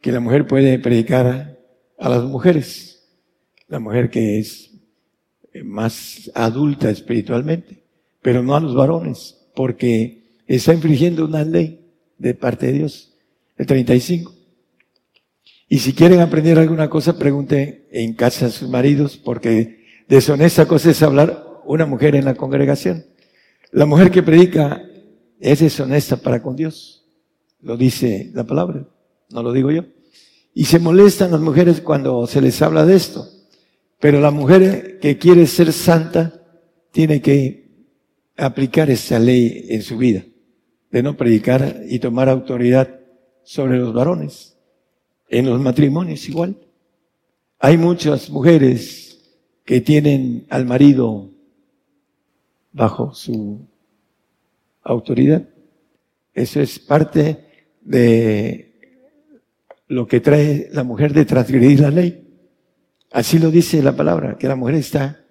que 0.00 0.12
la 0.12 0.20
mujer 0.20 0.46
puede 0.46 0.78
predicar 0.78 1.58
a 1.98 2.08
las 2.08 2.22
mujeres, 2.24 3.04
la 3.68 3.80
mujer 3.80 4.10
que 4.10 4.38
es 4.38 4.71
más 5.64 6.30
adulta 6.34 6.90
espiritualmente 6.90 7.82
pero 8.22 8.42
no 8.42 8.54
a 8.54 8.60
los 8.60 8.74
varones, 8.74 9.36
porque 9.54 10.22
está 10.46 10.72
infringiendo 10.72 11.24
una 11.24 11.44
ley 11.44 11.80
de 12.16 12.34
parte 12.34 12.66
de 12.66 12.72
Dios, 12.72 13.12
el 13.56 13.66
35. 13.66 14.32
Y 15.68 15.80
si 15.80 15.92
quieren 15.92 16.20
aprender 16.20 16.58
alguna 16.58 16.88
cosa, 16.88 17.18
pregunten 17.18 17.84
en 17.90 18.14
casa 18.14 18.46
a 18.46 18.50
sus 18.50 18.68
maridos, 18.68 19.16
porque 19.16 20.04
deshonesta 20.08 20.66
cosa 20.66 20.90
es 20.90 21.02
hablar 21.02 21.46
una 21.64 21.84
mujer 21.84 22.14
en 22.14 22.24
la 22.24 22.34
congregación. 22.34 23.04
La 23.72 23.86
mujer 23.86 24.10
que 24.10 24.22
predica 24.22 24.82
es 25.40 25.60
deshonesta 25.60 26.16
para 26.16 26.42
con 26.42 26.54
Dios. 26.54 27.04
Lo 27.60 27.76
dice 27.76 28.30
la 28.34 28.44
palabra, 28.44 28.86
no 29.30 29.42
lo 29.42 29.52
digo 29.52 29.70
yo. 29.70 29.84
Y 30.54 30.66
se 30.66 30.78
molestan 30.78 31.32
las 31.32 31.40
mujeres 31.40 31.80
cuando 31.80 32.26
se 32.26 32.40
les 32.40 32.60
habla 32.60 32.84
de 32.84 32.94
esto. 32.94 33.26
Pero 34.02 34.20
la 34.20 34.32
mujer 34.32 34.98
que 34.98 35.16
quiere 35.16 35.46
ser 35.46 35.72
santa 35.72 36.42
tiene 36.90 37.22
que 37.22 37.68
aplicar 38.36 38.90
esa 38.90 39.20
ley 39.20 39.66
en 39.68 39.82
su 39.82 39.96
vida, 39.96 40.24
de 40.90 41.04
no 41.04 41.16
predicar 41.16 41.82
y 41.88 42.00
tomar 42.00 42.28
autoridad 42.28 42.98
sobre 43.44 43.78
los 43.78 43.94
varones. 43.94 44.58
En 45.28 45.46
los 45.46 45.60
matrimonios 45.60 46.28
igual. 46.28 46.56
Hay 47.60 47.78
muchas 47.78 48.28
mujeres 48.28 49.20
que 49.64 49.80
tienen 49.80 50.46
al 50.50 50.66
marido 50.66 51.30
bajo 52.72 53.14
su 53.14 53.68
autoridad. 54.82 55.48
Eso 56.34 56.60
es 56.60 56.80
parte 56.80 57.46
de 57.82 58.74
lo 59.86 60.08
que 60.08 60.18
trae 60.18 60.70
la 60.72 60.82
mujer 60.82 61.12
de 61.12 61.24
transgredir 61.24 61.78
la 61.78 61.90
ley. 61.92 62.21
Así 63.12 63.38
lo 63.38 63.50
dice 63.50 63.82
la 63.82 63.94
palabra, 63.94 64.36
que 64.38 64.48
la 64.48 64.56
mujer 64.56 64.76
está 64.76 65.24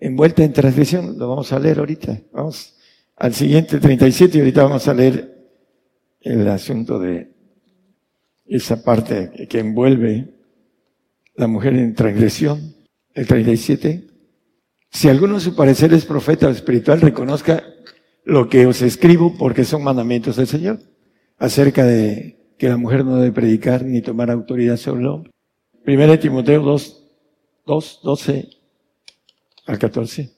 envuelta 0.00 0.42
en 0.42 0.52
transgresión. 0.52 1.18
Lo 1.18 1.28
vamos 1.28 1.52
a 1.52 1.58
leer 1.58 1.78
ahorita. 1.78 2.20
Vamos 2.32 2.76
al 3.16 3.34
siguiente 3.34 3.78
37 3.78 4.36
y 4.36 4.40
ahorita 4.40 4.64
vamos 4.64 4.88
a 4.88 4.94
leer 4.94 5.48
el 6.20 6.48
asunto 6.48 6.98
de 6.98 7.32
esa 8.46 8.82
parte 8.82 9.46
que 9.48 9.60
envuelve 9.60 10.34
la 11.36 11.46
mujer 11.46 11.74
en 11.74 11.94
transgresión. 11.94 12.74
El 13.14 13.26
37. 13.26 14.06
Si 14.90 15.08
alguno 15.08 15.34
de 15.34 15.40
su 15.40 15.54
parecer 15.54 15.92
es 15.94 16.04
profeta 16.04 16.48
o 16.48 16.50
espiritual, 16.50 17.00
reconozca 17.00 17.62
lo 18.24 18.48
que 18.48 18.66
os 18.66 18.82
escribo 18.82 19.36
porque 19.38 19.64
son 19.64 19.84
mandamientos 19.84 20.36
del 20.36 20.46
Señor 20.46 20.80
acerca 21.38 21.84
de 21.84 22.54
que 22.58 22.68
la 22.68 22.76
mujer 22.76 23.04
no 23.04 23.16
debe 23.16 23.32
predicar 23.32 23.84
ni 23.84 24.02
tomar 24.02 24.30
autoridad 24.30 24.76
sobre 24.76 25.00
el 25.00 25.06
hombre. 25.06 25.30
Primera 25.84 26.18
Timoteo 26.20 26.60
2, 26.62 26.99
2, 27.70 28.00
12 28.02 28.50
al 29.66 29.78
14. 29.78 30.32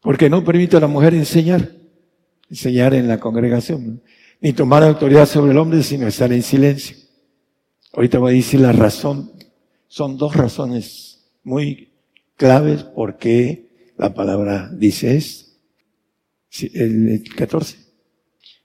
Porque 0.00 0.28
no 0.28 0.42
permite 0.42 0.76
a 0.76 0.80
la 0.80 0.88
mujer 0.88 1.14
enseñar, 1.14 1.70
enseñar 2.50 2.92
en 2.92 3.06
la 3.06 3.20
congregación, 3.20 4.02
ni 4.40 4.52
tomar 4.52 4.82
autoridad 4.82 5.26
sobre 5.26 5.52
el 5.52 5.58
hombre, 5.58 5.84
sino 5.84 6.08
estar 6.08 6.32
en 6.32 6.42
silencio. 6.42 6.96
Ahorita 7.92 8.18
voy 8.18 8.32
a 8.32 8.36
decir 8.36 8.58
la 8.58 8.72
razón. 8.72 9.30
Son 9.86 10.18
dos 10.18 10.34
razones 10.34 11.24
muy 11.44 11.92
claves 12.36 12.82
por 12.82 13.16
qué 13.16 13.92
la 13.96 14.12
palabra 14.12 14.68
dice 14.72 15.16
esto. 15.16 15.52
El 16.74 17.22
14. 17.36 17.78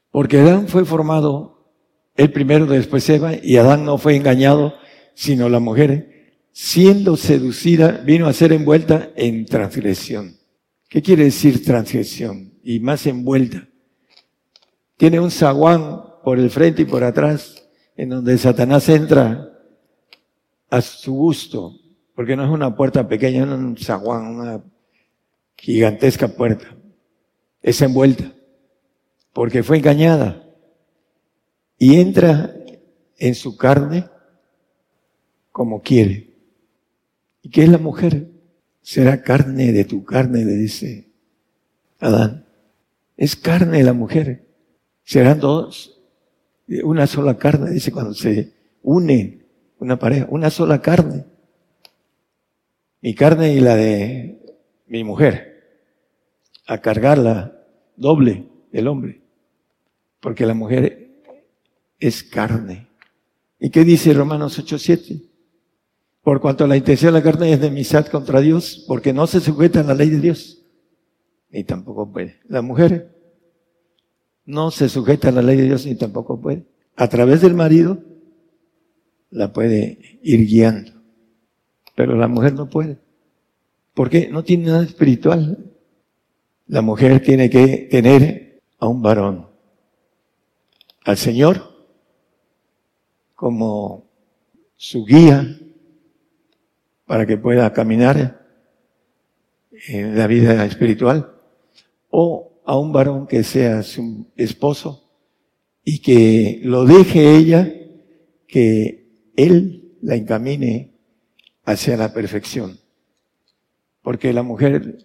Porque 0.10 0.40
Adán 0.40 0.68
fue 0.68 0.86
formado 0.86 1.72
el 2.16 2.32
primero, 2.32 2.66
después 2.66 3.08
Eva, 3.10 3.34
y 3.36 3.58
Adán 3.58 3.86
no 3.86 4.00
fue 4.00 4.16
engañado, 4.16 4.74
sino 5.14 5.50
la 5.50 5.60
mujer 5.60 6.09
siendo 6.62 7.16
seducida, 7.16 8.02
vino 8.04 8.28
a 8.28 8.34
ser 8.34 8.52
envuelta 8.52 9.12
en 9.16 9.46
transgresión. 9.46 10.36
¿Qué 10.90 11.02
quiere 11.02 11.24
decir 11.24 11.64
transgresión? 11.64 12.54
Y 12.62 12.82
más 12.82 13.08
envuelta. 13.08 13.70
Tiene 14.98 15.22
un 15.22 15.32
zaguán 15.32 16.04
por 16.22 16.38
el 16.38 16.50
frente 16.50 16.82
y 16.82 16.86
por 16.86 17.06
atrás, 17.06 17.66
en 17.96 18.10
donde 18.10 18.38
Satanás 18.38 18.90
entra 18.90 19.58
a 20.70 20.82
su 20.82 21.14
gusto, 21.14 21.80
porque 22.14 22.36
no 22.36 22.44
es 22.44 22.50
una 22.50 22.76
puerta 22.76 23.08
pequeña, 23.08 23.46
es 23.46 23.50
un 23.50 23.78
zaguán, 23.78 24.28
una 24.28 24.62
gigantesca 25.56 26.28
puerta. 26.28 26.76
Es 27.62 27.82
envuelta, 27.82 28.34
porque 29.32 29.64
fue 29.64 29.78
engañada. 29.78 30.46
Y 31.78 32.02
entra 32.02 32.54
en 33.18 33.34
su 33.34 33.56
carne 33.56 34.10
como 35.54 35.82
quiere. 35.82 36.29
¿Y 37.42 37.50
qué 37.50 37.64
es 37.64 37.70
la 37.70 37.78
mujer? 37.78 38.30
Será 38.82 39.22
carne 39.22 39.72
de 39.72 39.86
tu 39.86 40.04
carne, 40.04 40.46
le 40.46 40.56
dice 40.56 41.10
Adán. 42.00 42.46
Es 43.18 43.36
carne 43.36 43.84
la 43.84 43.94
mujer. 43.94 44.48
Serán 45.04 45.40
dos, 45.40 46.02
una 46.84 47.08
sola 47.08 47.38
carne, 47.38 47.72
dice 47.72 47.92
cuando 47.92 48.14
se 48.14 48.54
une 48.82 49.46
una 49.80 49.98
pareja, 49.98 50.28
una 50.30 50.50
sola 50.50 50.82
carne. 50.82 51.26
Mi 53.02 53.16
carne 53.16 53.54
y 53.54 53.60
la 53.60 53.76
de 53.76 54.40
mi 54.88 55.04
mujer. 55.04 55.48
A 56.68 56.80
cargarla 56.80 57.66
doble 57.96 58.48
el 58.72 58.88
hombre. 58.88 59.22
Porque 60.20 60.46
la 60.46 60.54
mujer 60.54 61.10
es 62.00 62.24
carne. 62.24 62.88
¿Y 63.60 63.70
qué 63.70 63.84
dice 63.84 64.14
Romanos 64.14 64.60
8:7? 64.60 65.29
Por 66.22 66.42
cuanto 66.42 66.68
la 66.68 66.78
intención 66.78 67.14
de 67.14 67.20
la 67.20 67.24
carne 67.24 67.52
es 67.52 67.60
enemistad 67.60 68.08
contra 68.08 68.42
Dios, 68.42 68.84
porque 68.88 69.14
no 69.14 69.28
se 69.28 69.40
sujeta 69.40 69.80
a 69.80 69.84
la 69.84 69.94
ley 69.94 70.10
de 70.10 70.20
Dios. 70.20 70.66
Ni 71.50 71.64
tampoco 71.64 72.12
puede. 72.12 72.40
La 72.48 72.62
mujer 72.62 73.16
no 74.46 74.72
se 74.72 74.90
sujeta 74.90 75.30
a 75.30 75.32
la 75.32 75.42
ley 75.42 75.58
de 75.58 75.64
Dios 75.64 75.86
ni 75.86 75.96
tampoco 75.96 76.40
puede. 76.40 76.66
A 76.96 77.08
través 77.08 77.42
del 77.42 77.54
marido 77.54 78.00
la 79.30 79.54
puede 79.54 80.20
ir 80.22 80.46
guiando. 80.46 80.92
Pero 81.96 82.16
la 82.16 82.28
mujer 82.28 82.54
no 82.54 82.70
puede. 82.70 83.00
Porque 83.94 84.30
no 84.30 84.44
tiene 84.44 84.68
nada 84.68 84.84
espiritual. 84.84 85.72
La 86.68 86.82
mujer 86.82 87.22
tiene 87.22 87.50
que 87.50 87.88
tener 87.90 88.62
a 88.80 88.88
un 88.88 89.02
varón. 89.02 89.48
Al 91.04 91.18
Señor 91.18 91.70
como 93.36 94.06
su 94.76 95.06
guía, 95.06 95.59
para 97.10 97.26
que 97.26 97.38
pueda 97.38 97.74
caminar 97.74 98.46
en 99.88 100.16
la 100.16 100.28
vida 100.28 100.64
espiritual, 100.64 101.34
o 102.12 102.62
a 102.64 102.78
un 102.78 102.92
varón 102.92 103.26
que 103.26 103.44
sea 103.44 103.82
su 103.82 104.28
esposo 104.36 105.10
y 105.84 106.02
que 106.04 106.62
lo 106.62 106.86
deje 106.86 107.36
ella, 107.36 107.74
que 108.46 109.08
él 109.36 109.98
la 110.04 110.18
encamine 110.18 110.94
hacia 111.66 111.98
la 111.98 112.14
perfección. 112.14 112.78
porque 114.04 114.32
la 114.32 114.44
mujer 114.44 115.00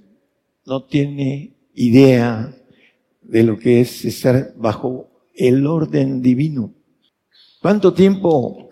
no 0.66 0.85
tiene 0.85 1.56
idea 1.72 2.55
de 3.22 3.43
lo 3.44 3.59
que 3.59 3.81
es 3.81 4.05
estar 4.05 4.52
bajo 4.56 5.10
el 5.35 5.66
orden 5.66 6.20
divino. 6.20 6.74
¿Cuánto 7.62 7.94
tiempo 7.94 8.68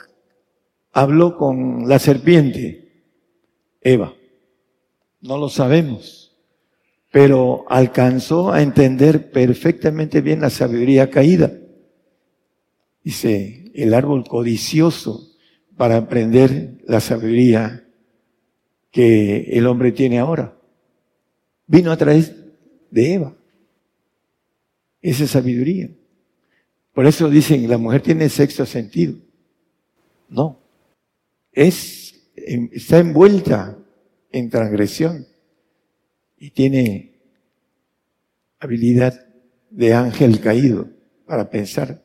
habló 0.92 1.38
con 1.38 1.88
la 1.88 1.98
serpiente? 1.98 2.81
Eva. 3.82 4.14
No 5.20 5.38
lo 5.38 5.48
sabemos, 5.48 6.36
pero 7.10 7.64
alcanzó 7.68 8.52
a 8.52 8.62
entender 8.62 9.30
perfectamente 9.30 10.20
bien 10.20 10.40
la 10.40 10.50
sabiduría 10.50 11.10
caída. 11.10 11.52
Dice, 13.04 13.70
el 13.74 13.94
árbol 13.94 14.24
codicioso 14.24 15.28
para 15.76 15.96
aprender 15.96 16.78
la 16.86 17.00
sabiduría 17.00 17.84
que 18.90 19.48
el 19.52 19.66
hombre 19.66 19.92
tiene 19.92 20.18
ahora. 20.18 20.56
Vino 21.66 21.90
a 21.90 21.96
través 21.96 22.34
de 22.90 23.14
Eva. 23.14 23.34
Esa 25.00 25.26
sabiduría. 25.26 25.90
Por 26.92 27.06
eso 27.06 27.30
dicen, 27.30 27.68
la 27.68 27.78
mujer 27.78 28.02
tiene 28.02 28.28
sexto 28.28 28.66
sentido. 28.66 29.14
No. 30.28 30.58
Es, 31.52 32.01
está 32.34 32.98
envuelta 32.98 33.78
en 34.30 34.50
transgresión 34.50 35.26
y 36.38 36.50
tiene 36.50 37.20
habilidad 38.58 39.26
de 39.70 39.94
ángel 39.94 40.40
caído 40.40 40.88
para 41.26 41.50
pensar, 41.50 42.04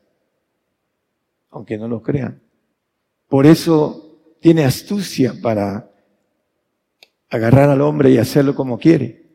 aunque 1.49 1.77
no 1.77 1.87
lo 1.87 2.01
crean. 2.01 2.41
Por 3.27 3.45
eso 3.45 4.35
tiene 4.39 4.63
astucia 4.63 5.33
para 5.41 5.91
agarrar 7.29 7.69
al 7.69 7.81
hombre 7.81 8.11
y 8.11 8.17
hacerlo 8.17 8.55
como 8.55 8.79
quiere. 8.79 9.25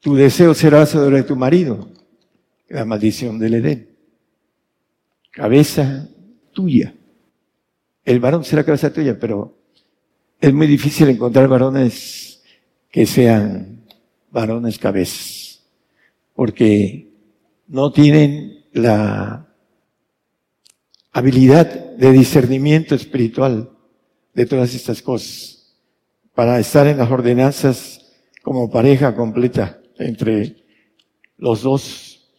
Tu 0.00 0.14
deseo 0.14 0.54
será 0.54 0.86
sobre 0.86 1.22
tu 1.22 1.36
marido, 1.36 1.90
la 2.68 2.84
maldición 2.84 3.38
del 3.38 3.54
Edén. 3.54 3.96
Cabeza 5.30 6.08
tuya. 6.52 6.94
El 8.04 8.20
varón 8.20 8.44
será 8.44 8.64
cabeza 8.64 8.92
tuya, 8.92 9.18
pero 9.18 9.59
es 10.40 10.54
muy 10.54 10.66
difícil 10.66 11.08
encontrar 11.08 11.48
varones 11.48 12.42
que 12.90 13.06
sean 13.06 13.84
varones 14.30 14.78
cabezas, 14.78 15.62
porque 16.34 17.12
no 17.68 17.92
tienen 17.92 18.64
la 18.72 19.46
habilidad 21.12 21.96
de 21.96 22.12
discernimiento 22.12 22.94
espiritual 22.94 23.70
de 24.32 24.46
todas 24.46 24.74
estas 24.74 25.02
cosas 25.02 25.76
para 26.34 26.58
estar 26.58 26.86
en 26.86 26.98
las 26.98 27.10
ordenanzas 27.10 28.12
como 28.42 28.70
pareja 28.70 29.14
completa 29.14 29.80
entre 29.98 30.56
los 31.36 31.62
dos. 31.62 32.30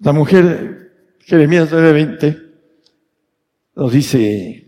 La 0.00 0.12
mujer, 0.12 0.92
Jeremías 1.20 1.70
9:20, 1.70 2.42
nos 3.74 3.92
dice, 3.92 4.67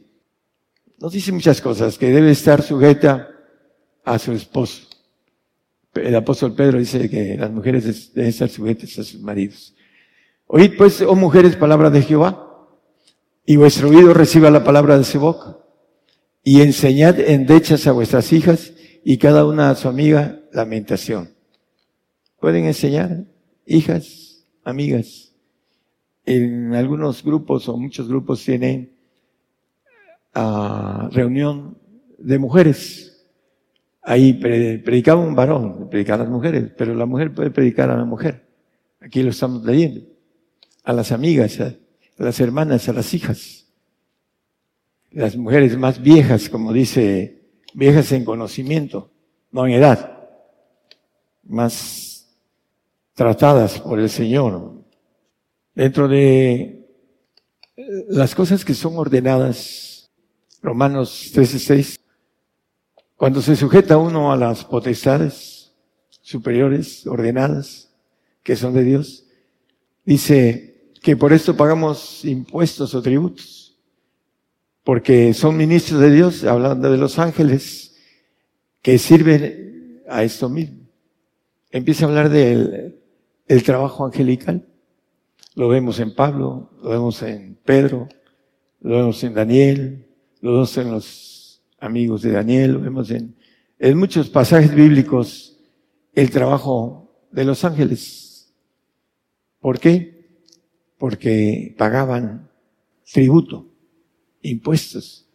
nos 1.01 1.13
dice 1.13 1.33
muchas 1.33 1.61
cosas, 1.61 1.97
que 1.97 2.11
debe 2.11 2.31
estar 2.31 2.63
sujeta 2.63 3.31
a 4.05 4.19
su 4.19 4.33
esposo. 4.33 4.83
El 5.95 6.15
apóstol 6.15 6.55
Pedro 6.55 6.79
dice 6.79 7.09
que 7.09 7.37
las 7.39 7.51
mujeres 7.51 8.13
deben 8.15 8.29
estar 8.29 8.49
sujetas 8.49 8.99
a 8.99 9.05
sus 9.05 9.21
maridos. 9.21 9.75
Oíd 10.47 10.77
pues, 10.77 11.01
oh 11.01 11.17
mujeres, 11.17 11.57
palabra 11.57 11.91
de 11.91 12.03
Jehová 12.03 12.69
y 13.47 13.57
vuestro 13.57 13.89
oído 13.89 14.13
reciba 14.13 14.51
la 14.51 14.63
palabra 14.63 14.99
de 14.99 15.05
su 15.05 15.19
boca. 15.19 15.57
Y 16.43 16.61
enseñad 16.61 17.19
endechas 17.19 17.87
a 17.87 17.93
vuestras 17.93 18.33
hijas 18.33 18.73
y 19.05 19.19
cada 19.19 19.47
una 19.47 19.71
a 19.71 19.77
su 19.77 19.89
amiga 19.89 20.41
lamentación. 20.53 21.31
Pueden 22.39 22.67
enseñar, 22.67 23.25
hijas, 23.67 24.45
amigas. 24.65 25.33
En 26.27 26.75
algunos 26.75 27.25
grupos 27.25 27.69
o 27.69 27.77
muchos 27.77 28.09
grupos 28.09 28.45
tienen 28.45 29.00
a 30.35 31.09
reunión 31.13 31.79
de 32.19 32.39
mujeres. 32.39 33.27
Ahí 34.03 34.33
predicaba 34.35 35.21
un 35.21 35.35
varón, 35.35 35.89
predicaba 35.91 36.23
a 36.23 36.25
las 36.25 36.33
mujeres, 36.33 36.73
pero 36.77 36.95
la 36.95 37.07
mujer 37.07 37.35
puede 37.35 37.51
predicar 37.51 37.91
a 37.91 37.97
la 37.97 38.05
mujer. 38.05 38.49
Aquí 39.01 39.23
lo 39.23 39.31
estamos 39.31 39.65
leyendo. 39.65 40.03
A 40.85 40.93
las 40.93 41.13
amigas, 41.13 41.61
a 41.61 41.75
las 42.17 42.41
hermanas, 42.41 42.89
a 42.89 42.93
las 42.93 43.13
hijas. 43.15 43.67
Las 45.11 45.37
mujeres 45.37 45.77
más 45.77 46.01
viejas, 46.01 46.49
como 46.49 46.73
dice, 46.73 47.43
viejas 47.75 48.13
en 48.13 48.25
conocimiento, 48.25 49.11
no 49.51 49.67
en 49.67 49.73
edad, 49.73 50.29
más 51.45 52.29
tratadas 53.15 53.81
por 53.81 53.99
el 53.99 54.09
Señor. 54.09 54.83
Dentro 55.75 56.09
de 56.09 56.89
las 58.09 58.35
cosas 58.35 58.65
que 58.65 58.75
son 58.75 58.97
ordenadas, 58.97 60.00
Romanos 60.63 61.33
13:6, 61.35 61.99
cuando 63.17 63.43
se 63.43 63.57
sujeta 63.57 63.99
uno 63.99 64.33
a 64.33 64.37
las 64.37 64.65
potestades 64.65 65.75
superiores, 66.21 67.07
ordenadas, 67.07 67.93
que 68.43 68.57
son 68.57 68.75
de 68.75 68.85
Dios, 68.85 69.27
dice, 70.05 70.93
que 71.03 71.17
por 71.17 71.33
esto 71.33 71.57
pagamos 71.57 72.25
impuestos 72.25 72.95
o 72.95 73.03
tributos, 73.03 73.79
porque 74.85 75.33
son 75.35 75.57
ministros 75.57 76.01
de 76.01 76.11
Dios, 76.11 76.45
hablando 76.45 76.91
de 76.91 76.99
los 76.99 77.19
ángeles, 77.19 77.97
que 78.83 78.99
sirven 78.99 80.03
a 80.09 80.23
esto 80.23 80.49
mismo. 80.49 80.89
Empieza 81.71 82.05
a 82.05 82.09
hablar 82.09 82.29
del 82.29 83.01
el 83.47 83.63
trabajo 83.65 84.05
angelical. 84.05 84.65
Lo 85.57 85.69
vemos 85.69 85.99
en 85.99 86.15
Pablo, 86.15 86.71
lo 86.83 86.91
vemos 86.91 87.21
en 87.23 87.57
Pedro, 87.65 88.09
lo 88.81 88.97
vemos 88.97 89.25
en 89.25 89.35
Daniel, 89.35 90.07
lo 90.41 90.53
vemos 90.53 90.77
en 90.79 90.91
los 90.91 91.63
amigos 91.79 92.23
de 92.23 92.33
Daniel, 92.33 92.73
lo 92.73 92.81
vemos 92.81 93.11
en, 93.11 93.35
en 93.79 93.99
muchos 93.99 94.29
pasajes 94.29 94.75
bíblicos 94.75 95.59
el 96.15 96.31
trabajo 96.31 97.27
de 97.31 97.45
los 97.45 97.65
ángeles. 97.65 98.53
¿Por 99.61 99.79
qué? 99.79 100.21
porque 101.01 101.75
pagaban 101.79 102.51
tributo, 103.11 103.67
impuestos, 104.43 105.27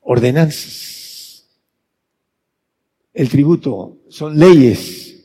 ordenanzas. 0.00 1.46
El 3.14 3.28
tributo 3.28 3.98
son 4.08 4.36
leyes 4.36 5.24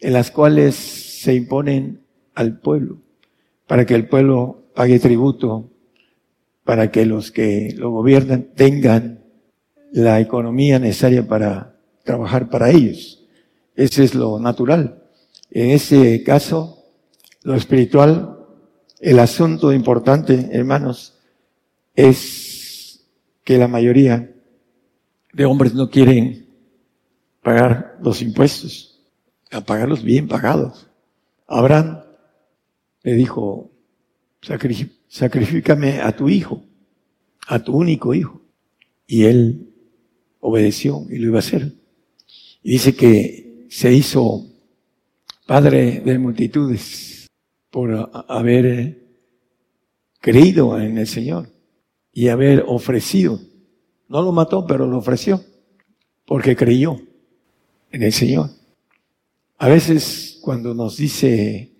en 0.00 0.12
las 0.12 0.32
cuales 0.32 0.74
se 0.74 1.32
imponen 1.32 2.00
al 2.34 2.58
pueblo, 2.58 2.98
para 3.68 3.86
que 3.86 3.94
el 3.94 4.08
pueblo 4.08 4.64
pague 4.74 4.98
tributo, 4.98 5.70
para 6.68 6.90
que 6.90 7.06
los 7.06 7.32
que 7.32 7.74
lo 7.78 7.90
gobiernan 7.90 8.50
tengan 8.54 9.24
la 9.90 10.20
economía 10.20 10.78
necesaria 10.78 11.26
para 11.26 11.80
trabajar 12.04 12.50
para 12.50 12.68
ellos. 12.68 13.24
Ese 13.74 14.04
es 14.04 14.14
lo 14.14 14.38
natural. 14.38 15.02
En 15.50 15.70
ese 15.70 16.22
caso, 16.22 16.84
lo 17.42 17.54
espiritual 17.54 18.36
el 19.00 19.18
asunto 19.18 19.72
importante, 19.72 20.50
hermanos, 20.52 21.18
es 21.96 23.02
que 23.44 23.56
la 23.56 23.66
mayoría 23.66 24.30
de 25.32 25.44
hombres 25.46 25.72
no 25.72 25.88
quieren 25.88 26.50
pagar 27.42 27.96
los 28.02 28.20
impuestos, 28.20 29.00
a 29.50 29.62
pagarlos 29.62 30.02
bien 30.02 30.28
pagados. 30.28 30.86
Abraham 31.46 32.02
le 33.04 33.14
dijo, 33.14 33.70
sacrifícame 35.08 36.00
a 36.00 36.14
tu 36.14 36.28
hijo, 36.28 36.62
a 37.46 37.58
tu 37.58 37.76
único 37.76 38.14
hijo. 38.14 38.42
Y 39.06 39.24
él 39.24 39.70
obedeció 40.40 41.06
y 41.10 41.18
lo 41.18 41.28
iba 41.28 41.36
a 41.36 41.40
hacer. 41.40 41.72
Y 42.62 42.72
dice 42.72 42.94
que 42.94 43.66
se 43.70 43.92
hizo 43.92 44.46
padre 45.46 46.00
de 46.00 46.18
multitudes 46.18 47.26
por 47.70 48.10
haber 48.28 49.02
creído 50.20 50.78
en 50.80 50.98
el 50.98 51.06
Señor 51.06 51.48
y 52.12 52.28
haber 52.28 52.64
ofrecido. 52.66 53.40
No 54.08 54.22
lo 54.22 54.32
mató, 54.32 54.66
pero 54.66 54.86
lo 54.86 54.98
ofreció, 54.98 55.42
porque 56.26 56.56
creyó 56.56 57.00
en 57.92 58.02
el 58.02 58.12
Señor. 58.12 58.50
A 59.58 59.68
veces 59.68 60.38
cuando 60.42 60.74
nos 60.74 60.96
dice 60.96 61.72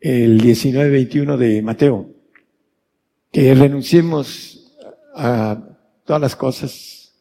el 0.00 0.40
19-21 0.40 1.36
de 1.36 1.62
Mateo, 1.62 2.15
que 3.36 3.54
renunciemos 3.54 4.74
a 5.14 5.62
todas 6.06 6.22
las 6.22 6.34
cosas, 6.34 7.12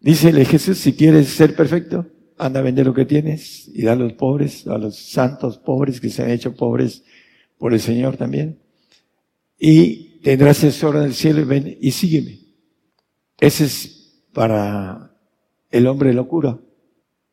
dícele 0.00 0.42
Jesús, 0.46 0.78
si 0.78 0.94
quieres 0.94 1.28
ser 1.28 1.54
perfecto, 1.54 2.06
anda 2.38 2.60
a 2.60 2.62
vender 2.62 2.86
lo 2.86 2.94
que 2.94 3.04
tienes 3.04 3.68
y 3.74 3.82
da 3.82 3.92
a 3.92 3.96
los 3.96 4.14
pobres, 4.14 4.66
a 4.66 4.78
los 4.78 4.96
santos 4.96 5.58
pobres 5.58 6.00
que 6.00 6.08
se 6.08 6.22
han 6.22 6.30
hecho 6.30 6.56
pobres 6.56 7.04
por 7.58 7.74
el 7.74 7.80
Señor 7.80 8.16
también. 8.16 8.58
Y 9.58 10.18
tendrás 10.20 10.60
tesoro 10.60 11.00
en 11.00 11.08
el 11.08 11.14
cielo 11.14 11.42
y 11.42 11.44
ven 11.44 11.76
y 11.78 11.90
sígueme. 11.90 12.38
Ese 13.38 13.66
es 13.66 14.22
para 14.32 15.14
el 15.72 15.88
hombre 15.88 16.14
locura. 16.14 16.58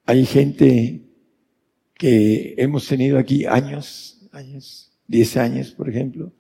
Hay 0.06 0.26
gente 0.26 1.06
que 1.94 2.56
hemos 2.58 2.86
tenido 2.86 3.18
aquí 3.18 3.46
años, 3.46 4.28
años, 4.34 4.92
10 5.08 5.38
años, 5.38 5.72
por 5.72 5.88
ejemplo, 5.88 6.34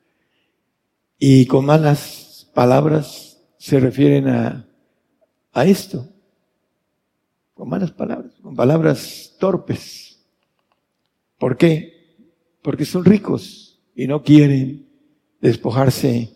y 1.18 1.45
con 1.45 1.65
malas 1.65 2.49
palabras 2.53 3.41
se 3.57 3.80
refieren 3.80 4.27
a, 4.27 4.68
a 5.53 5.65
esto, 5.65 6.07
con 7.53 7.69
malas 7.69 7.91
palabras, 7.91 8.34
con 8.41 8.56
palabras 8.56 9.35
torpes. 9.40 10.19
¿Por 11.38 11.57
qué? 11.57 12.26
Porque 12.61 12.85
son 12.85 13.06
ricos 13.06 13.81
y 13.95 14.07
no 14.07 14.23
quieren 14.23 14.88
despojarse, 15.41 16.31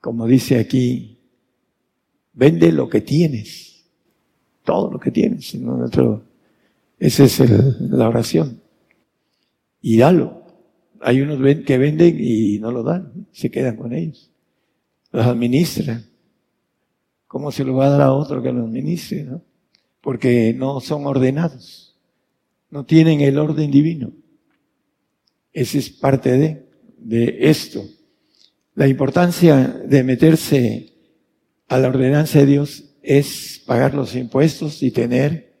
como 0.00 0.26
dice 0.26 0.58
aquí, 0.58 1.18
vende 2.32 2.70
lo 2.72 2.88
que 2.88 3.00
tienes, 3.00 3.84
todo 4.64 4.90
lo 4.90 5.00
que 5.00 5.10
tienes, 5.10 5.56
otro, 5.82 6.22
esa 6.98 7.24
es 7.24 7.40
la 7.80 8.08
oración. 8.08 8.60
Y 9.80 9.98
dalo. 9.98 10.45
Hay 11.00 11.20
unos 11.20 11.38
que 11.64 11.78
venden 11.78 12.16
y 12.18 12.58
no 12.58 12.70
lo 12.70 12.82
dan, 12.82 13.26
se 13.32 13.50
quedan 13.50 13.76
con 13.76 13.92
ellos. 13.92 14.30
Los 15.12 15.26
administran. 15.26 16.06
¿Cómo 17.26 17.50
se 17.50 17.64
lo 17.64 17.74
va 17.74 17.86
a 17.86 17.90
dar 17.90 18.00
a 18.02 18.12
otro 18.12 18.42
que 18.42 18.52
lo 18.52 18.64
administre? 18.64 19.24
¿no? 19.24 19.42
Porque 20.00 20.54
no 20.54 20.80
son 20.80 21.06
ordenados. 21.06 21.96
No 22.70 22.84
tienen 22.84 23.20
el 23.20 23.38
orden 23.38 23.70
divino. 23.70 24.12
Ese 25.52 25.78
es 25.78 25.90
parte 25.90 26.36
de, 26.36 26.66
de 26.98 27.36
esto. 27.40 27.84
La 28.74 28.88
importancia 28.88 29.68
de 29.68 30.02
meterse 30.02 30.92
a 31.68 31.78
la 31.78 31.88
ordenanza 31.88 32.40
de 32.40 32.46
Dios 32.46 32.84
es 33.02 33.62
pagar 33.66 33.94
los 33.94 34.14
impuestos 34.14 34.82
y 34.82 34.90
tener 34.90 35.54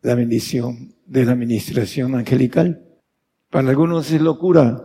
la 0.00 0.14
bendición 0.14 0.94
de 1.06 1.24
la 1.24 1.32
administración 1.32 2.14
angelical. 2.14 2.91
Para 3.52 3.68
algunos 3.68 4.10
es 4.10 4.22
locura 4.22 4.82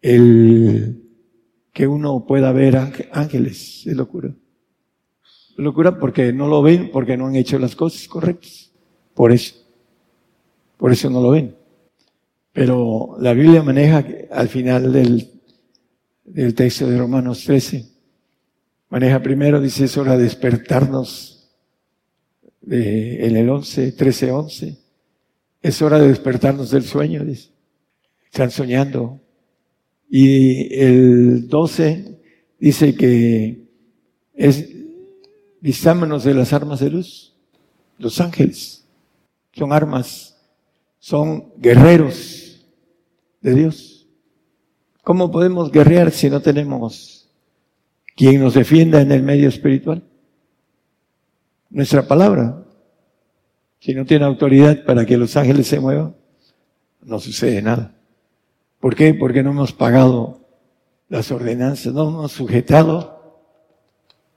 el 0.00 1.02
que 1.72 1.88
uno 1.88 2.24
pueda 2.24 2.52
ver 2.52 2.76
ángeles, 3.10 3.84
es 3.84 3.96
locura. 3.96 4.32
Locura 5.56 5.98
porque 5.98 6.32
no 6.32 6.46
lo 6.46 6.62
ven, 6.62 6.92
porque 6.92 7.16
no 7.16 7.26
han 7.26 7.34
hecho 7.34 7.58
las 7.58 7.74
cosas 7.74 8.06
correctas. 8.06 8.70
Por 9.12 9.32
eso. 9.32 9.56
Por 10.76 10.92
eso 10.92 11.10
no 11.10 11.20
lo 11.20 11.30
ven. 11.30 11.56
Pero 12.52 13.16
la 13.18 13.32
Biblia 13.32 13.64
maneja 13.64 14.06
al 14.30 14.48
final 14.48 14.92
del, 14.92 15.28
del 16.26 16.54
texto 16.54 16.86
de 16.86 16.96
Romanos 16.96 17.42
13, 17.44 17.88
maneja 18.88 19.20
primero, 19.20 19.60
dice, 19.60 19.86
es 19.86 19.96
hora 19.96 20.16
de 20.16 20.22
despertarnos 20.22 21.50
en 22.68 23.36
el 23.36 23.50
11, 23.50 23.90
13, 23.90 24.30
11. 24.30 24.87
Es 25.60 25.82
hora 25.82 25.98
de 25.98 26.08
despertarnos 26.08 26.70
del 26.70 26.84
sueño. 26.84 27.24
Están 28.30 28.50
soñando. 28.50 29.20
Y 30.08 30.74
el 30.74 31.48
12 31.48 32.18
dice 32.58 32.94
que 32.94 33.66
es, 34.34 34.68
vistámonos 35.60 36.24
de 36.24 36.34
las 36.34 36.52
armas 36.52 36.80
de 36.80 36.90
luz. 36.90 37.34
Los 37.98 38.20
ángeles 38.20 38.86
son 39.52 39.72
armas, 39.72 40.38
son 40.98 41.52
guerreros 41.56 42.64
de 43.40 43.54
Dios. 43.54 44.06
¿Cómo 45.02 45.30
podemos 45.30 45.72
guerrear 45.72 46.10
si 46.10 46.30
no 46.30 46.40
tenemos 46.40 47.28
quien 48.14 48.40
nos 48.40 48.54
defienda 48.54 49.00
en 49.00 49.12
el 49.12 49.22
medio 49.22 49.48
espiritual? 49.48 50.04
nuestra 51.70 52.06
palabra. 52.06 52.64
Si 53.80 53.94
no 53.94 54.04
tiene 54.04 54.24
autoridad 54.24 54.84
para 54.84 55.06
que 55.06 55.16
los 55.16 55.36
ángeles 55.36 55.66
se 55.66 55.80
muevan, 55.80 56.16
no 57.02 57.20
sucede 57.20 57.62
nada. 57.62 57.94
¿Por 58.80 58.94
qué? 58.94 59.14
Porque 59.14 59.42
no 59.42 59.50
hemos 59.50 59.72
pagado 59.72 60.40
las 61.08 61.30
ordenanzas, 61.30 61.92
no 61.92 62.08
hemos 62.08 62.32
sujetado 62.32 63.40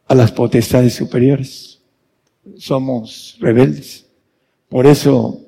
a 0.08 0.16
las 0.16 0.32
potestades 0.32 0.94
superiores. 0.96 1.82
Somos 2.58 3.38
rebeldes. 3.40 4.06
Por 4.70 4.86
eso 4.88 5.42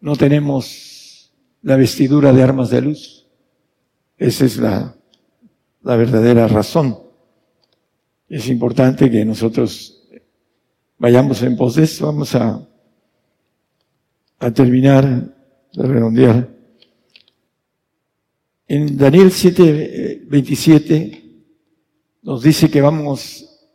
no 0.00 0.16
tenemos 0.16 1.32
la 1.62 1.76
vestidura 1.76 2.32
de 2.32 2.42
armas 2.42 2.70
de 2.70 2.82
luz. 2.82 3.26
Esa 4.16 4.44
es 4.44 4.56
la, 4.58 4.94
verdadera 5.82 6.46
razón. 6.46 6.98
Es 8.28 8.48
importante 8.48 9.10
que 9.10 9.24
nosotros 9.24 10.06
vayamos 10.98 11.42
en 11.42 11.56
pos 11.56 11.74
de 11.74 11.84
eso. 11.84 12.06
Vamos 12.06 12.34
a, 12.34 12.66
a 14.40 14.50
terminar 14.50 15.04
de 15.72 15.82
redondear. 15.82 16.48
En 18.66 18.96
Daniel 18.96 19.30
7, 19.30 20.26
27 20.26 21.20
nos 22.22 22.42
dice 22.42 22.70
que 22.70 22.80
vamos, 22.80 23.68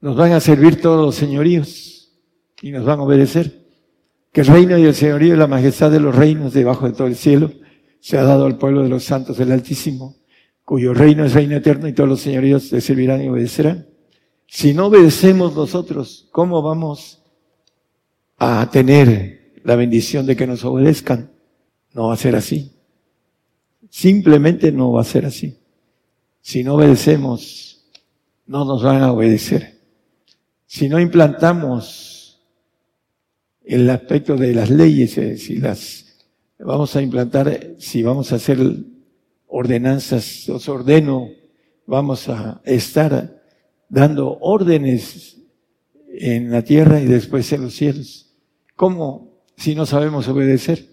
nos 0.00 0.16
van 0.16 0.32
a 0.32 0.40
servir 0.40 0.80
todos 0.80 1.04
los 1.04 1.14
señoríos 1.16 2.12
y 2.62 2.70
nos 2.70 2.84
van 2.84 3.00
a 3.00 3.02
obedecer. 3.02 3.66
Que 4.32 4.42
el 4.42 4.46
reino 4.46 4.78
y 4.78 4.84
el 4.84 4.94
señorío 4.94 5.34
y 5.34 5.38
la 5.38 5.46
majestad 5.46 5.90
de 5.90 6.00
los 6.00 6.14
reinos 6.14 6.52
debajo 6.52 6.86
de 6.86 6.92
todo 6.92 7.08
el 7.08 7.16
cielo 7.16 7.50
se 8.00 8.18
ha 8.18 8.22
dado 8.22 8.46
al 8.46 8.56
pueblo 8.56 8.82
de 8.82 8.88
los 8.88 9.02
santos 9.02 9.38
del 9.38 9.50
Altísimo, 9.50 10.16
cuyo 10.64 10.94
reino 10.94 11.24
es 11.24 11.32
reino 11.34 11.56
eterno 11.56 11.88
y 11.88 11.92
todos 11.92 12.08
los 12.08 12.20
señoríos 12.20 12.70
le 12.70 12.80
servirán 12.80 13.24
y 13.24 13.28
obedecerán. 13.28 13.88
Si 14.46 14.74
no 14.74 14.86
obedecemos 14.86 15.56
nosotros, 15.56 16.28
¿cómo 16.30 16.62
vamos 16.62 17.18
a 18.38 18.70
tener 18.70 19.60
la 19.64 19.76
bendición 19.76 20.24
de 20.26 20.36
que 20.36 20.46
nos 20.46 20.64
obedezcan? 20.64 21.30
No 21.92 22.08
va 22.08 22.14
a 22.14 22.16
ser 22.16 22.36
así. 22.36 22.72
Simplemente 23.90 24.72
no 24.72 24.92
va 24.92 25.02
a 25.02 25.04
ser 25.04 25.26
así. 25.26 25.58
Si 26.40 26.62
no 26.62 26.74
obedecemos, 26.74 27.90
no 28.46 28.64
nos 28.64 28.82
van 28.82 29.02
a 29.02 29.12
obedecer. 29.12 29.78
Si 30.66 30.88
no 30.88 31.00
implantamos 31.00 32.40
el 33.64 33.88
aspecto 33.90 34.36
de 34.36 34.54
las 34.54 34.70
leyes, 34.70 35.18
eh, 35.18 35.36
si 35.36 35.56
las 35.56 36.16
vamos 36.58 36.94
a 36.96 37.02
implantar, 37.02 37.74
si 37.78 38.02
vamos 38.02 38.32
a 38.32 38.36
hacer 38.36 38.58
ordenanzas, 39.46 40.48
os 40.48 40.68
ordeno, 40.68 41.30
vamos 41.86 42.28
a 42.28 42.60
estar 42.64 43.42
dando 43.88 44.38
órdenes 44.40 45.38
en 46.08 46.50
la 46.50 46.62
tierra 46.62 47.00
y 47.00 47.06
después 47.06 47.52
en 47.52 47.62
los 47.62 47.74
cielos. 47.74 48.27
¿Cómo 48.78 49.42
si 49.56 49.74
no 49.74 49.86
sabemos 49.86 50.28
obedecer? 50.28 50.86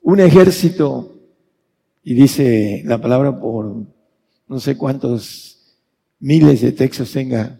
Un 0.00 0.18
ejército, 0.18 1.14
y 2.02 2.12
dice 2.12 2.82
la 2.84 3.00
palabra 3.00 3.38
por 3.38 3.86
no 4.48 4.58
sé 4.58 4.76
cuántos 4.76 5.78
miles 6.18 6.60
de 6.60 6.72
textos 6.72 7.12
tenga 7.12 7.56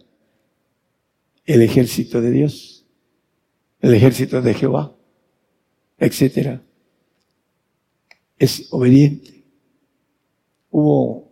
el 1.44 1.62
ejército 1.62 2.20
de 2.20 2.32
Dios, 2.32 2.84
el 3.78 3.94
ejército 3.94 4.42
de 4.42 4.54
Jehová, 4.54 4.92
etcétera. 5.98 6.60
Es 8.36 8.72
obediente. 8.72 9.44
Hubo 10.68 11.30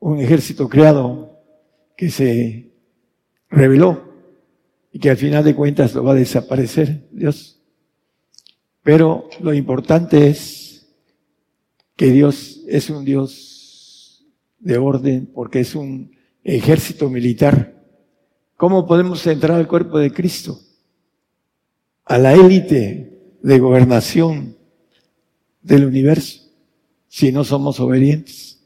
un 0.00 0.18
ejército 0.18 0.68
creado 0.68 1.38
que 1.96 2.10
se 2.10 2.72
reveló 3.48 4.05
y 4.96 4.98
que 4.98 5.10
al 5.10 5.18
final 5.18 5.44
de 5.44 5.54
cuentas 5.54 5.94
lo 5.94 6.02
va 6.02 6.12
a 6.12 6.14
desaparecer 6.14 7.06
Dios. 7.12 7.60
Pero 8.82 9.28
lo 9.42 9.52
importante 9.52 10.28
es 10.28 10.86
que 11.96 12.10
Dios 12.10 12.62
es 12.66 12.88
un 12.88 13.04
Dios 13.04 14.24
de 14.58 14.78
orden 14.78 15.26
porque 15.34 15.60
es 15.60 15.74
un 15.74 16.16
ejército 16.42 17.10
militar. 17.10 17.84
¿Cómo 18.56 18.86
podemos 18.86 19.26
entrar 19.26 19.58
al 19.58 19.68
cuerpo 19.68 19.98
de 19.98 20.14
Cristo? 20.14 20.58
A 22.06 22.16
la 22.16 22.32
élite 22.32 23.36
de 23.42 23.58
gobernación 23.58 24.56
del 25.60 25.84
universo 25.84 26.40
si 27.06 27.32
no 27.32 27.44
somos 27.44 27.80
obedientes. 27.80 28.62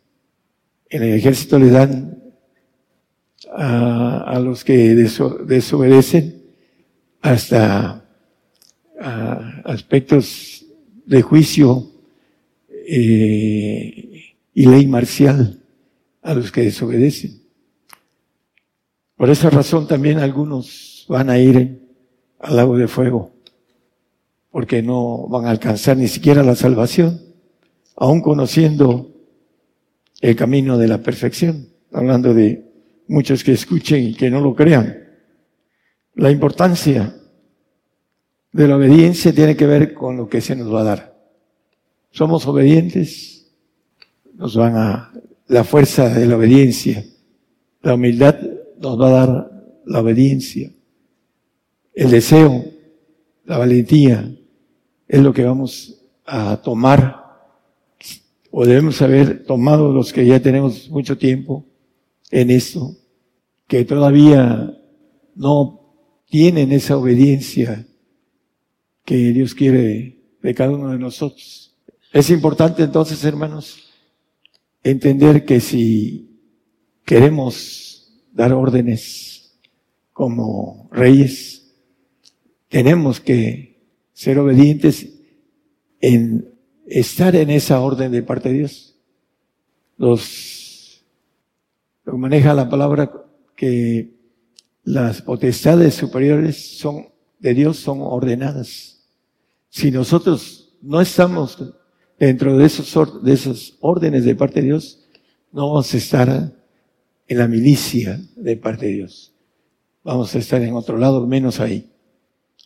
En 0.90 1.02
el 1.02 1.14
ejército 1.14 1.58
le 1.58 1.70
dan 1.70 2.19
a, 3.52 4.38
los 4.42 4.64
que 4.64 4.94
desobedecen 4.94 6.42
hasta 7.20 8.04
aspectos 9.64 10.64
de 11.06 11.22
juicio 11.22 11.90
eh, 12.68 14.34
y 14.54 14.66
ley 14.66 14.86
marcial 14.86 15.60
a 16.22 16.34
los 16.34 16.52
que 16.52 16.62
desobedecen. 16.62 17.42
Por 19.16 19.30
esa 19.30 19.50
razón 19.50 19.86
también 19.86 20.18
algunos 20.18 21.04
van 21.08 21.30
a 21.30 21.38
ir 21.38 21.80
al 22.38 22.56
lago 22.56 22.76
de 22.76 22.88
fuego, 22.88 23.32
porque 24.50 24.82
no 24.82 25.28
van 25.28 25.46
a 25.46 25.50
alcanzar 25.50 25.96
ni 25.96 26.08
siquiera 26.08 26.42
la 26.42 26.54
salvación, 26.54 27.20
aun 27.96 28.22
conociendo 28.22 29.10
el 30.20 30.36
camino 30.36 30.78
de 30.78 30.88
la 30.88 30.98
perfección, 30.98 31.68
hablando 31.92 32.34
de 32.34 32.69
muchos 33.10 33.42
que 33.42 33.52
escuchen 33.52 34.04
y 34.04 34.14
que 34.14 34.30
no 34.30 34.40
lo 34.40 34.54
crean. 34.54 34.96
La 36.14 36.30
importancia 36.30 37.16
de 38.52 38.68
la 38.68 38.76
obediencia 38.76 39.34
tiene 39.34 39.56
que 39.56 39.66
ver 39.66 39.92
con 39.92 40.16
lo 40.16 40.28
que 40.28 40.40
se 40.40 40.54
nos 40.54 40.72
va 40.72 40.82
a 40.82 40.84
dar. 40.84 41.20
Somos 42.12 42.46
obedientes, 42.46 43.52
nos 44.34 44.54
van 44.54 44.76
a 44.76 45.12
la 45.48 45.64
fuerza 45.64 46.08
de 46.08 46.24
la 46.26 46.36
obediencia. 46.36 47.04
La 47.82 47.94
humildad 47.94 48.38
nos 48.78 49.00
va 49.00 49.08
a 49.08 49.26
dar 49.26 49.50
la 49.86 50.00
obediencia. 50.00 50.70
El 51.92 52.10
deseo, 52.12 52.64
la 53.44 53.58
valentía, 53.58 54.32
es 55.08 55.20
lo 55.20 55.32
que 55.32 55.44
vamos 55.44 56.00
a 56.24 56.62
tomar 56.62 57.20
o 58.52 58.64
debemos 58.64 59.02
haber 59.02 59.44
tomado 59.44 59.92
los 59.92 60.12
que 60.12 60.26
ya 60.26 60.40
tenemos 60.40 60.88
mucho 60.90 61.18
tiempo 61.18 61.64
en 62.30 62.50
esto, 62.50 62.96
que 63.70 63.84
todavía 63.84 64.76
no 65.36 65.94
tienen 66.28 66.72
esa 66.72 66.96
obediencia 66.96 67.86
que 69.04 69.14
Dios 69.32 69.54
quiere 69.54 70.24
de 70.42 70.54
cada 70.56 70.72
uno 70.72 70.90
de 70.90 70.98
nosotros. 70.98 71.78
Es 72.12 72.30
importante 72.30 72.82
entonces, 72.82 73.22
hermanos, 73.24 73.88
entender 74.82 75.44
que 75.44 75.60
si 75.60 76.36
queremos 77.04 78.12
dar 78.32 78.52
órdenes 78.54 79.56
como 80.12 80.88
reyes, 80.90 81.72
tenemos 82.66 83.20
que 83.20 83.78
ser 84.12 84.40
obedientes 84.40 85.14
en 86.00 86.58
estar 86.88 87.36
en 87.36 87.50
esa 87.50 87.78
orden 87.78 88.10
de 88.10 88.24
parte 88.24 88.48
de 88.48 88.58
Dios. 88.58 88.98
Los, 89.96 91.04
lo 92.04 92.18
maneja 92.18 92.52
la 92.52 92.68
palabra 92.68 93.19
que 93.60 94.16
las 94.84 95.20
potestades 95.20 95.92
superiores 95.92 96.78
son 96.78 97.08
de 97.38 97.52
Dios 97.52 97.76
son 97.76 97.98
ordenadas. 98.00 99.06
Si 99.68 99.90
nosotros 99.90 100.78
no 100.80 100.98
estamos 101.02 101.74
dentro 102.18 102.56
de 102.56 102.64
esos, 102.64 103.22
de 103.22 103.34
esos 103.34 103.76
órdenes 103.82 104.24
de 104.24 104.34
parte 104.34 104.62
de 104.62 104.68
Dios, 104.68 105.06
no 105.52 105.68
vamos 105.68 105.92
a 105.92 105.96
estar 105.98 106.54
en 107.28 107.38
la 107.38 107.48
milicia 107.48 108.18
de 108.34 108.56
parte 108.56 108.86
de 108.86 108.92
Dios. 108.92 109.34
Vamos 110.02 110.34
a 110.34 110.38
estar 110.38 110.62
en 110.62 110.72
otro 110.72 110.96
lado, 110.96 111.26
menos 111.26 111.60
ahí. 111.60 111.92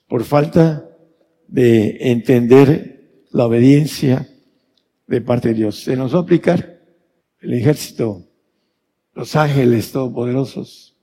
Por 0.06 0.22
falta 0.22 0.88
de 1.48 1.96
entender 2.12 3.24
la 3.32 3.46
obediencia 3.46 4.28
de 5.08 5.20
parte 5.20 5.48
de 5.48 5.54
Dios. 5.54 5.82
Se 5.82 5.96
nos 5.96 6.14
va 6.14 6.18
a 6.20 6.22
aplicar 6.22 6.80
el 7.40 7.52
ejército, 7.52 8.28
los 9.14 9.36
ángeles 9.36 9.92
todopoderosos. 9.92 10.94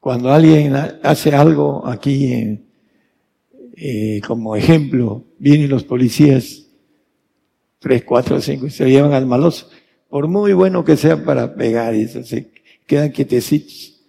Cuando 0.00 0.32
alguien 0.32 0.74
hace 0.74 1.34
algo 1.34 1.86
aquí, 1.86 2.60
eh, 3.76 4.20
como 4.26 4.56
ejemplo, 4.56 5.24
vienen 5.38 5.70
los 5.70 5.84
policías 5.84 6.66
tres, 7.78 8.04
cuatro, 8.04 8.40
cinco, 8.40 8.66
y 8.66 8.70
se 8.70 8.88
llevan 8.88 9.12
al 9.12 9.26
maloso. 9.26 9.68
Por 10.08 10.26
muy 10.28 10.52
bueno 10.52 10.84
que 10.84 10.96
sea 10.96 11.24
para 11.24 11.54
pegar, 11.54 11.94
y 11.94 12.02
eso, 12.02 12.22
se 12.24 12.50
quedan 12.86 13.12
quietecitos. 13.12 14.00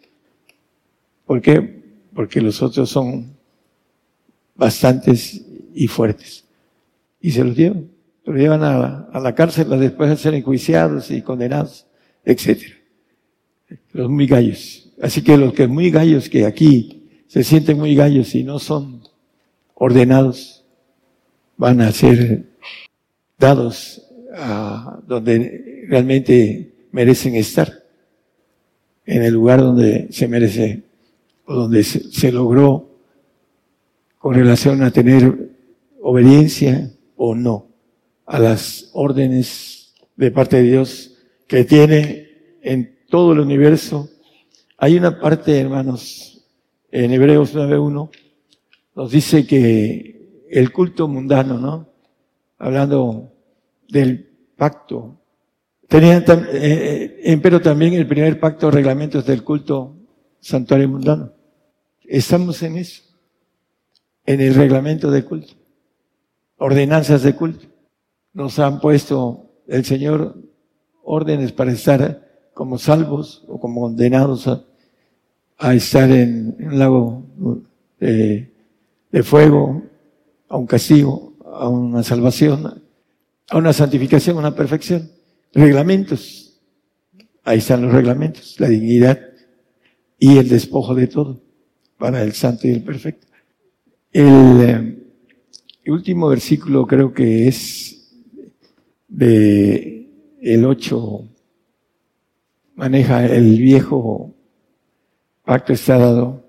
¿Por 1.26 1.42
qué? 1.42 1.84
Porque 2.14 2.42
los 2.42 2.62
otros 2.62 2.90
son 2.90 3.38
bastantes 4.56 5.46
y 5.74 5.88
fuertes. 5.88 6.46
Y 7.22 7.32
se 7.32 7.44
los 7.44 7.56
llevan. 7.56 7.90
Se 8.26 8.32
los 8.32 8.40
llevan 8.40 8.64
a, 8.64 9.10
a 9.12 9.20
la 9.20 9.36
cárcel 9.36 9.70
después 9.80 10.10
de 10.10 10.18
ser 10.18 10.34
enjuiciados 10.34 11.12
y 11.12 11.22
condenados, 11.22 11.86
etc. 12.26 12.83
Los 13.94 14.10
muy 14.10 14.28
gallos. 14.28 14.90
Así 15.02 15.24
que 15.24 15.38
los 15.38 15.54
que 15.54 15.68
muy 15.68 15.90
gallos 15.92 16.30
que 16.30 16.46
aquí 16.46 17.04
se 17.28 17.44
sienten 17.44 17.78
muy 17.78 17.96
gallos 17.96 18.36
y 18.36 18.44
no 18.44 18.60
son 18.60 19.02
ordenados, 19.74 20.66
van 21.58 21.82
a 21.82 21.92
ser 21.92 22.46
dados 23.38 24.04
a 24.36 25.00
donde 25.08 25.86
realmente 25.88 26.74
merecen 26.92 27.36
estar, 27.36 27.84
en 29.06 29.24
el 29.24 29.34
lugar 29.34 29.60
donde 29.60 30.08
se 30.12 30.28
merece 30.28 30.84
o 31.46 31.54
donde 31.56 31.84
se, 31.84 32.32
logró 32.32 32.90
con 34.18 34.34
relación 34.34 34.82
a 34.82 34.92
tener 34.92 35.50
obediencia 36.02 36.92
o 37.18 37.36
no 37.36 37.68
a 38.26 38.40
las 38.40 38.90
órdenes 38.94 39.94
de 40.16 40.32
parte 40.32 40.58
de 40.58 40.64
Dios 40.64 41.18
que 41.48 41.66
tiene 41.66 42.30
en 42.62 42.93
todo 43.14 43.34
el 43.34 43.42
universo. 43.42 44.10
Hay 44.76 44.98
una 44.98 45.20
parte, 45.20 45.60
hermanos, 45.60 46.48
en 46.90 47.12
Hebreos 47.12 47.54
9.1, 47.54 48.10
nos 48.96 49.12
dice 49.12 49.46
que 49.46 50.48
el 50.50 50.74
culto 50.74 51.08
mundano, 51.08 51.60
¿no? 51.60 51.90
Hablando 52.58 53.32
del 53.88 54.32
pacto. 54.58 55.22
Tenían, 55.88 56.24
eh, 56.54 57.22
eh, 57.24 57.38
pero 57.38 57.62
también 57.62 57.94
el 57.94 58.08
primer 58.08 58.40
pacto 58.40 58.66
de 58.66 58.72
reglamentos 58.72 59.24
del 59.28 59.44
culto 59.44 59.96
santuario 60.40 60.90
mundano. 60.90 61.34
Estamos 62.02 62.64
en 62.64 62.78
eso, 62.78 63.04
en 64.26 64.42
el 64.42 64.56
reglamento 64.56 65.12
de 65.12 65.24
culto, 65.24 65.54
ordenanzas 66.58 67.22
de 67.22 67.36
culto. 67.36 67.68
Nos 68.34 68.58
han 68.58 68.80
puesto 68.80 69.52
el 69.68 69.86
Señor 69.86 70.36
órdenes 71.04 71.52
para 71.52 71.74
estar 71.74 72.23
como 72.54 72.78
salvos 72.78 73.44
o 73.48 73.60
como 73.60 73.82
condenados 73.82 74.48
a, 74.48 75.74
estar 75.74 76.12
en, 76.12 76.56
un 76.60 76.80
lago 76.80 77.24
de, 78.00 78.52
de 79.12 79.24
fuego, 79.24 79.84
a 80.50 80.58
un 80.58 80.68
castigo, 80.68 81.34
a 81.46 81.70
una 81.70 82.04
salvación, 82.04 82.84
a 83.50 83.58
una 83.58 83.74
santificación, 83.74 84.38
a 84.38 84.40
una 84.40 84.56
perfección. 84.56 85.10
Reglamentos. 85.54 86.60
Ahí 87.44 87.60
están 87.60 87.82
los 87.82 87.94
reglamentos, 87.94 88.56
la 88.60 88.70
dignidad 88.70 89.20
y 90.18 90.38
el 90.38 90.48
despojo 90.48 90.96
de 90.96 91.08
todo 91.08 91.42
para 91.98 92.24
el 92.24 92.34
santo 92.34 92.68
y 92.68 92.72
el 92.72 92.84
perfecto. 92.84 93.28
El, 94.12 94.62
eh, 94.62 95.00
último 95.88 96.30
versículo 96.30 96.88
creo 96.88 97.14
que 97.14 97.48
es 97.48 98.14
de 99.08 100.10
el 100.42 100.66
8 100.66 101.28
maneja 102.76 103.26
el 103.26 103.58
viejo 103.58 104.36
pacto 105.44 105.74
está 105.74 105.98
dado. 105.98 106.46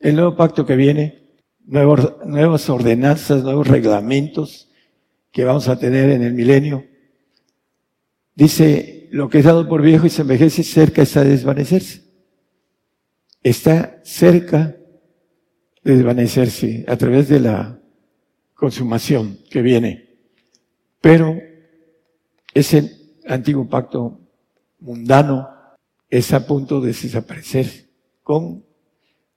El 0.00 0.16
nuevo 0.16 0.36
pacto 0.36 0.66
que 0.66 0.76
viene, 0.76 1.22
nuevas 1.64 2.68
ordenanzas, 2.68 3.42
nuevos 3.42 3.68
reglamentos, 3.68 4.68
que 5.30 5.44
vamos 5.44 5.68
a 5.68 5.78
tener 5.78 6.10
en 6.10 6.22
el 6.22 6.34
milenio. 6.34 6.84
Dice, 8.34 9.08
lo 9.12 9.28
que 9.28 9.38
es 9.38 9.44
dado 9.44 9.68
por 9.68 9.82
viejo 9.82 10.06
y 10.06 10.10
se 10.10 10.22
envejece 10.22 10.62
cerca 10.62 11.02
está 11.02 11.22
de 11.22 11.30
desvanecerse. 11.30 12.02
Está 13.42 14.00
cerca 14.04 14.76
de 15.84 15.96
desvanecerse 15.96 16.84
a 16.88 16.96
través 16.96 17.28
de 17.28 17.40
la 17.40 17.80
consumación 18.54 19.38
que 19.50 19.62
viene. 19.62 20.08
Pero 21.00 21.36
ese 22.54 23.18
antiguo 23.26 23.68
pacto 23.68 24.21
mundano 24.82 25.48
es 26.10 26.32
a 26.32 26.46
punto 26.46 26.80
de 26.80 26.88
desaparecer 26.88 27.88
con 28.22 28.64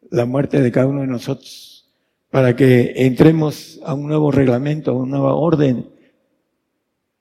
la 0.09 0.26
muerte 0.26 0.61
de 0.61 0.72
cada 0.72 0.88
uno 0.88 1.01
de 1.01 1.07
nosotros 1.07 1.89
para 2.30 2.55
que 2.55 2.93
entremos 3.05 3.80
a 3.85 3.93
un 3.93 4.07
nuevo 4.07 4.31
reglamento, 4.31 4.91
a 4.91 4.95
una 4.95 5.17
nueva 5.17 5.35
orden. 5.35 5.89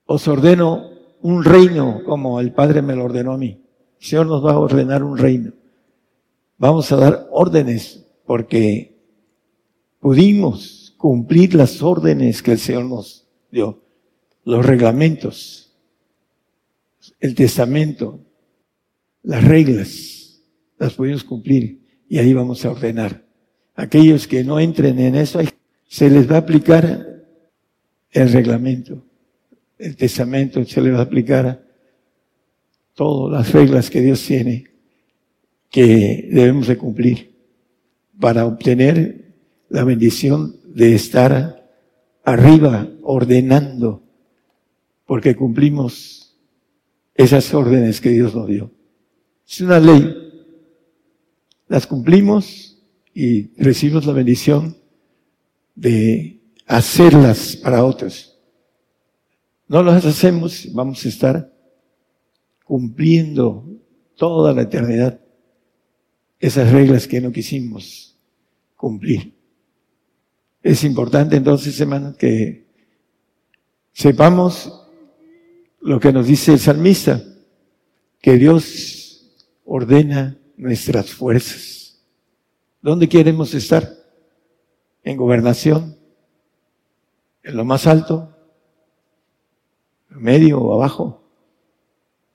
Os 0.05 0.27
ordeno 0.27 0.89
un 1.21 1.43
reino 1.43 2.01
como 2.05 2.39
el 2.39 2.51
Padre 2.51 2.81
me 2.81 2.95
lo 2.95 3.05
ordenó 3.05 3.33
a 3.33 3.37
mí. 3.37 3.63
El 4.01 4.05
Señor 4.05 4.27
nos 4.27 4.45
va 4.45 4.51
a 4.51 4.59
ordenar 4.59 5.03
un 5.03 5.17
reino. 5.17 5.53
Vamos 6.57 6.91
a 6.91 6.97
dar 6.97 7.27
órdenes 7.31 8.05
porque 8.25 8.99
pudimos 9.99 10.93
cumplir 10.97 11.55
las 11.55 11.81
órdenes 11.81 12.41
que 12.41 12.51
el 12.51 12.59
Señor 12.59 12.85
nos 12.85 13.27
dio, 13.51 13.81
los 14.43 14.65
reglamentos, 14.65 15.64
el 17.19 17.35
testamento, 17.35 18.19
las 19.23 19.43
reglas, 19.43 20.41
las 20.77 20.93
pudimos 20.93 21.23
cumplir 21.23 21.81
y 22.07 22.17
ahí 22.17 22.33
vamos 22.33 22.63
a 22.65 22.71
ordenar. 22.71 23.25
Aquellos 23.75 24.27
que 24.27 24.43
no 24.43 24.59
entren 24.59 24.99
en 24.99 25.15
eso, 25.15 25.39
se 25.87 26.09
les 26.09 26.29
va 26.29 26.35
a 26.35 26.39
aplicar 26.39 27.25
el 28.11 28.31
reglamento, 28.31 29.03
el 29.77 29.95
testamento, 29.95 30.63
se 30.65 30.81
les 30.81 30.93
va 30.93 30.99
a 30.99 31.03
aplicar 31.03 31.65
todas 32.93 33.31
las 33.31 33.53
reglas 33.53 33.89
que 33.89 34.01
Dios 34.01 34.25
tiene 34.25 34.75
que 35.69 36.29
debemos 36.31 36.67
de 36.67 36.77
cumplir 36.77 37.35
para 38.17 38.45
obtener 38.45 39.33
la 39.67 39.83
bendición 39.83 40.55
de 40.73 40.95
estar 40.95 41.69
arriba 42.23 42.87
ordenando, 43.03 44.01
porque 45.05 45.35
cumplimos 45.35 46.24
esas 47.15 47.51
órdenes 47.53 47.99
que 48.01 48.09
Dios 48.09 48.35
nos 48.35 48.47
dio. 48.47 48.71
Es 49.47 49.61
una 49.61 49.79
ley. 49.79 50.13
Las 51.67 51.87
cumplimos 51.87 52.83
y 53.13 53.53
recibimos 53.61 54.05
la 54.05 54.13
bendición 54.13 54.77
de 55.73 56.41
hacerlas 56.67 57.55
para 57.55 57.83
otros. 57.83 58.37
No 59.67 59.81
las 59.81 60.05
hacemos, 60.05 60.67
vamos 60.73 61.03
a 61.05 61.09
estar 61.09 61.53
cumpliendo 62.65 63.65
toda 64.15 64.53
la 64.53 64.63
eternidad 64.63 65.19
esas 66.39 66.71
reglas 66.71 67.07
que 67.07 67.21
no 67.21 67.31
quisimos 67.31 68.17
cumplir. 68.75 69.33
Es 70.61 70.83
importante 70.83 71.35
entonces, 71.35 71.79
hermanos, 71.79 72.15
que 72.17 72.67
sepamos 73.93 74.84
lo 75.85 75.99
que 75.99 76.11
nos 76.11 76.25
dice 76.25 76.53
el 76.53 76.59
salmista, 76.59 77.21
que 78.19 78.37
Dios 78.37 79.23
ordena 79.65 80.35
nuestras 80.57 81.11
fuerzas. 81.11 82.03
¿Dónde 82.81 83.07
queremos 83.07 83.53
estar? 83.53 83.87
¿En 85.03 85.15
gobernación? 85.15 85.95
¿En 87.43 87.55
lo 87.55 87.65
más 87.65 87.85
alto? 87.85 88.35
¿En 90.09 90.23
medio 90.23 90.59
o 90.59 90.73
abajo? 90.73 91.21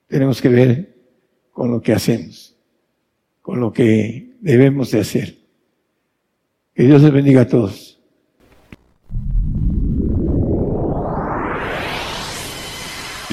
Tenemos 0.06 0.40
que 0.40 0.48
ver 0.48 0.96
con 1.50 1.72
lo 1.72 1.82
que 1.82 1.92
hacemos, 1.92 2.56
con 3.42 3.58
lo 3.58 3.72
que 3.72 4.36
debemos 4.40 4.92
de 4.92 5.00
hacer. 5.00 5.38
Que 6.72 6.84
Dios 6.84 7.02
les 7.02 7.12
bendiga 7.12 7.40
a 7.40 7.48
todos. 7.48 7.89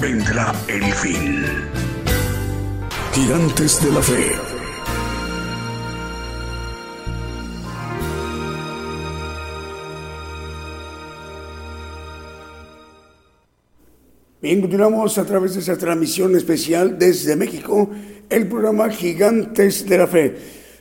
vendrá 0.00 0.52
el 0.66 0.82
fin. 0.94 1.44
Gigantes 3.12 3.84
de 3.84 3.92
la 3.92 4.00
fe. 4.00 4.32
Bien, 14.40 14.62
continuamos 14.62 15.18
a 15.18 15.26
través 15.26 15.52
de 15.54 15.60
esa 15.60 15.76
transmisión 15.76 16.34
especial 16.34 16.98
desde 16.98 17.36
México, 17.36 17.90
el 18.30 18.48
programa 18.48 18.88
Gigantes 18.88 19.86
de 19.86 19.98
la 19.98 20.06
Fe. 20.06 20.34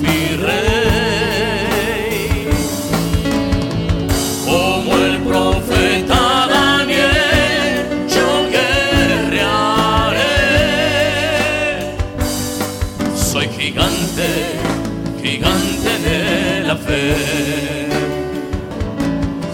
mi 0.00 0.36
rey. 0.36 1.70
Como 4.44 4.96
el 4.96 5.18
profeta 5.20 6.46
Daniel, 6.48 8.06
yo 8.08 8.28
guerrearé. 8.50 10.26
Soy 13.14 13.48
gigante, 13.48 14.28
gigante 15.22 15.98
de 16.08 16.62
la 16.64 16.76
fe. 16.76 17.16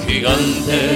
Gigante, 0.07 0.96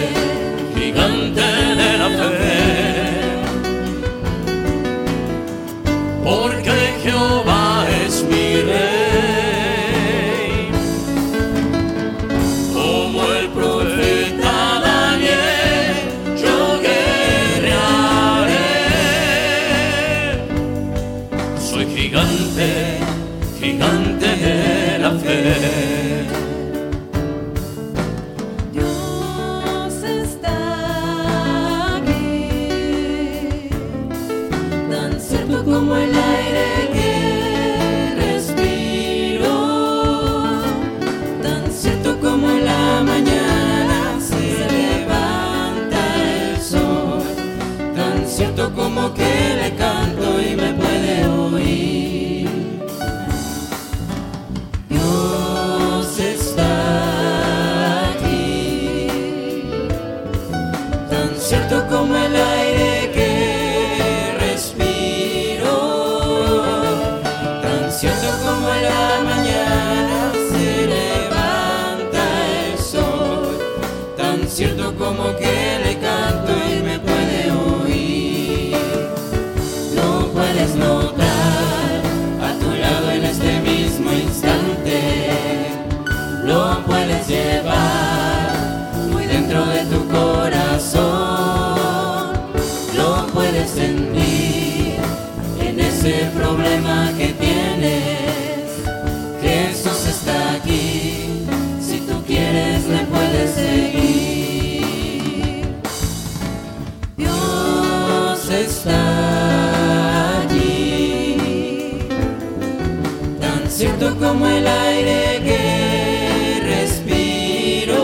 como 114.21 114.47
el 114.47 114.67
aire 114.67 115.41
que 115.43 116.61
respiro, 116.63 117.97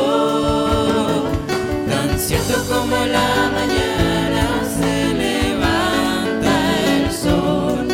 tan 1.88 2.18
cierto 2.18 2.54
como 2.70 2.96
la 3.04 3.50
mañana 3.52 4.62
se 4.78 5.12
levanta 5.12 6.52
el 6.96 7.12
sol, 7.12 7.86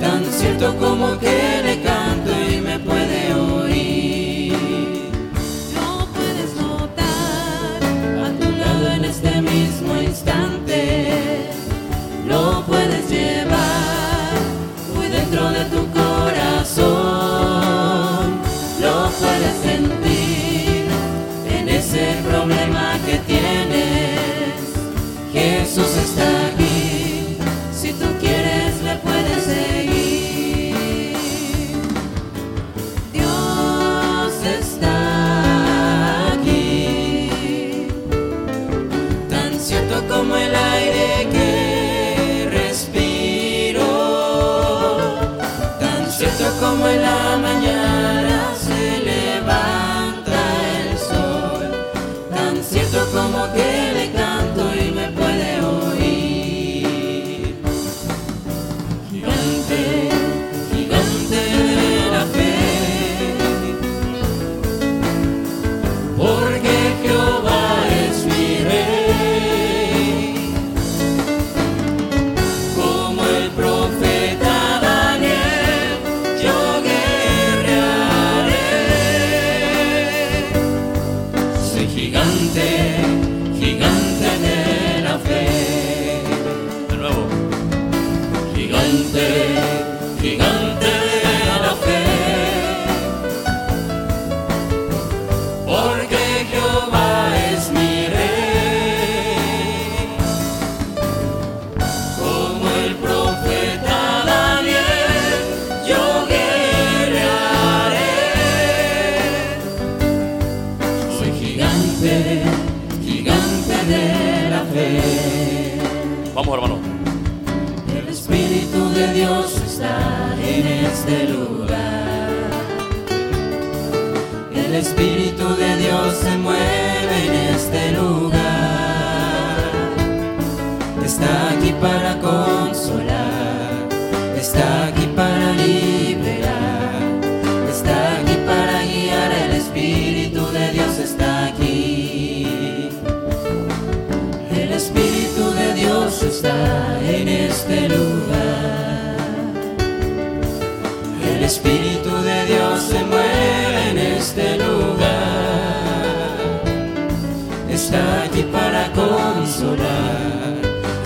tan 0.00 0.24
cierto 0.32 0.76
como 0.78 1.16
que 1.20 1.62
le 1.64 1.80
canto 1.82 2.32
y 2.50 2.60
me 2.60 2.78
puede 2.80 3.34
oír. 3.34 5.12
No 5.72 6.08
puedes 6.12 6.56
notar 6.56 7.80
a 8.24 8.30
tu 8.40 8.50
lado 8.58 8.90
en 8.96 9.04
este 9.04 9.40
mismo 9.40 10.02
instante. 10.02 10.49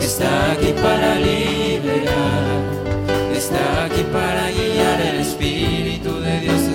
está 0.00 0.52
aquí 0.52 0.72
para 0.80 1.16
liberar, 1.16 2.62
está 3.34 3.84
aquí 3.84 4.04
para 4.12 4.50
guiar 4.50 5.00
el 5.00 5.20
Espíritu 5.20 6.20
de 6.20 6.40
Dios. 6.40 6.73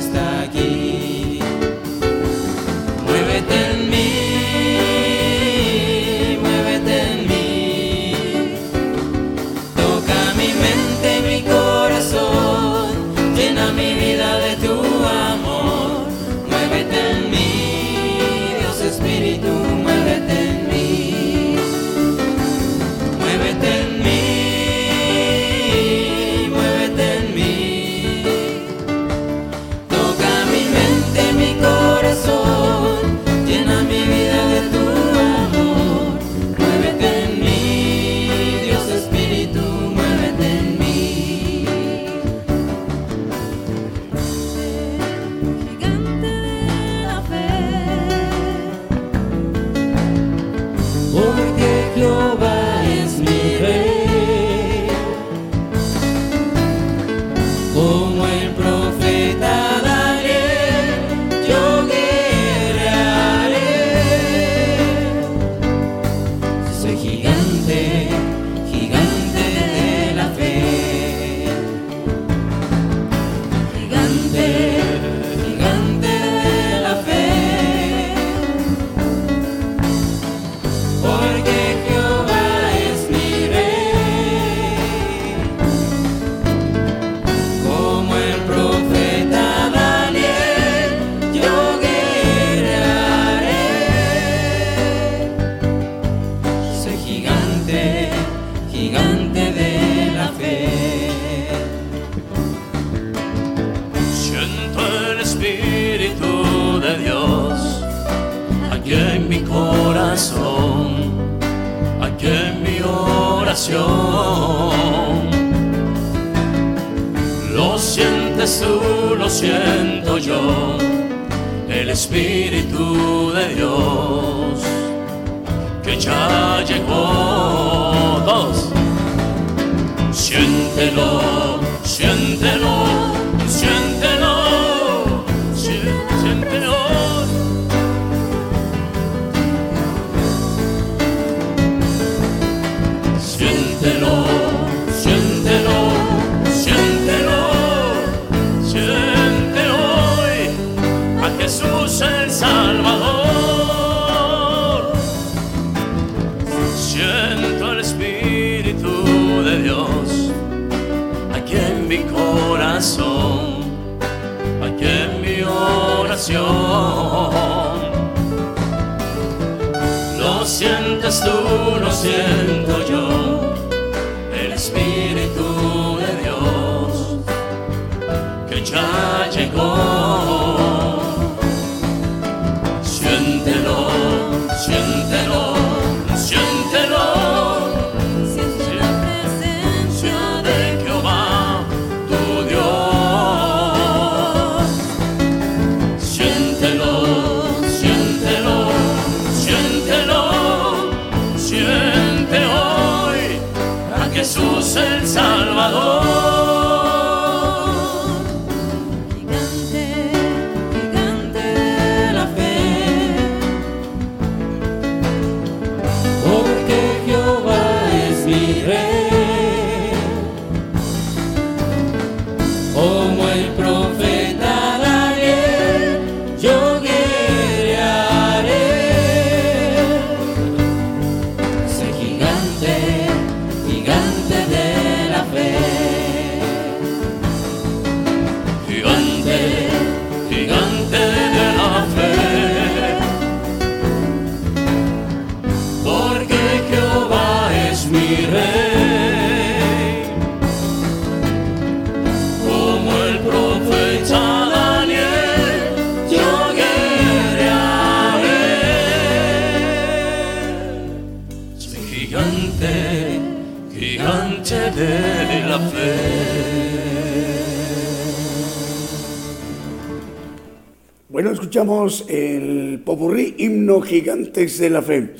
Bueno, 271.19 271.33
escuchamos 271.33 272.05
el 272.07 272.81
popurrí 272.85 273.35
himno 273.39 273.81
gigantes 273.81 274.57
de 274.57 274.69
la 274.69 274.81
fe. 274.81 275.15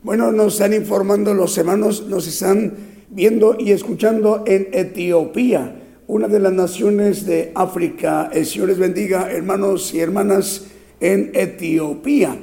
Bueno, 0.00 0.30
nos 0.30 0.52
están 0.52 0.72
informando 0.72 1.34
los 1.34 1.58
hermanos, 1.58 2.06
nos 2.06 2.28
están 2.28 2.72
viendo 3.08 3.56
y 3.58 3.72
escuchando 3.72 4.44
en 4.46 4.68
Etiopía, 4.70 5.74
una 6.06 6.28
de 6.28 6.38
las 6.38 6.52
naciones 6.52 7.26
de 7.26 7.50
África. 7.56 8.30
El 8.32 8.46
Señor 8.46 8.68
les 8.68 8.78
bendiga, 8.78 9.28
hermanos 9.28 9.92
y 9.92 9.98
hermanas, 9.98 10.68
en 11.00 11.32
Etiopía. 11.34 12.38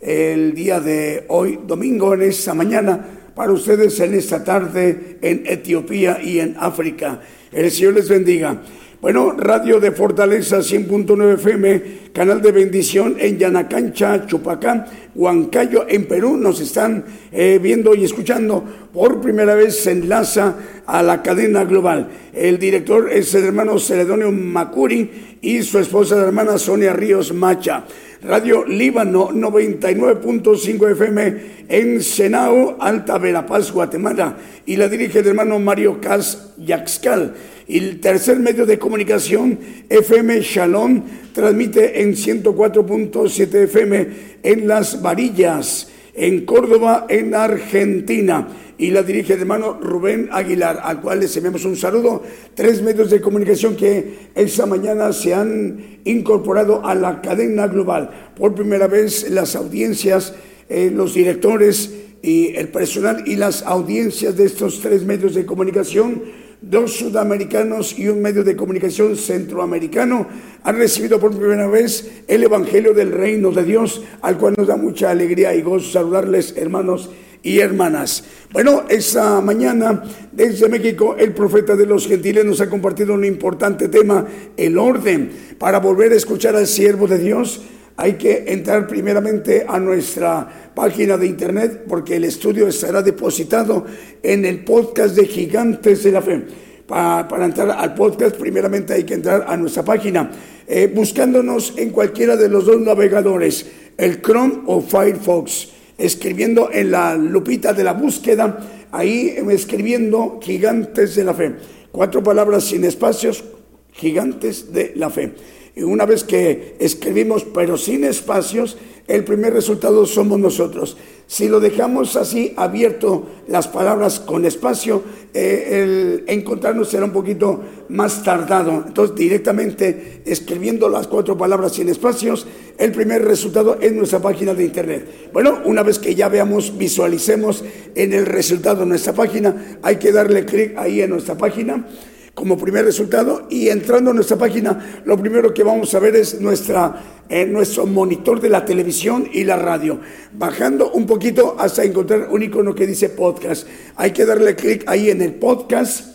El 0.00 0.54
día 0.54 0.78
de 0.78 1.24
hoy, 1.30 1.58
domingo, 1.66 2.14
en 2.14 2.22
esta 2.22 2.54
mañana, 2.54 3.04
para 3.34 3.50
ustedes 3.50 3.98
en 3.98 4.14
esta 4.14 4.44
tarde 4.44 5.18
en 5.20 5.42
Etiopía 5.46 6.22
y 6.22 6.38
en 6.38 6.54
África. 6.56 7.22
El 7.50 7.72
Señor 7.72 7.94
les 7.94 8.08
bendiga. 8.08 8.62
Bueno, 9.02 9.32
Radio 9.32 9.80
de 9.80 9.90
Fortaleza 9.90 10.58
100.9 10.58 11.34
FM, 11.34 11.82
canal 12.12 12.40
de 12.40 12.52
bendición 12.52 13.16
en 13.18 13.36
Yanacancha, 13.36 14.28
Chupacán, 14.28 14.86
Huancayo, 15.16 15.86
en 15.88 16.06
Perú. 16.06 16.36
Nos 16.36 16.60
están 16.60 17.04
eh, 17.32 17.58
viendo 17.60 17.96
y 17.96 18.04
escuchando. 18.04 18.62
Por 18.94 19.20
primera 19.20 19.56
vez 19.56 19.82
se 19.82 19.90
enlaza 19.90 20.54
a 20.86 21.02
la 21.02 21.20
cadena 21.20 21.64
global. 21.64 22.10
El 22.32 22.60
director 22.60 23.10
es 23.10 23.34
el 23.34 23.46
hermano 23.46 23.76
Celedonio 23.80 24.30
Macuri 24.30 25.38
y 25.40 25.64
su 25.64 25.80
esposa, 25.80 26.14
la 26.14 26.26
hermana 26.26 26.56
Sonia 26.56 26.92
Ríos 26.92 27.34
Macha. 27.34 27.82
Radio 28.22 28.64
Líbano 28.64 29.30
99.5 29.30 30.92
FM 30.92 31.40
en 31.68 32.00
Senao, 32.00 32.76
Alta 32.78 33.18
Verapaz, 33.18 33.72
Guatemala. 33.72 34.36
Y 34.64 34.76
la 34.76 34.86
dirige 34.86 35.18
el 35.18 35.26
hermano 35.26 35.58
Mario 35.58 36.00
Cas 36.00 36.52
Yaxcal. 36.56 37.34
Y 37.72 37.78
el 37.78 38.00
tercer 38.00 38.38
medio 38.38 38.66
de 38.66 38.78
comunicación, 38.78 39.58
FM 39.88 40.42
Shalom, 40.42 41.04
transmite 41.32 42.02
en 42.02 42.12
104.7 42.12 43.54
FM 43.64 44.08
en 44.42 44.68
Las 44.68 45.00
Varillas, 45.00 45.88
en 46.12 46.44
Córdoba, 46.44 47.06
en 47.08 47.34
Argentina. 47.34 48.46
Y 48.76 48.90
la 48.90 49.02
dirige 49.02 49.32
el 49.32 49.40
hermano 49.40 49.80
Rubén 49.80 50.28
Aguilar, 50.32 50.80
al 50.82 51.00
cual 51.00 51.20
les 51.20 51.34
enviamos 51.34 51.64
un 51.64 51.74
saludo. 51.74 52.22
Tres 52.54 52.82
medios 52.82 53.08
de 53.08 53.22
comunicación 53.22 53.74
que 53.74 54.28
esta 54.34 54.66
mañana 54.66 55.10
se 55.14 55.32
han 55.32 56.00
incorporado 56.04 56.84
a 56.84 56.94
la 56.94 57.22
cadena 57.22 57.68
global. 57.68 58.32
Por 58.36 58.54
primera 58.54 58.86
vez 58.86 59.30
las 59.30 59.56
audiencias, 59.56 60.34
eh, 60.68 60.92
los 60.94 61.14
directores 61.14 61.90
y 62.20 62.54
el 62.54 62.68
personal 62.68 63.24
y 63.26 63.36
las 63.36 63.62
audiencias 63.62 64.36
de 64.36 64.44
estos 64.44 64.80
tres 64.80 65.04
medios 65.04 65.34
de 65.34 65.46
comunicación 65.46 66.41
dos 66.62 66.96
sudamericanos 66.96 67.98
y 67.98 68.08
un 68.08 68.22
medio 68.22 68.44
de 68.44 68.56
comunicación 68.56 69.16
centroamericano 69.16 70.26
han 70.62 70.76
recibido 70.76 71.18
por 71.18 71.36
primera 71.36 71.66
vez 71.66 72.22
el 72.28 72.44
Evangelio 72.44 72.94
del 72.94 73.10
Reino 73.10 73.50
de 73.50 73.64
Dios, 73.64 74.02
al 74.22 74.38
cual 74.38 74.54
nos 74.56 74.68
da 74.68 74.76
mucha 74.76 75.10
alegría 75.10 75.54
y 75.54 75.62
gozo 75.62 75.90
saludarles, 75.90 76.54
hermanos 76.56 77.10
y 77.42 77.58
hermanas. 77.58 78.24
Bueno, 78.52 78.84
esta 78.88 79.40
mañana 79.40 80.04
desde 80.30 80.68
México 80.68 81.16
el 81.18 81.32
profeta 81.32 81.74
de 81.74 81.86
los 81.86 82.06
gentiles 82.06 82.44
nos 82.44 82.60
ha 82.60 82.70
compartido 82.70 83.14
un 83.14 83.24
importante 83.24 83.88
tema, 83.88 84.26
el 84.56 84.78
orden. 84.78 85.30
Para 85.58 85.80
volver 85.80 86.12
a 86.12 86.16
escuchar 86.16 86.54
al 86.54 86.68
siervo 86.68 87.08
de 87.08 87.18
Dios 87.18 87.60
hay 87.96 88.14
que 88.14 88.44
entrar 88.48 88.86
primeramente 88.86 89.64
a 89.68 89.78
nuestra 89.78 90.70
página 90.74 91.16
de 91.16 91.26
internet 91.26 91.84
porque 91.88 92.16
el 92.16 92.24
estudio 92.24 92.66
estará 92.68 93.02
depositado 93.02 93.84
en 94.22 94.44
el 94.44 94.64
podcast 94.64 95.14
de 95.14 95.26
Gigantes 95.26 96.02
de 96.04 96.12
la 96.12 96.22
Fe. 96.22 96.42
Pa- 96.86 97.26
para 97.28 97.44
entrar 97.44 97.70
al 97.70 97.94
podcast, 97.94 98.36
primeramente 98.36 98.92
hay 98.94 99.04
que 99.04 99.14
entrar 99.14 99.44
a 99.46 99.56
nuestra 99.56 99.84
página, 99.84 100.30
eh, 100.66 100.90
buscándonos 100.92 101.74
en 101.76 101.90
cualquiera 101.90 102.36
de 102.36 102.48
los 102.48 102.64
dos 102.66 102.80
navegadores, 102.80 103.66
el 103.96 104.20
Chrome 104.20 104.62
o 104.66 104.80
Firefox, 104.80 105.68
escribiendo 105.98 106.70
en 106.72 106.90
la 106.90 107.14
lupita 107.14 107.72
de 107.72 107.84
la 107.84 107.92
búsqueda, 107.92 108.58
ahí 108.90 109.34
eh, 109.36 109.44
escribiendo 109.50 110.40
Gigantes 110.42 111.14
de 111.14 111.24
la 111.24 111.34
Fe. 111.34 111.54
Cuatro 111.92 112.22
palabras 112.22 112.64
sin 112.64 112.84
espacios, 112.84 113.44
Gigantes 113.92 114.72
de 114.72 114.92
la 114.96 115.10
Fe. 115.10 115.34
Una 115.76 116.04
vez 116.04 116.24
que 116.24 116.76
escribimos, 116.80 117.44
pero 117.44 117.78
sin 117.78 118.04
espacios, 118.04 118.76
el 119.08 119.24
primer 119.24 119.54
resultado 119.54 120.04
somos 120.06 120.38
nosotros. 120.38 120.98
Si 121.26 121.48
lo 121.48 121.60
dejamos 121.60 122.14
así 122.16 122.52
abierto, 122.56 123.26
las 123.48 123.68
palabras 123.68 124.20
con 124.20 124.44
espacio, 124.44 125.02
eh, 125.32 125.68
el 125.70 126.24
encontrarnos 126.26 126.90
será 126.90 127.06
un 127.06 127.12
poquito 127.12 127.62
más 127.88 128.22
tardado. 128.22 128.84
Entonces, 128.86 129.16
directamente 129.16 130.20
escribiendo 130.26 130.90
las 130.90 131.06
cuatro 131.06 131.38
palabras 131.38 131.72
sin 131.72 131.88
espacios, 131.88 132.46
el 132.76 132.92
primer 132.92 133.24
resultado 133.24 133.78
es 133.80 133.92
nuestra 133.92 134.20
página 134.20 134.52
de 134.52 134.64
internet. 134.64 135.30
Bueno, 135.32 135.62
una 135.64 135.82
vez 135.82 135.98
que 135.98 136.14
ya 136.14 136.28
veamos, 136.28 136.76
visualicemos 136.76 137.64
en 137.94 138.12
el 138.12 138.26
resultado 138.26 138.80
de 138.80 138.86
nuestra 138.86 139.14
página, 139.14 139.78
hay 139.82 139.96
que 139.96 140.12
darle 140.12 140.44
clic 140.44 140.76
ahí 140.76 141.00
en 141.00 141.08
nuestra 141.08 141.38
página 141.38 141.86
como 142.34 142.56
primer 142.56 142.84
resultado 142.84 143.46
y 143.50 143.68
entrando 143.68 144.10
a 144.10 144.14
nuestra 144.14 144.38
página, 144.38 145.02
lo 145.04 145.18
primero 145.18 145.52
que 145.52 145.62
vamos 145.62 145.94
a 145.94 145.98
ver 145.98 146.16
es 146.16 146.40
nuestra, 146.40 147.24
eh, 147.28 147.44
nuestro 147.44 147.86
monitor 147.86 148.40
de 148.40 148.48
la 148.48 148.64
televisión 148.64 149.28
y 149.32 149.44
la 149.44 149.56
radio. 149.56 150.00
Bajando 150.32 150.92
un 150.92 151.06
poquito 151.06 151.56
hasta 151.58 151.84
encontrar 151.84 152.28
un 152.30 152.42
icono 152.42 152.74
que 152.74 152.86
dice 152.86 153.10
podcast. 153.10 153.66
Hay 153.96 154.12
que 154.12 154.24
darle 154.24 154.56
clic 154.56 154.84
ahí 154.86 155.10
en 155.10 155.20
el 155.20 155.34
podcast. 155.34 156.12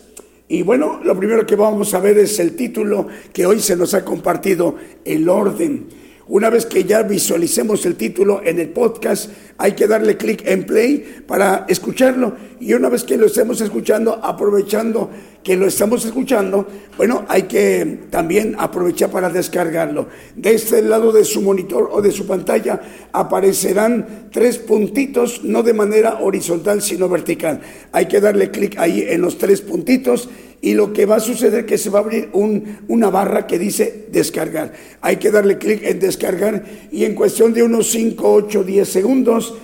Y 0.48 0.62
bueno, 0.62 1.00
lo 1.04 1.16
primero 1.16 1.46
que 1.46 1.56
vamos 1.56 1.94
a 1.94 2.00
ver 2.00 2.18
es 2.18 2.38
el 2.40 2.56
título 2.56 3.06
que 3.32 3.46
hoy 3.46 3.60
se 3.60 3.76
nos 3.76 3.94
ha 3.94 4.04
compartido, 4.04 4.76
el 5.04 5.28
orden. 5.28 5.86
Una 6.28 6.50
vez 6.50 6.66
que 6.66 6.84
ya 6.84 7.02
visualicemos 7.04 7.86
el 7.86 7.96
título 7.96 8.42
en 8.44 8.58
el 8.58 8.68
podcast, 8.68 9.30
hay 9.56 9.72
que 9.72 9.86
darle 9.86 10.18
clic 10.18 10.42
en 10.46 10.64
play 10.64 11.22
para 11.26 11.64
escucharlo. 11.70 12.34
Y 12.60 12.74
una 12.74 12.90
vez 12.90 13.04
que 13.04 13.16
lo 13.16 13.24
estemos 13.24 13.62
escuchando, 13.62 14.20
aprovechando 14.22 15.08
que 15.42 15.56
lo 15.56 15.66
estamos 15.66 16.04
escuchando, 16.04 16.66
bueno, 16.98 17.24
hay 17.28 17.44
que 17.44 18.00
también 18.10 18.56
aprovechar 18.58 19.10
para 19.10 19.30
descargarlo. 19.30 20.08
De 20.36 20.52
este 20.52 20.82
lado 20.82 21.12
de 21.12 21.24
su 21.24 21.40
monitor 21.40 21.88
o 21.90 22.02
de 22.02 22.12
su 22.12 22.26
pantalla 22.26 22.78
aparecerán 23.10 24.28
tres 24.30 24.58
puntitos, 24.58 25.42
no 25.44 25.62
de 25.62 25.72
manera 25.72 26.18
horizontal, 26.20 26.82
sino 26.82 27.08
vertical. 27.08 27.62
Hay 27.92 28.04
que 28.04 28.20
darle 28.20 28.50
clic 28.50 28.78
ahí 28.78 29.02
en 29.08 29.22
los 29.22 29.38
tres 29.38 29.62
puntitos 29.62 30.28
y 30.60 30.74
lo 30.74 30.92
que 30.92 31.06
va 31.06 31.16
a 31.16 31.20
suceder 31.20 31.60
es 31.60 31.66
que 31.66 31.78
se 31.78 31.90
va 31.90 32.00
a 32.00 32.02
abrir 32.02 32.30
una 32.32 33.10
barra 33.10 33.46
que 33.46 33.58
dice 33.58 34.06
descargar. 34.10 34.72
Hay 35.00 35.16
que 35.16 35.30
darle 35.30 35.58
clic 35.58 35.82
en 35.84 36.00
descargar 36.00 36.64
y 36.90 37.04
en 37.04 37.14
cuestión 37.14 37.52
de 37.52 37.62
unos 37.62 37.88
5, 37.90 38.32
8, 38.32 38.64
10 38.64 38.88
segundos, 38.88 39.54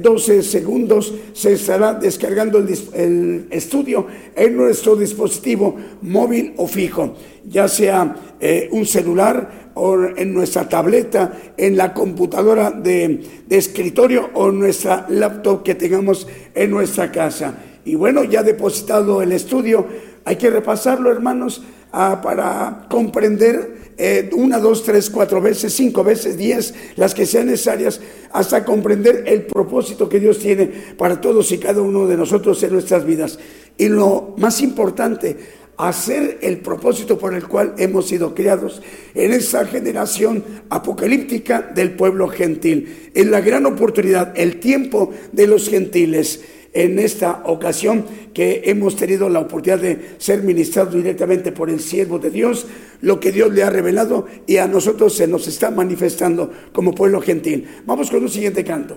12 0.00 0.38
eh, 0.38 0.42
segundos, 0.42 1.14
se 1.32 1.54
estará 1.54 1.94
descargando 1.94 2.58
el, 2.58 3.46
estudio 3.50 4.06
en 4.36 4.56
nuestro 4.56 4.96
dispositivo 4.96 5.76
móvil 6.02 6.54
o 6.56 6.68
fijo, 6.68 7.16
ya 7.48 7.66
sea 7.66 8.14
eh, 8.40 8.68
un 8.70 8.86
celular 8.86 9.70
o 9.74 9.96
en 10.16 10.34
nuestra 10.34 10.68
tableta, 10.68 11.32
en 11.56 11.76
la 11.76 11.94
computadora 11.94 12.70
de, 12.70 13.22
de 13.46 13.56
escritorio 13.56 14.30
o 14.34 14.50
nuestra 14.50 15.06
laptop 15.08 15.62
que 15.62 15.74
tengamos 15.74 16.26
en 16.54 16.70
nuestra 16.70 17.10
casa. 17.10 17.54
Y 17.84 17.96
bueno, 17.96 18.22
ya 18.22 18.44
depositado 18.44 19.22
el 19.22 19.32
estudio, 19.32 19.86
hay 20.24 20.36
que 20.36 20.50
repasarlo, 20.50 21.10
hermanos, 21.10 21.62
ah, 21.92 22.20
para 22.22 22.86
comprender 22.88 23.92
eh, 23.98 24.30
una, 24.34 24.58
dos, 24.58 24.82
tres, 24.82 25.10
cuatro 25.10 25.40
veces, 25.40 25.72
cinco 25.74 26.02
veces, 26.02 26.36
diez, 26.36 26.74
las 26.96 27.14
que 27.14 27.26
sean 27.26 27.46
necesarias, 27.46 28.00
hasta 28.32 28.64
comprender 28.64 29.24
el 29.26 29.42
propósito 29.46 30.08
que 30.08 30.20
Dios 30.20 30.38
tiene 30.38 30.66
para 30.96 31.20
todos 31.20 31.52
y 31.52 31.58
cada 31.58 31.82
uno 31.82 32.06
de 32.06 32.16
nosotros 32.16 32.62
en 32.62 32.72
nuestras 32.72 33.04
vidas. 33.04 33.38
Y 33.76 33.88
lo 33.88 34.34
más 34.38 34.60
importante, 34.60 35.36
hacer 35.76 36.38
el 36.42 36.58
propósito 36.58 37.18
por 37.18 37.34
el 37.34 37.46
cual 37.48 37.74
hemos 37.78 38.06
sido 38.06 38.34
criados 38.34 38.82
en 39.14 39.32
esa 39.32 39.64
generación 39.66 40.44
apocalíptica 40.68 41.62
del 41.74 41.92
pueblo 41.92 42.28
gentil, 42.28 43.10
en 43.14 43.30
la 43.30 43.40
gran 43.40 43.66
oportunidad, 43.66 44.32
el 44.36 44.60
tiempo 44.60 45.12
de 45.32 45.46
los 45.46 45.68
gentiles 45.68 46.40
en 46.72 46.98
esta 46.98 47.42
ocasión 47.44 48.04
que 48.32 48.62
hemos 48.66 48.96
tenido 48.96 49.28
la 49.28 49.40
oportunidad 49.40 49.80
de 49.80 50.14
ser 50.18 50.42
ministrados 50.42 50.94
directamente 50.94 51.52
por 51.52 51.68
el 51.68 51.80
siervo 51.80 52.18
de 52.18 52.30
Dios, 52.30 52.66
lo 53.00 53.20
que 53.20 53.32
Dios 53.32 53.52
le 53.52 53.62
ha 53.62 53.70
revelado 53.70 54.26
y 54.46 54.56
a 54.56 54.66
nosotros 54.66 55.14
se 55.14 55.26
nos 55.26 55.46
está 55.48 55.70
manifestando 55.70 56.50
como 56.72 56.94
pueblo 56.94 57.20
gentil. 57.20 57.68
Vamos 57.84 58.10
con 58.10 58.22
un 58.22 58.28
siguiente 58.28 58.64
canto. 58.64 58.96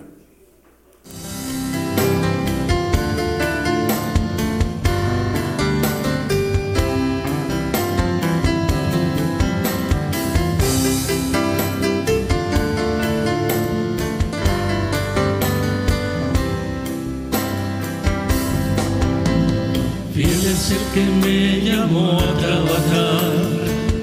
Que 20.95 21.03
me 21.03 21.59
llamó 21.59 22.17
a 22.21 22.33
trabajar, 22.37 23.33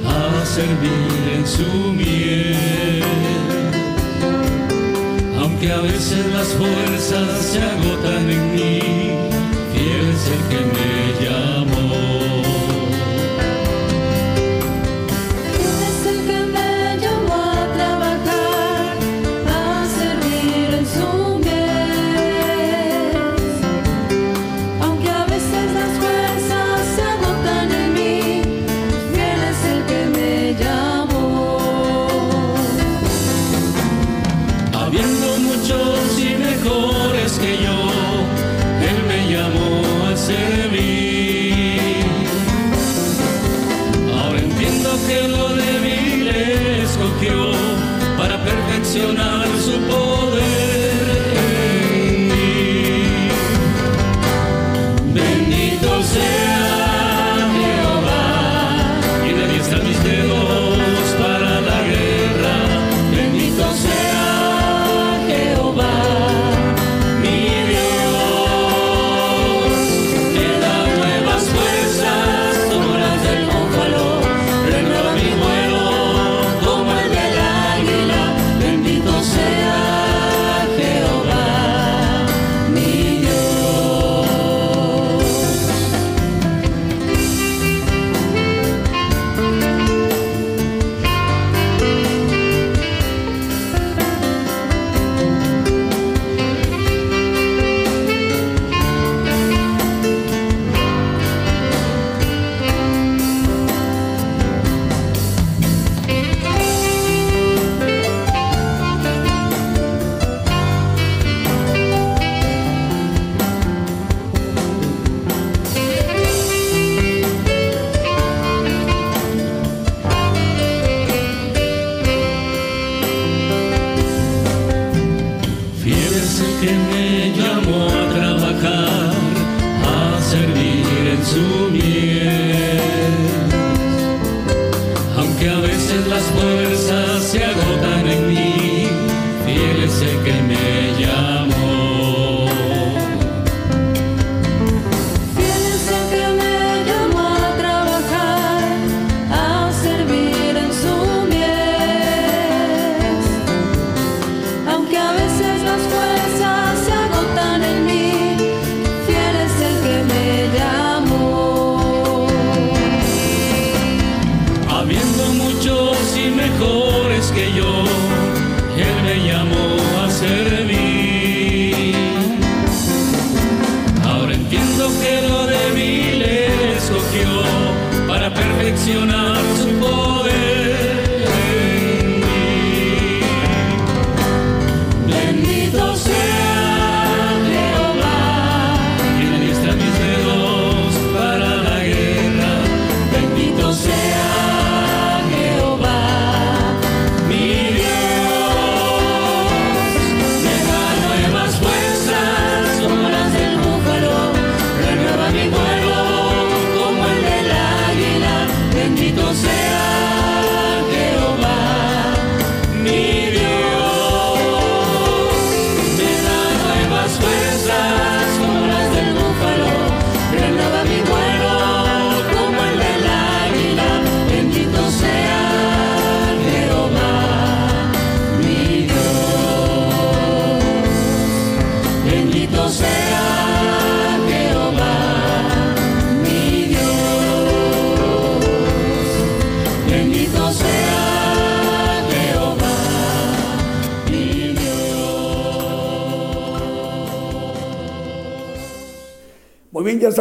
a 0.04 0.44
servir 0.44 1.22
en 1.36 1.46
su 1.46 1.66
miel. 1.94 3.02
Aunque 5.40 5.72
a 5.72 5.80
veces 5.80 6.26
las 6.34 6.48
fuerzas 6.48 7.46
se 7.50 7.62
agotan 7.62 8.28
en 8.28 8.54
mí, 8.54 8.91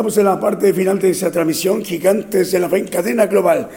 estamos 0.02 0.18
en 0.18 0.26
la 0.26 0.40
parte 0.40 0.74
final 0.74 0.98
de 0.98 1.12
esa 1.12 1.32
transmisión, 1.32 1.86
Gigantes 1.86 2.52
de 2.52 2.58
la 2.58 2.68
Fe 2.68 2.80
en 2.80 2.88
cadena 2.88 3.28
global. 3.28 3.70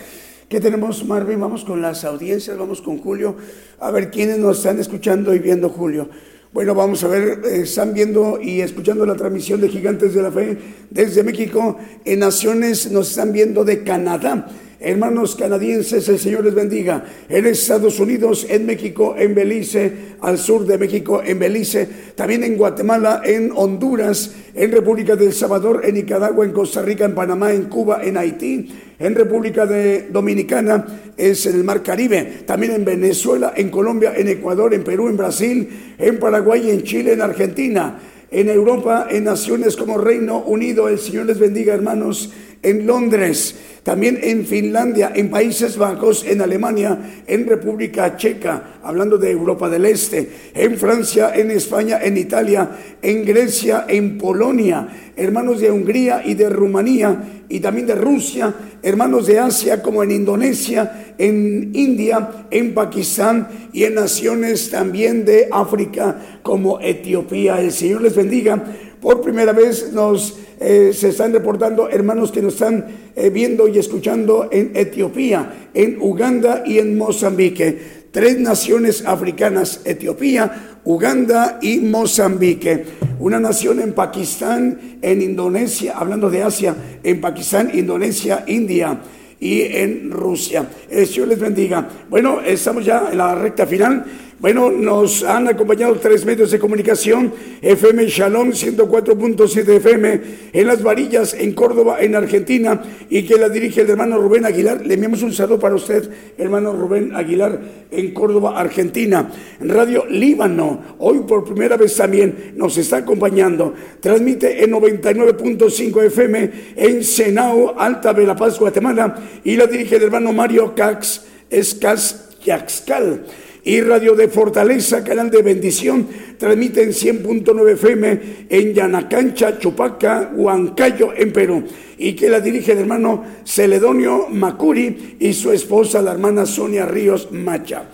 ¿Qué 0.49 0.59
tenemos, 0.59 1.05
Marvin? 1.05 1.39
Vamos 1.39 1.67
con 1.67 1.83
las 1.83 2.03
audiencias, 2.03 2.57
vamos 2.57 2.81
con 2.81 2.97
Julio, 2.97 3.37
a 3.79 3.91
ver 3.91 4.11
quiénes 4.11 4.39
nos 4.39 4.57
están 4.57 4.81
escuchando 4.81 5.35
y 5.35 5.39
viendo, 5.39 5.69
Julio. 5.69 6.09
Bueno, 6.51 6.75
vamos 6.75 7.05
a 7.05 7.09
ver, 7.09 7.43
eh, 7.45 7.61
están 7.65 7.93
viendo 7.93 8.41
y 8.41 8.63
escuchando 8.63 9.05
la 9.05 9.17
transmisión 9.17 9.61
de 9.61 9.69
Gigantes 9.69 10.15
de 10.15 10.23
la 10.23 10.33
Fe 10.33 10.57
desde 10.89 11.23
México. 11.23 11.77
En 12.07 12.21
Naciones 12.21 12.91
nos 12.91 13.11
están 13.11 13.31
viendo 13.31 13.63
de 13.63 13.85
Canadá. 13.85 14.47
Hermanos 14.85 15.35
canadienses, 15.35 16.07
el 16.11 16.19
Señor 16.19 16.45
les 16.45 16.55
bendiga. 16.55 17.03
En 17.31 17.47
Estados 17.47 17.99
Unidos, 18.01 18.47
en 18.51 18.67
México, 18.67 19.15
en 19.19 19.35
Belice, 19.35 19.91
al 20.21 20.37
sur 20.37 20.67
de 20.67 20.77
México, 20.77 21.23
en 21.25 21.39
Belice, 21.39 21.89
también 22.15 22.45
en 22.45 22.59
Guatemala, 22.59 23.23
en 23.25 23.51
Honduras, 23.55 24.35
en 24.55 24.71
República 24.71 25.17
del 25.17 25.33
Salvador, 25.33 25.81
en 25.85 25.95
Nicaragua, 25.95 26.45
en 26.45 26.53
Costa 26.53 26.83
Rica, 26.83 27.07
en 27.07 27.15
Panamá, 27.15 27.51
en 27.55 27.65
Cuba, 27.65 28.01
en 28.05 28.19
Haití, 28.19 28.69
en 28.99 29.15
República 29.15 29.65
de 29.65 30.09
Dominicana, 30.13 30.85
es 31.17 31.47
en 31.47 31.57
el 31.57 31.65
Mar 31.65 31.83
Caribe, 31.83 32.43
también 32.45 32.73
en 32.73 32.85
Venezuela, 32.85 33.55
en 33.57 33.71
Colombia, 33.71 34.13
en 34.15 34.29
Ecuador, 34.29 34.75
en 34.75 34.85
Perú, 34.85 35.09
en 35.09 35.17
Brasil, 35.17 35.95
en 35.97 36.19
Paraguay, 36.19 36.69
en 36.69 36.83
Chile, 36.83 37.15
en 37.15 37.23
Argentina 37.23 37.99
en 38.35 38.49
Europa, 38.49 39.07
en 39.11 39.25
naciones 39.25 39.77
como 39.77 39.97
Reino 39.97 40.41
Unido. 40.41 40.89
El 40.89 40.99
Señor 40.99 41.27
les 41.27 41.39
bendiga, 41.39 41.73
hermanos, 41.73 42.33
en 42.65 42.87
Londres, 42.87 43.55
también 43.85 44.19
en 44.23 44.47
Finlandia, 44.47 45.13
en 45.15 45.31
Países 45.31 45.77
Bajos, 45.77 46.25
en 46.27 46.41
Alemania, 46.41 47.23
en 47.27 47.47
República 47.47 48.17
Checa, 48.17 48.81
hablando 48.83 49.19
de 49.19 49.31
Europa 49.31 49.69
del 49.69 49.85
Este, 49.85 50.29
en 50.55 50.77
Francia, 50.79 51.33
en 51.35 51.51
España, 51.51 52.01
en 52.03 52.17
Italia, 52.17 52.71
en 53.03 53.25
Grecia, 53.27 53.85
en 53.87 54.17
Polonia, 54.17 54.89
hermanos 55.17 55.61
de 55.61 55.71
Hungría 55.71 56.23
y 56.25 56.33
de 56.35 56.49
Rumanía 56.49 57.45
y 57.49 57.61
también 57.61 57.87
de 57.87 57.95
Rusia, 57.95 58.55
hermanos 58.83 59.27
de 59.27 59.39
Asia 59.39 59.83
como 59.83 60.03
en 60.03 60.11
Indonesia, 60.11 61.15
en 61.19 61.71
India, 61.75 62.47
en 62.51 62.75
Pakistán 62.75 63.49
y 63.73 63.85
en 63.85 63.95
naciones 63.95 64.71
también 64.71 65.25
de 65.25 65.49
África 65.53 66.41
como 66.43 66.81
Etiopía. 66.81 67.61
El 67.61 67.71
Señor 67.71 68.03
les 68.03 68.17
bendiga. 68.17 68.65
Por 69.05 69.21
primera 69.21 69.53
vez 69.53 69.93
nos 69.93 70.35
eh, 70.59 70.93
se 70.95 71.11
están 71.11 71.31
reportando 71.35 71.91
hermanos 71.91 72.33
que 72.33 72.41
nos 72.41 72.55
están 72.55 72.87
eh, 73.15 73.29
viendo 73.29 73.69
y 73.69 73.79
escuchando 73.79 74.49
en 74.51 74.71
Etiopía, 74.75 75.69
en 75.75 75.99
Uganda 76.01 76.63
y 76.65 76.79
en 76.79 76.97
Mozambique. 76.97 78.07
Tres 78.11 78.39
naciones 78.39 79.05
africanas, 79.05 79.83
Etiopía, 79.85 80.79
Uganda 80.85 81.59
y 81.61 81.81
Mozambique. 81.81 82.87
Una 83.19 83.39
nación 83.39 83.81
en 83.81 83.93
Pakistán, 83.93 84.99
en 85.03 85.21
Indonesia, 85.21 85.99
hablando 85.99 86.31
de 86.31 86.43
Asia, 86.43 86.75
en 87.03 87.21
Pakistán, 87.21 87.73
Indonesia, 87.75 88.45
India 88.47 89.01
y 89.39 89.61
en 89.61 90.11
Rusia. 90.11 90.67
El 90.89 91.07
Señor 91.07 91.29
les 91.29 91.41
bendiga. 91.41 91.87
Bueno, 92.09 92.41
estamos 92.41 92.83
ya 92.87 93.11
en 93.13 93.19
la 93.19 93.35
recta 93.35 93.67
final. 93.67 94.03
Bueno, 94.41 94.69
nos 94.69 95.23
han 95.23 95.47
acompañado 95.47 95.95
tres 95.95 96.25
medios 96.27 96.51
de 96.51 96.59
comunicación, 96.59 97.33
FM 97.63 98.07
Shalom 98.09 98.51
104.7 98.51 99.77
FM, 99.77 100.21
en 100.53 100.67
Las 100.67 100.83
Varillas, 100.83 101.35
en 101.35 101.53
Córdoba, 101.55 101.99
en 102.01 102.17
Argentina, 102.17 102.83
y 103.09 103.23
que 103.23 103.39
la 103.39 103.49
dirige 103.49 103.83
el 103.83 103.91
hermano 103.91 104.19
Rubén 104.19 104.45
Aguilar. 104.45 104.85
Le 104.85 104.95
enviamos 104.95 105.23
un 105.23 105.33
saludo 105.33 105.61
para 105.61 105.77
usted, 105.77 106.11
hermano 106.37 106.73
Rubén 106.73 107.15
Aguilar, 107.15 107.61
en 107.93 108.13
Córdoba, 108.13 108.59
Argentina. 108.59 109.31
Radio 109.61 110.05
Líbano, 110.07 110.83
hoy 110.99 111.21
por 111.21 111.45
primera 111.45 111.77
vez 111.77 111.97
también 111.97 112.55
nos 112.57 112.77
está 112.77 112.99
acompañando. 112.99 113.73
Transmite 114.01 114.65
en 114.65 114.73
99.5 114.73 116.03
FM 116.07 116.51
en 116.75 117.05
Senao, 117.05 117.79
Alta 117.79 118.13
Verapaz, 118.13 118.59
Guatemala, 118.59 119.17
y 119.45 119.57
la 119.57 119.69
dirige 119.69 119.97
el 119.97 120.03
hermano 120.03 120.33
Mario 120.33 120.75
Cax 120.75 121.25
Escas 121.49 122.31
Yaxcal 122.45 123.23
y 123.65 123.81
Radio 123.81 124.15
de 124.15 124.29
Fortaleza, 124.29 125.03
canal 125.03 125.31
de 125.31 125.41
bendición, 125.41 126.07
transmite 126.39 126.83
en 126.83 126.91
100.9 126.91 127.73
FM 127.73 128.21
en 128.51 128.75
Yanacancha, 128.75 129.59
Chupaca, 129.59 130.33
Huancayo, 130.35 131.15
en 131.17 131.33
Perú. 131.33 131.65
Y 131.97 132.15
que 132.15 132.29
la 132.29 132.41
dirige 132.41 132.73
el 132.73 132.79
hermano 132.79 133.25
Celedonio 133.45 134.29
Macuri 134.29 135.17
y 135.19 135.33
su 135.33 135.51
esposa, 135.51 136.03
la 136.03 136.13
hermana 136.13 136.45
Sonia 136.45 136.85
Ríos 136.85 137.33
Macha. 137.33 137.85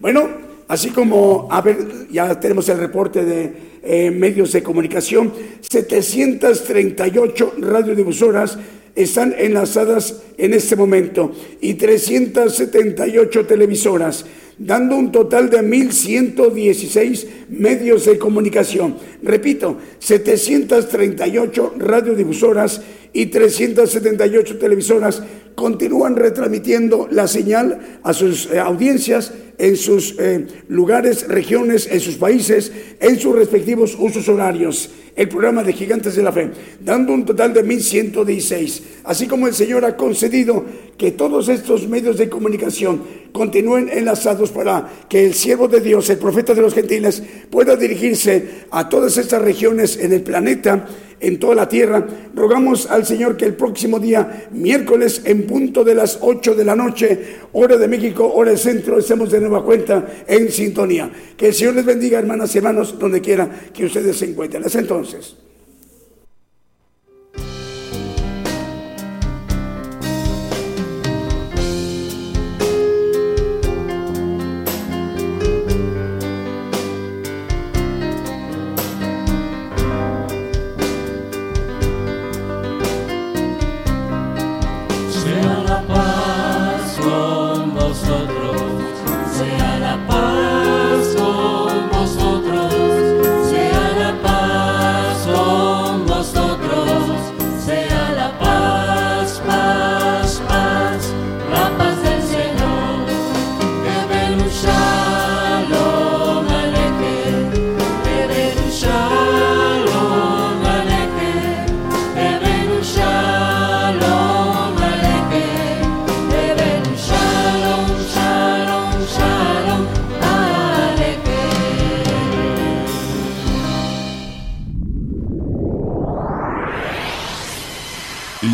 Bueno, 0.00 0.28
así 0.66 0.90
como, 0.90 1.46
a 1.48 1.60
ver, 1.60 1.78
ya 2.10 2.40
tenemos 2.40 2.68
el 2.68 2.78
reporte 2.78 3.24
de 3.24 3.70
eh, 3.84 4.10
medios 4.10 4.50
de 4.52 4.64
comunicación, 4.64 5.32
738 5.60 7.54
radiodifusoras 7.60 8.58
están 8.94 9.34
enlazadas 9.38 10.22
en 10.36 10.54
este 10.54 10.76
momento 10.76 11.32
y 11.60 11.74
378 11.74 13.46
televisoras 13.46 14.24
dando 14.60 14.96
un 14.96 15.10
total 15.10 15.48
de 15.48 15.62
1.116 15.62 17.26
medios 17.48 18.04
de 18.04 18.18
comunicación. 18.18 18.96
Repito, 19.22 19.78
738 19.98 21.74
radiodifusoras 21.78 22.82
y 23.12 23.26
378 23.26 24.58
televisoras 24.58 25.22
continúan 25.54 26.14
retransmitiendo 26.14 27.08
la 27.10 27.26
señal 27.26 28.00
a 28.02 28.12
sus 28.12 28.50
eh, 28.50 28.58
audiencias 28.58 29.32
en 29.58 29.76
sus 29.76 30.16
eh, 30.18 30.46
lugares, 30.68 31.28
regiones, 31.28 31.86
en 31.90 32.00
sus 32.00 32.16
países, 32.16 32.72
en 33.00 33.18
sus 33.18 33.34
respectivos 33.34 33.96
usos 33.98 34.28
horarios. 34.28 34.90
El 35.16 35.28
programa 35.28 35.62
de 35.62 35.72
Gigantes 35.72 36.16
de 36.16 36.22
la 36.22 36.32
Fe, 36.32 36.50
dando 36.80 37.12
un 37.12 37.24
total 37.24 37.52
de 37.52 37.62
1116. 37.62 38.82
Así 39.04 39.26
como 39.26 39.46
el 39.46 39.54
Señor 39.54 39.84
ha 39.84 39.96
concedido 39.96 40.64
que 40.96 41.12
todos 41.12 41.48
estos 41.48 41.88
medios 41.88 42.16
de 42.16 42.28
comunicación 42.28 43.02
continúen 43.32 43.88
enlazados 43.92 44.50
para 44.50 44.88
que 45.08 45.24
el 45.24 45.34
siervo 45.34 45.68
de 45.68 45.80
Dios, 45.80 46.10
el 46.10 46.18
profeta 46.18 46.54
de 46.54 46.62
los 46.62 46.74
gentiles, 46.74 47.22
pueda 47.50 47.76
dirigirse 47.76 48.66
a 48.70 48.88
todas 48.88 49.16
estas 49.16 49.42
regiones 49.42 49.96
en 49.96 50.12
el 50.12 50.22
planeta 50.22 50.86
en 51.20 51.38
toda 51.38 51.54
la 51.54 51.68
tierra. 51.68 52.06
Rogamos 52.34 52.90
al 52.90 53.06
Señor 53.06 53.36
que 53.36 53.44
el 53.44 53.54
próximo 53.54 54.00
día, 54.00 54.48
miércoles, 54.50 55.22
en 55.24 55.46
punto 55.46 55.84
de 55.84 55.94
las 55.94 56.18
8 56.20 56.54
de 56.54 56.64
la 56.64 56.74
noche, 56.74 57.36
hora 57.52 57.76
de 57.76 57.88
México, 57.88 58.30
hora 58.34 58.50
del 58.50 58.58
centro, 58.58 58.98
estemos 58.98 59.30
de 59.30 59.40
nueva 59.40 59.64
cuenta 59.64 60.24
en 60.26 60.50
sintonía. 60.50 61.10
Que 61.36 61.48
el 61.48 61.54
Señor 61.54 61.74
les 61.74 61.84
bendiga, 61.84 62.18
hermanas 62.18 62.54
y 62.54 62.58
hermanos, 62.58 62.98
donde 62.98 63.20
quiera 63.20 63.48
que 63.72 63.84
ustedes 63.84 64.16
se 64.16 64.30
encuentren. 64.30 64.64
Entonces. 64.72 65.09
Moses. 65.12 65.49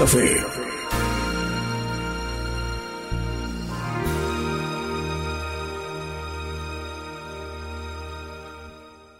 La 0.00 0.06
Fe 0.06 0.39